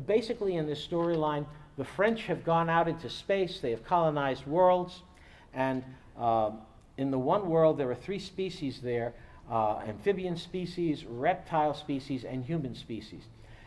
Basically, 0.05 0.55
in 0.55 0.65
this 0.65 0.85
storyline, 0.85 1.45
the 1.77 1.85
French 1.85 2.23
have 2.23 2.43
gone 2.43 2.69
out 2.69 2.87
into 2.87 3.09
space, 3.09 3.59
they 3.59 3.71
have 3.71 3.83
colonized 3.83 4.45
worlds, 4.45 5.01
and 5.53 5.83
uh, 6.19 6.51
in 6.97 7.11
the 7.11 7.19
one 7.19 7.49
world, 7.49 7.77
there 7.77 7.89
are 7.89 7.95
three 7.95 8.19
species 8.19 8.81
there 8.81 9.13
uh, 9.51 9.79
amphibian 9.87 10.37
species, 10.37 11.05
reptile 11.05 11.73
species, 11.73 12.23
and 12.23 12.45
human 12.45 12.73
species. 12.75 13.23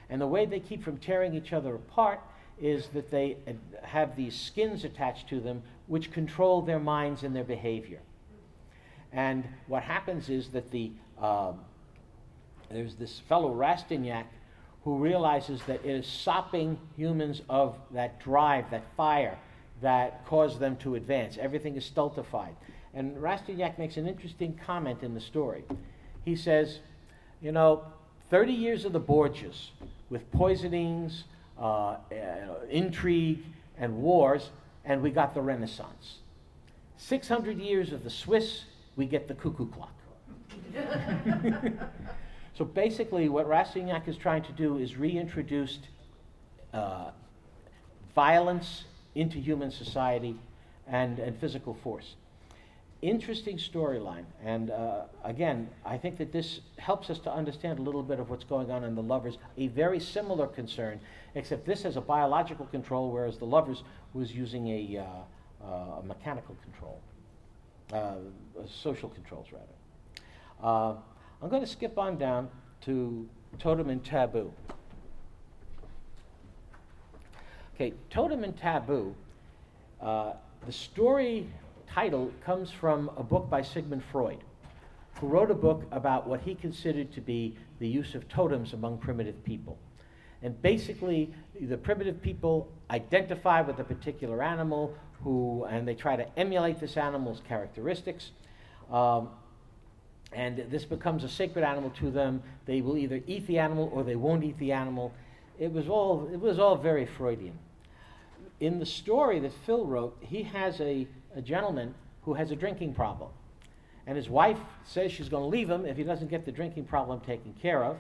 And 0.09 0.21
the 0.21 0.27
way 0.27 0.47
they 0.47 0.61
keep 0.61 0.83
from 0.83 0.99
tearing 0.99 1.35
each 1.35 1.53
other 1.53 1.75
apart 1.75 2.21
is 2.61 2.89
that 2.89 3.11
they 3.11 3.37
have 3.83 4.17
these 4.17 4.35
skins 4.35 4.85
attached 4.85 5.29
to 5.29 5.41
them 5.41 5.63
which 5.87 6.11
control 6.11 6.63
their 6.63 6.79
minds 6.79 7.23
and 7.23 7.37
their 7.37 7.45
behavior. 7.45 8.01
And 9.13 9.45
what 9.67 9.83
happens 9.83 10.29
is 10.29 10.49
that 10.49 10.71
the, 10.71 10.93
um, 11.21 11.61
there's 12.71 12.95
this 12.95 13.21
fellow 13.29 13.55
Rastignac 13.55 14.25
who 14.87 14.97
realizes 14.99 15.61
that 15.65 15.85
it 15.85 15.91
is 15.91 16.07
sopping 16.07 16.79
humans 16.97 17.43
of 17.49 17.75
that 17.91 18.21
drive, 18.21 18.71
that 18.71 18.85
fire 18.97 19.37
that 19.83 20.25
caused 20.27 20.61
them 20.61 20.77
to 20.77 20.95
advance. 20.95 21.37
Everything 21.39 21.75
is 21.75 21.85
stultified. 21.85 22.55
And 22.95 23.17
Rastignac 23.17 23.81
makes 23.81 23.97
an 23.97 24.07
interesting 24.07 24.57
comment 24.65 25.03
in 25.03 25.13
the 25.13 25.21
story. 25.21 25.65
He 26.25 26.37
says, 26.37 26.79
You 27.43 27.51
know, 27.51 27.83
30 28.31 28.53
years 28.53 28.85
of 28.85 28.93
the 28.93 29.01
Borgias 29.01 29.71
with 30.09 30.31
poisonings, 30.31 31.25
uh, 31.61 31.65
uh, 31.65 31.97
intrigue, 32.71 33.43
and 33.77 33.97
wars, 33.97 34.51
and 34.85 35.03
we 35.03 35.11
got 35.11 35.35
the 35.35 35.43
Renaissance. 35.43 36.19
600 36.97 37.59
years 37.59 37.93
of 37.93 38.05
the 38.05 38.11
Swiss, 38.11 38.67
we 38.95 39.07
get 39.07 39.27
the 39.27 39.35
cuckoo 39.35 39.67
clock. 39.67 39.93
so 42.57 42.65
basically, 42.65 43.29
what 43.29 43.47
Rastignac 43.49 44.09
is 44.09 44.17
trying 44.17 44.43
to 44.45 44.53
do 44.53 44.79
is 44.79 44.97
reintroduce 44.97 45.79
uh, 46.73 47.11
violence 48.15 48.85
into 49.15 49.39
human 49.39 49.71
society 49.71 50.37
and, 50.87 51.19
and 51.19 51.39
physical 51.39 51.75
force 51.75 52.17
interesting 53.03 53.57
storyline. 53.57 54.25
And 54.43 54.71
uh, 54.71 55.03
again, 55.25 55.69
I 55.85 55.99
think 55.99 56.19
that 56.19 56.33
this 56.33 56.61
helps 56.79 57.11
us 57.11 57.19
to 57.21 57.33
understand 57.33 57.79
a 57.79 57.83
little 57.83 58.03
bit 58.03 58.19
of 58.19 58.31
what's 58.31 58.45
going 58.45 58.71
on 58.71 58.85
in 58.85 58.95
the 58.95 59.03
lovers. 59.03 59.39
A 59.57 59.69
very 59.69 60.01
similar 60.01 60.47
concern, 60.47 61.01
except 61.35 61.67
this 61.67 61.83
has 61.83 61.97
a 61.97 62.01
biological 62.01 62.67
control, 62.67 63.11
whereas 63.11 63.39
the 63.39 63.45
lovers 63.45 63.83
was 64.15 64.33
using 64.33 64.69
a, 64.69 64.99
uh, 64.99 65.65
uh, 65.65 66.01
a 66.01 66.03
mechanical 66.05 66.57
control, 66.63 67.01
uh, 67.93 68.17
social 68.67 69.09
controls 69.11 69.47
rather. 69.53 70.99
I'm 71.43 71.51
going 71.51 71.63
to 71.63 71.69
skip 71.69 71.99
on 71.99 72.17
down 72.17 72.49
to 72.83 73.29
totem 73.59 73.91
and 73.91 74.03
taboo. 74.03 74.53
Okay, 77.75 77.93
totem 78.09 78.43
and 78.43 78.57
taboo. 78.57 79.15
Uh, 80.01 80.33
the 80.65 80.73
story 80.73 81.47
title 81.87 82.33
comes 82.45 82.71
from 82.71 83.11
a 83.17 83.23
book 83.23 83.51
by 83.51 83.61
Sigmund 83.61 84.03
Freud, 84.11 84.39
who 85.21 85.27
wrote 85.27 85.51
a 85.51 85.55
book 85.55 85.85
about 85.93 86.27
what 86.27 86.41
he 86.41 86.55
considered 86.55 87.13
to 87.13 87.21
be 87.21 87.57
the 87.81 87.89
use 87.89 88.15
of 88.15 88.29
totems 88.29 88.73
among 88.73 88.99
primitive 88.99 89.45
people. 89.45 89.79
And 90.43 90.61
basically, 90.63 91.35
the 91.61 91.77
primitive 91.77 92.21
people 92.23 92.71
identify 92.91 93.61
with 93.61 93.79
a 93.79 93.85
particular 93.85 94.43
animal, 94.43 94.95
who, 95.23 95.65
and 95.65 95.87
they 95.87 95.95
try 95.95 96.17
to 96.17 96.27
emulate 96.39 96.81
this 96.81 96.97
animal's 96.97 97.41
characteristics. 97.47 98.33
Um, 98.91 99.31
and 100.33 100.65
this 100.71 100.85
becomes 100.85 101.25
a 101.25 101.29
sacred 101.29 101.65
animal 101.65 101.91
to 101.91 102.11
them. 102.11 102.43
They 102.67 102.81
will 102.81 102.97
either 102.97 103.23
eat 103.27 103.47
the 103.47 103.59
animal 103.59 103.91
or 103.93 104.05
they 104.05 104.17
won't 104.17 104.45
eat 104.45 104.59
the 104.59 104.73
animal. 104.73 105.13
It 105.59 105.73
was 105.73 105.89
all, 105.89 106.29
it 106.33 106.41
was 106.41 106.59
all 106.59 106.77
very 106.77 107.07
Freudian. 107.07 107.59
In 108.61 108.79
the 108.79 108.87
story 108.87 109.39
that 109.41 109.53
Phil 109.65 109.87
wrote, 109.87 110.17
he 110.21 110.43
has 110.43 110.81
a 110.81 111.07
a 111.37 111.43
gentleman 111.43 111.95
who 112.23 112.35
has 112.35 112.51
a 112.51 112.57
drinking 112.57 112.95
problem. 112.95 113.31
And 114.07 114.17
his 114.17 114.29
wife 114.29 114.59
says 114.85 115.13
she's 115.13 115.29
going 115.29 115.43
to 115.43 115.49
leave 115.49 115.69
him 115.69 115.85
if 115.85 115.97
he 115.97 116.03
doesn't 116.03 116.29
get 116.29 116.45
the 116.45 116.53
drinking 116.53 116.85
problem 116.85 117.21
taken 117.21 117.55
care 117.61 117.85
of. 117.85 117.99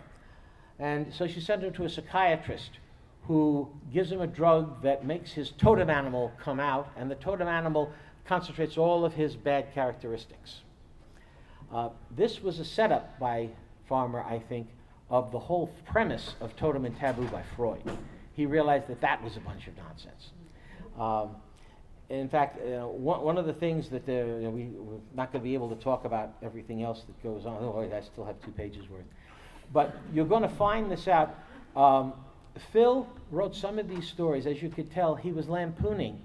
And 0.79 1.12
so 1.12 1.27
she 1.27 1.41
sent 1.41 1.62
him 1.62 1.72
to 1.74 1.85
a 1.85 1.89
psychiatrist 1.89 2.70
who 3.27 3.68
gives 3.93 4.11
him 4.11 4.20
a 4.20 4.27
drug 4.27 4.83
that 4.83 5.05
makes 5.05 5.33
his 5.33 5.51
totem 5.51 5.91
animal 5.91 6.33
come 6.43 6.61
out, 6.61 6.91
and 6.97 7.11
the 7.11 7.16
totem 7.16 7.49
animal 7.49 7.93
concentrates 8.24 8.79
all 8.79 9.05
of 9.05 9.14
his 9.14 9.35
bad 9.35 9.72
characteristics. 9.74 10.61
Uh, 11.73 11.91
this 12.11 12.43
was 12.43 12.59
a 12.59 12.64
setup 12.64 13.19
by 13.19 13.49
Farmer, 13.89 14.23
I 14.23 14.39
think, 14.39 14.69
of 15.11 15.33
the 15.33 15.39
whole 15.39 15.69
premise 15.85 16.35
of 16.41 16.57
Totem 16.57 16.85
and 16.85 16.97
Taboo 16.99 17.27
by 17.29 17.43
Freud. 17.57 17.83
He 18.33 18.47
realized 18.47 18.89
that 18.89 19.01
that 19.01 19.23
was 19.23 19.37
a 19.37 19.41
bunch 19.41 19.67
of 19.67 19.77
nonsense. 19.77 20.31
Um, 20.99 21.37
in 22.09 22.29
fact, 22.29 22.61
uh, 22.61 22.87
one, 22.87 23.23
one 23.23 23.39
of 23.39 23.47
the 23.47 23.53
things 23.53 23.89
that 23.91 24.07
you 24.07 24.41
know, 24.43 24.51
we, 24.51 24.64
we're 24.64 25.01
not 25.14 25.33
going 25.33 25.43
to 25.43 25.49
be 25.49 25.55
able 25.55 25.69
to 25.69 25.83
talk 25.83 26.05
about 26.05 26.35
everything 26.43 26.83
else 26.83 27.03
that 27.03 27.23
goes 27.23 27.47
on. 27.47 27.57
Oh, 27.62 27.81
I 27.81 28.01
still 28.01 28.25
have 28.25 28.41
two 28.45 28.53
pages 28.53 28.89
worth. 28.89 29.05
But 29.73 29.97
you're 30.12 30.27
going 30.27 30.43
to 30.43 30.49
find 30.49 30.91
this 30.91 31.09
out. 31.09 31.35
Um, 31.75 32.12
Phil 32.73 33.09
wrote 33.31 33.55
some 33.55 33.79
of 33.79 33.89
these 33.89 34.07
stories. 34.07 34.47
As 34.47 34.62
you 34.62 34.69
could 34.69 34.93
tell, 34.93 35.17
he 35.17 35.33
was 35.33 35.49
lampooning 35.49 36.21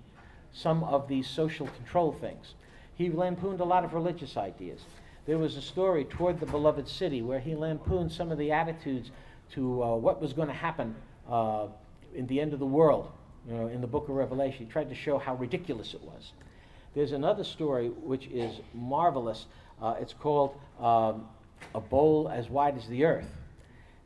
some 0.54 0.84
of 0.84 1.08
these 1.08 1.28
social 1.28 1.68
control 1.68 2.12
things. 2.12 2.54
He 2.96 3.10
lampooned 3.10 3.60
a 3.60 3.66
lot 3.66 3.84
of 3.84 3.94
religious 3.94 4.38
ideas. 4.38 4.82
There 5.28 5.38
was 5.38 5.55
a 5.55 5.61
story, 5.61 6.05
Toward 6.05 6.39
the 6.39 6.47
Beloved 6.47 6.88
City, 6.88 7.22
where 7.22 7.39
he 7.39 7.55
lampooned 7.55 8.11
some 8.11 8.32
of 8.32 8.39
the 8.39 8.51
attitudes 8.51 9.11
to 9.53 9.84
uh, 9.84 9.95
what 9.95 10.19
was 10.19 10.34
going 10.34 10.47
to 10.47 10.53
happen 10.53 10.95
uh, 11.30 11.67
in 12.15 12.26
the 12.26 12.41
end 12.41 12.53
of 12.53 12.59
the 12.59 12.65
world 12.65 13.11
you 13.47 13.53
know, 13.53 13.67
in 13.67 13.82
the 13.82 13.88
book 13.88 14.09
of 14.09 14.15
Revelation. 14.15 14.65
He 14.65 14.72
tried 14.72 14.89
to 14.89 14.95
show 14.95 15.19
how 15.19 15.36
ridiculous 15.36 15.93
it 15.93 16.01
was. 16.01 16.34
There's 16.95 17.11
another 17.11 17.43
story 17.43 17.89
which 17.89 18.28
is 18.28 18.61
marvelous. 18.74 19.45
Uh, 19.82 19.95
it's 19.99 20.13
called 20.13 20.59
um, 20.80 21.28
A 21.76 21.80
Bowl 21.80 22.30
as 22.34 22.49
Wide 22.49 22.78
as 22.78 22.88
the 22.88 23.05
Earth. 23.05 23.30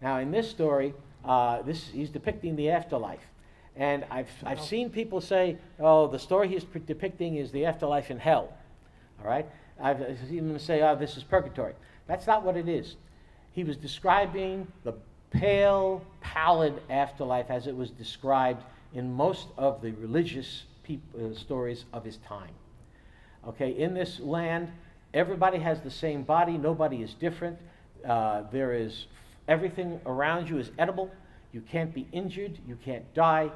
Now, 0.02 0.20
in 0.20 0.32
this 0.32 0.50
story, 0.50 0.94
uh, 1.24 1.62
this, 1.62 1.88
he's 1.88 2.10
depicting 2.10 2.58
the 2.58 2.70
afterlife. 2.70 3.24
And 3.78 4.06
I've, 4.12 4.30
I've 4.46 4.62
seen 4.62 4.90
people 4.90 5.20
say, 5.22 5.58
oh, 5.80 6.08
the 6.08 6.20
story 6.20 6.50
he's 6.50 6.64
depicting 6.86 7.38
is 7.38 7.52
the 7.52 7.66
afterlife 7.66 8.12
in 8.12 8.20
hell. 8.20 8.54
All 9.20 9.28
right? 9.28 9.48
I've 9.82 10.00
seen 10.30 10.48
them 10.48 10.60
say, 10.60 10.82
oh, 10.82 10.96
this 10.96 11.18
is 11.18 11.24
purgatory. 11.24 11.74
That's 12.08 12.28
not 12.28 12.44
what 12.44 12.56
it 12.56 12.68
is. 12.68 12.96
He 13.52 13.64
was 13.64 13.78
describing 13.78 14.68
the 14.84 14.94
pale, 15.32 16.02
pallid 16.22 16.82
afterlife 16.90 17.50
as 17.50 17.68
it 17.68 17.76
was 17.76 17.90
described 17.92 18.64
in 18.94 19.12
most 19.12 19.48
of 19.58 19.82
the 19.82 19.92
religious 19.94 20.64
uh, 20.90 21.34
stories 21.34 21.86
of 21.94 22.04
his 22.04 22.18
time. 22.18 22.54
Okay, 23.48 23.72
in 23.72 23.94
this 23.94 24.20
land, 24.20 24.72
everybody 25.14 25.60
has 25.60 25.82
the 25.82 25.92
same 25.92 26.24
body, 26.24 26.58
nobody 26.58 27.02
is 27.02 27.14
different. 27.14 27.58
Uh, 28.08 28.44
there 28.52 28.74
is 28.74 29.08
everything 29.48 30.00
around 30.06 30.50
you 30.50 30.58
is 30.58 30.72
edible. 30.78 31.12
You 31.52 31.62
can't 31.62 31.94
be 31.94 32.08
injured, 32.12 32.60
you 32.68 32.78
can't 32.84 33.12
die. 33.14 33.52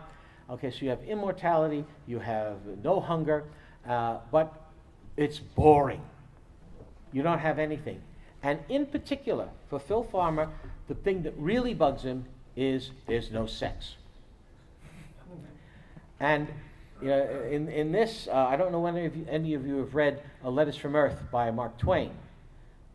Okay, 0.50 0.72
so 0.72 0.78
you 0.82 0.90
have 0.90 1.04
immortality, 1.04 1.86
you 2.08 2.20
have 2.20 2.58
no 2.84 3.00
hunger, 3.00 3.44
uh, 3.88 4.18
but 4.32 4.69
it's 5.20 5.38
boring. 5.38 6.02
You 7.12 7.24
don't 7.24 7.40
have 7.40 7.60
anything. 7.60 8.02
And 8.42 8.60
in 8.70 8.86
particular, 8.86 9.50
for 9.70 9.78
Phil 9.78 10.04
Farmer, 10.04 10.48
the 10.88 10.96
thing 10.96 11.24
that 11.24 11.34
really 11.38 11.74
bugs 11.74 12.04
him 12.04 12.26
is 12.56 12.92
there's 13.06 13.30
no 13.30 13.46
sex. 13.46 13.96
And 16.22 16.48
you 17.02 17.10
know, 17.10 17.48
in, 17.52 17.68
in 17.68 17.92
this, 17.92 18.30
uh, 18.32 18.34
I 18.34 18.56
don't 18.56 18.72
know 18.72 18.80
whether 18.80 19.00
any, 19.00 19.26
any 19.30 19.54
of 19.56 19.68
you 19.68 19.78
have 19.78 19.94
read 19.94 20.22
A 20.44 20.50
Letters 20.50 20.78
from 20.78 20.96
Earth 20.96 21.18
by 21.32 21.52
Mark 21.52 21.78
Twain, 21.78 22.12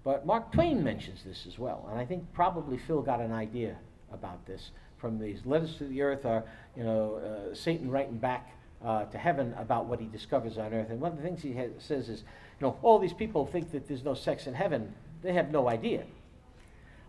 but 0.03 0.25
Mark 0.25 0.51
Twain 0.51 0.83
mentions 0.83 1.25
this 1.25 1.45
as 1.47 1.59
well. 1.59 1.87
And 1.91 2.01
I 2.01 2.07
think 2.07 2.25
probably 2.33 2.79
Phil 2.79 3.03
got 3.03 3.21
an 3.21 3.33
idea 3.33 3.77
about 4.13 4.47
this 4.47 4.71
from 4.97 5.19
these 5.19 5.45
letters 5.45 5.77
to 5.77 5.85
the 5.85 6.01
earth 6.01 6.25
are, 6.25 6.45
you 6.75 6.85
know, 6.85 7.17
uh, 7.17 7.55
Satan 7.55 7.91
writing 7.91 8.17
back 8.17 8.55
uh, 8.85 9.05
to 9.07 9.19
heaven 9.19 9.55
about 9.59 9.87
what 9.87 9.99
he 9.99 10.07
discovers 10.07 10.59
on 10.59 10.75
earth. 10.75 10.91
And 10.91 11.01
one 11.01 11.13
of 11.13 11.17
the 11.17 11.23
things 11.23 11.43
he 11.43 11.53
has, 11.55 11.71
says 11.79 12.09
is, 12.09 12.21
you 12.21 12.67
know, 12.67 12.77
all 12.83 12.99
these 12.99 13.13
people 13.15 13.47
think 13.47 13.73
that 13.73 13.89
there's 13.89 14.05
no 14.05 14.15
sex 14.15 14.47
in 14.47 14.55
heaven. 14.55 14.95
They 15.23 15.33
have 15.33 15.51
no 15.51 15.69
idea. 15.69 16.05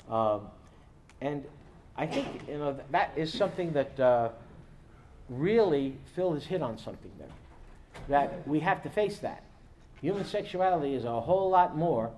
Um, 0.10 0.42
and 1.22 1.44
I 1.98 2.06
think 2.06 2.28
you 2.48 2.58
know 2.58 2.78
that 2.92 3.12
is 3.16 3.34
something 3.34 3.74
that 3.74 4.00
uh, 4.00 4.30
really 5.30 5.98
Phil 6.16 6.34
has 6.34 6.46
hit 6.46 6.62
on 6.62 6.78
something 6.78 7.12
there. 7.18 7.28
That 8.10 8.48
we 8.48 8.60
have 8.60 8.84
to 8.84 8.90
face 8.90 9.20
that. 9.20 9.44
Human 10.02 10.26
sexuality 10.26 10.94
is 10.94 11.06
a 11.06 11.22
whole 11.22 11.50
lot 11.50 11.76
more 11.78 12.12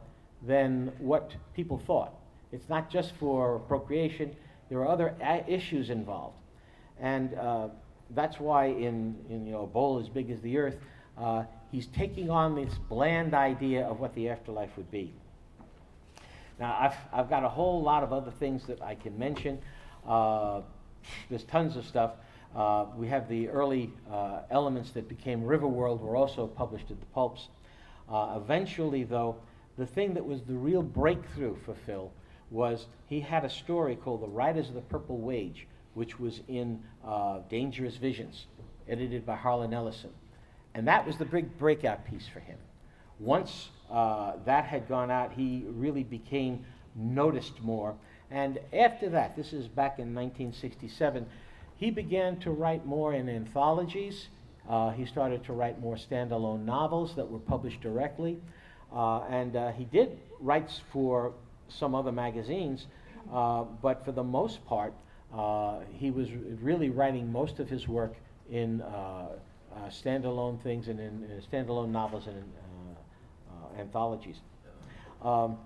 than 0.46 0.92
what 0.98 1.32
people 1.56 1.78
thought. 1.78 2.14
It's 2.52 2.68
not 2.70 2.90
just 2.90 3.14
for 3.14 3.60
procreation. 3.60 4.36
There 4.70 4.80
are 4.80 4.88
other 4.88 5.16
a- 5.22 5.46
issues 5.48 5.90
involved, 5.90 6.38
and 7.00 7.34
uh, 7.36 7.68
that's 8.12 8.40
why 8.40 8.66
in, 8.66 9.16
in 9.30 9.46
you 9.46 9.54
know 9.54 9.64
a 9.64 9.68
bowl 9.68 10.00
as 10.00 10.10
big 10.10 10.30
as 10.32 10.40
the 10.42 10.58
earth, 10.58 10.78
uh, 11.18 11.44
he's 11.72 11.88
taking 11.88 12.30
on 12.30 12.56
this 12.56 12.74
bland 12.90 13.34
idea 13.34 13.86
of 13.86 14.00
what 14.00 14.14
the 14.16 14.30
afterlife 14.30 14.76
would 14.78 14.90
be. 14.92 15.14
Now, 16.60 16.76
I've, 16.80 16.96
I've 17.14 17.30
got 17.30 17.44
a 17.44 17.50
whole 17.50 17.82
lot 17.82 18.04
of 18.04 18.12
other 18.12 18.32
things 18.32 18.66
that 18.66 18.82
I 18.82 18.96
can 18.96 19.18
mention. 19.18 19.60
Uh, 20.08 20.62
there's 21.30 21.44
tons 21.44 21.76
of 21.76 21.86
stuff. 21.86 22.12
Uh, 22.56 22.86
we 22.96 23.08
have 23.08 23.30
the 23.30 23.50
early 23.50 23.92
uh, 24.12 24.40
elements 24.50 24.92
that 24.92 25.08
became 25.08 25.42
Riverworld 25.42 26.00
were 26.00 26.16
also 26.16 26.48
published 26.48 26.90
in 26.90 27.00
the 27.00 27.06
pulps. 27.08 27.50
Uh, 28.10 28.40
eventually, 28.42 29.04
though, 29.04 29.36
the 29.78 29.86
thing 29.86 30.14
that 30.16 30.26
was 30.26 30.42
the 30.44 30.56
real 30.56 30.82
breakthrough 30.82 31.56
for 31.66 31.76
Phil 31.76 32.12
was 32.50 32.88
he 33.08 33.20
had 33.20 33.46
a 33.46 33.50
story 33.50 33.96
called 33.96 34.22
The 34.22 34.28
Riders 34.28 34.70
of 34.70 34.76
the 34.76 34.82
Purple 34.82 35.18
Wage, 35.18 35.68
which 35.98 36.20
was 36.20 36.42
in 36.48 36.80
uh, 37.04 37.40
Dangerous 37.50 37.98
Visions, 37.98 38.46
edited 38.88 39.26
by 39.26 39.36
Harlan 39.36 39.74
Ellison. 39.74 40.12
And 40.76 40.88
that 40.88 41.08
was 41.08 41.18
the 41.18 41.26
big 41.26 41.58
breakout 41.58 42.06
piece 42.06 42.28
for 42.32 42.40
him. 42.40 42.60
Once 43.20 43.70
uh, 43.90 44.34
that 44.46 44.66
had 44.66 44.88
gone 44.88 45.10
out, 45.10 45.34
he 45.34 45.66
really 45.68 46.04
became 46.04 46.64
noticed 46.96 47.60
more. 47.64 47.96
And 48.30 48.60
after 48.72 49.10
that, 49.10 49.36
this 49.36 49.54
is 49.54 49.68
back 49.68 49.98
in 49.98 50.14
1967, 50.14 51.26
he 51.78 51.90
began 51.90 52.38
to 52.42 52.52
write 52.52 52.86
more 52.86 53.16
in 53.16 53.28
anthologies. 53.28 54.28
Uh, 54.70 54.92
he 54.92 55.04
started 55.04 55.44
to 55.46 55.54
write 55.54 55.82
more 55.82 55.96
standalone 55.96 56.64
novels 56.64 57.16
that 57.16 57.28
were 57.28 57.40
published 57.40 57.82
directly. 57.82 58.38
Uh, 58.94 59.22
and 59.30 59.56
uh, 59.56 59.72
he 59.72 59.86
did 59.86 60.20
writes 60.40 60.82
for 60.94 61.34
some 61.70 61.96
other 61.96 62.12
magazines, 62.12 62.86
uh, 63.34 63.64
but 63.82 64.06
for 64.06 64.12
the 64.12 64.24
most 64.24 64.64
part, 64.68 64.94
uh, 65.36 65.80
he 65.94 66.12
was 66.12 66.30
really 66.62 66.90
writing 66.90 67.32
most 67.32 67.60
of 67.60 67.70
his 67.70 67.88
work 67.88 68.16
in 68.50 68.84
standalone 69.90 70.62
things 70.62 70.88
and 70.88 71.00
in, 71.00 71.24
in 71.30 71.42
standalone 71.52 71.90
novels 71.90 72.28
and 72.28 72.38
in, 72.38 72.44
anthologies. 73.80 74.38
Um, 75.22 75.58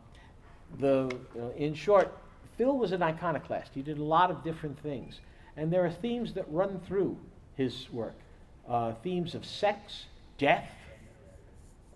the, 0.79 1.11
uh, 1.37 1.49
in 1.57 1.73
short, 1.73 2.17
Phil 2.57 2.77
was 2.77 2.91
an 2.91 3.01
iconoclast. 3.01 3.71
He 3.73 3.81
did 3.81 3.97
a 3.97 4.03
lot 4.03 4.31
of 4.31 4.43
different 4.43 4.79
things. 4.79 5.19
And 5.57 5.71
there 5.71 5.85
are 5.85 5.91
themes 5.91 6.33
that 6.33 6.45
run 6.49 6.79
through 6.87 7.17
his 7.55 7.87
work 7.91 8.15
uh, 8.67 8.93
themes 9.03 9.35
of 9.35 9.43
sex, 9.43 10.05
death, 10.37 10.69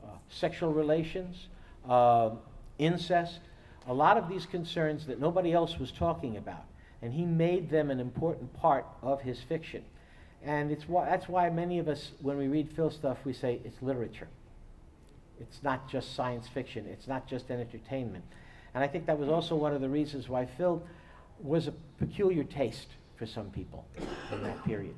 uh, 0.04 0.08
sexual 0.30 0.74
relations, 0.74 1.48
uh, 1.88 2.32
incest, 2.80 3.40
a 3.88 3.94
lot 3.94 4.18
of 4.18 4.28
these 4.28 4.46
concerns 4.46 5.06
that 5.06 5.20
nobody 5.20 5.54
else 5.54 5.78
was 5.78 5.92
talking 5.92 6.38
about. 6.38 6.66
And 7.02 7.14
he 7.14 7.26
made 7.26 7.70
them 7.70 7.92
an 7.92 8.00
important 8.00 8.54
part 8.54 8.86
of 9.02 9.22
his 9.22 9.42
fiction. 9.42 9.84
And 10.44 10.72
it's 10.72 10.88
why, 10.88 11.06
that's 11.06 11.28
why 11.28 11.50
many 11.50 11.80
of 11.80 11.88
us, 11.88 12.12
when 12.22 12.38
we 12.38 12.48
read 12.48 12.72
Phil 12.72 12.90
stuff, 12.90 13.18
we 13.26 13.34
say 13.34 13.60
it's 13.66 13.82
literature. 13.82 14.28
It's 15.40 15.62
not 15.64 15.90
just 15.90 16.16
science 16.16 16.48
fiction, 16.48 16.86
it's 16.88 17.08
not 17.08 17.28
just 17.28 17.52
entertainment. 17.52 18.24
And 18.74 18.84
I 18.84 18.88
think 18.88 19.06
that 19.08 19.18
was 19.18 19.30
also 19.30 19.56
one 19.56 19.74
of 19.74 19.82
the 19.82 19.90
reasons 19.90 20.30
why 20.30 20.46
Phil 20.46 20.84
was 21.42 21.68
a 21.68 21.74
peculiar 22.00 22.44
taste 22.44 22.88
for 23.18 23.26
some 23.26 23.50
people 23.50 23.86
in 24.32 24.44
that 24.44 24.64
period. 24.66 24.96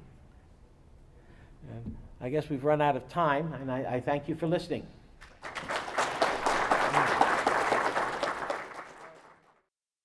And 1.71 1.95
I 2.21 2.29
guess 2.29 2.49
we've 2.49 2.63
run 2.63 2.81
out 2.81 2.95
of 2.95 3.07
time, 3.09 3.53
and 3.53 3.71
I, 3.71 3.95
I 3.95 4.01
thank 4.01 4.27
you 4.27 4.35
for 4.35 4.47
listening. 4.47 4.85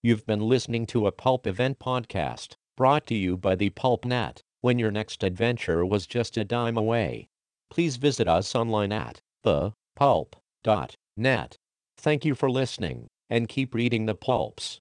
You've 0.05 0.27
been 0.27 0.41
listening 0.41 0.87
to 0.87 1.07
a 1.07 1.13
Pulp 1.13 1.47
Event 1.47 1.79
podcast, 1.79 2.57
brought 2.77 3.07
to 3.07 3.15
you 3.15 3.37
by 3.37 3.55
the 3.55 3.71
Pulp 3.71 4.05
Net. 4.05 4.43
When 4.61 4.81
your 4.81 4.91
next 4.91 5.23
adventure 5.23 5.87
was 5.87 6.09
just 6.09 6.37
a 6.37 6.43
dime 6.43 6.77
away, 6.77 7.29
please 7.71 7.99
visit 7.99 8.27
us 8.27 8.57
online 8.57 8.91
at 8.91 9.21
thepulp.net. 9.45 11.57
Thank 11.97 12.25
you 12.25 12.35
for 12.35 12.51
listening, 12.51 13.07
and 13.31 13.49
keep 13.49 13.77
reading 13.77 14.07
the 14.07 14.17
pulps. 14.17 14.81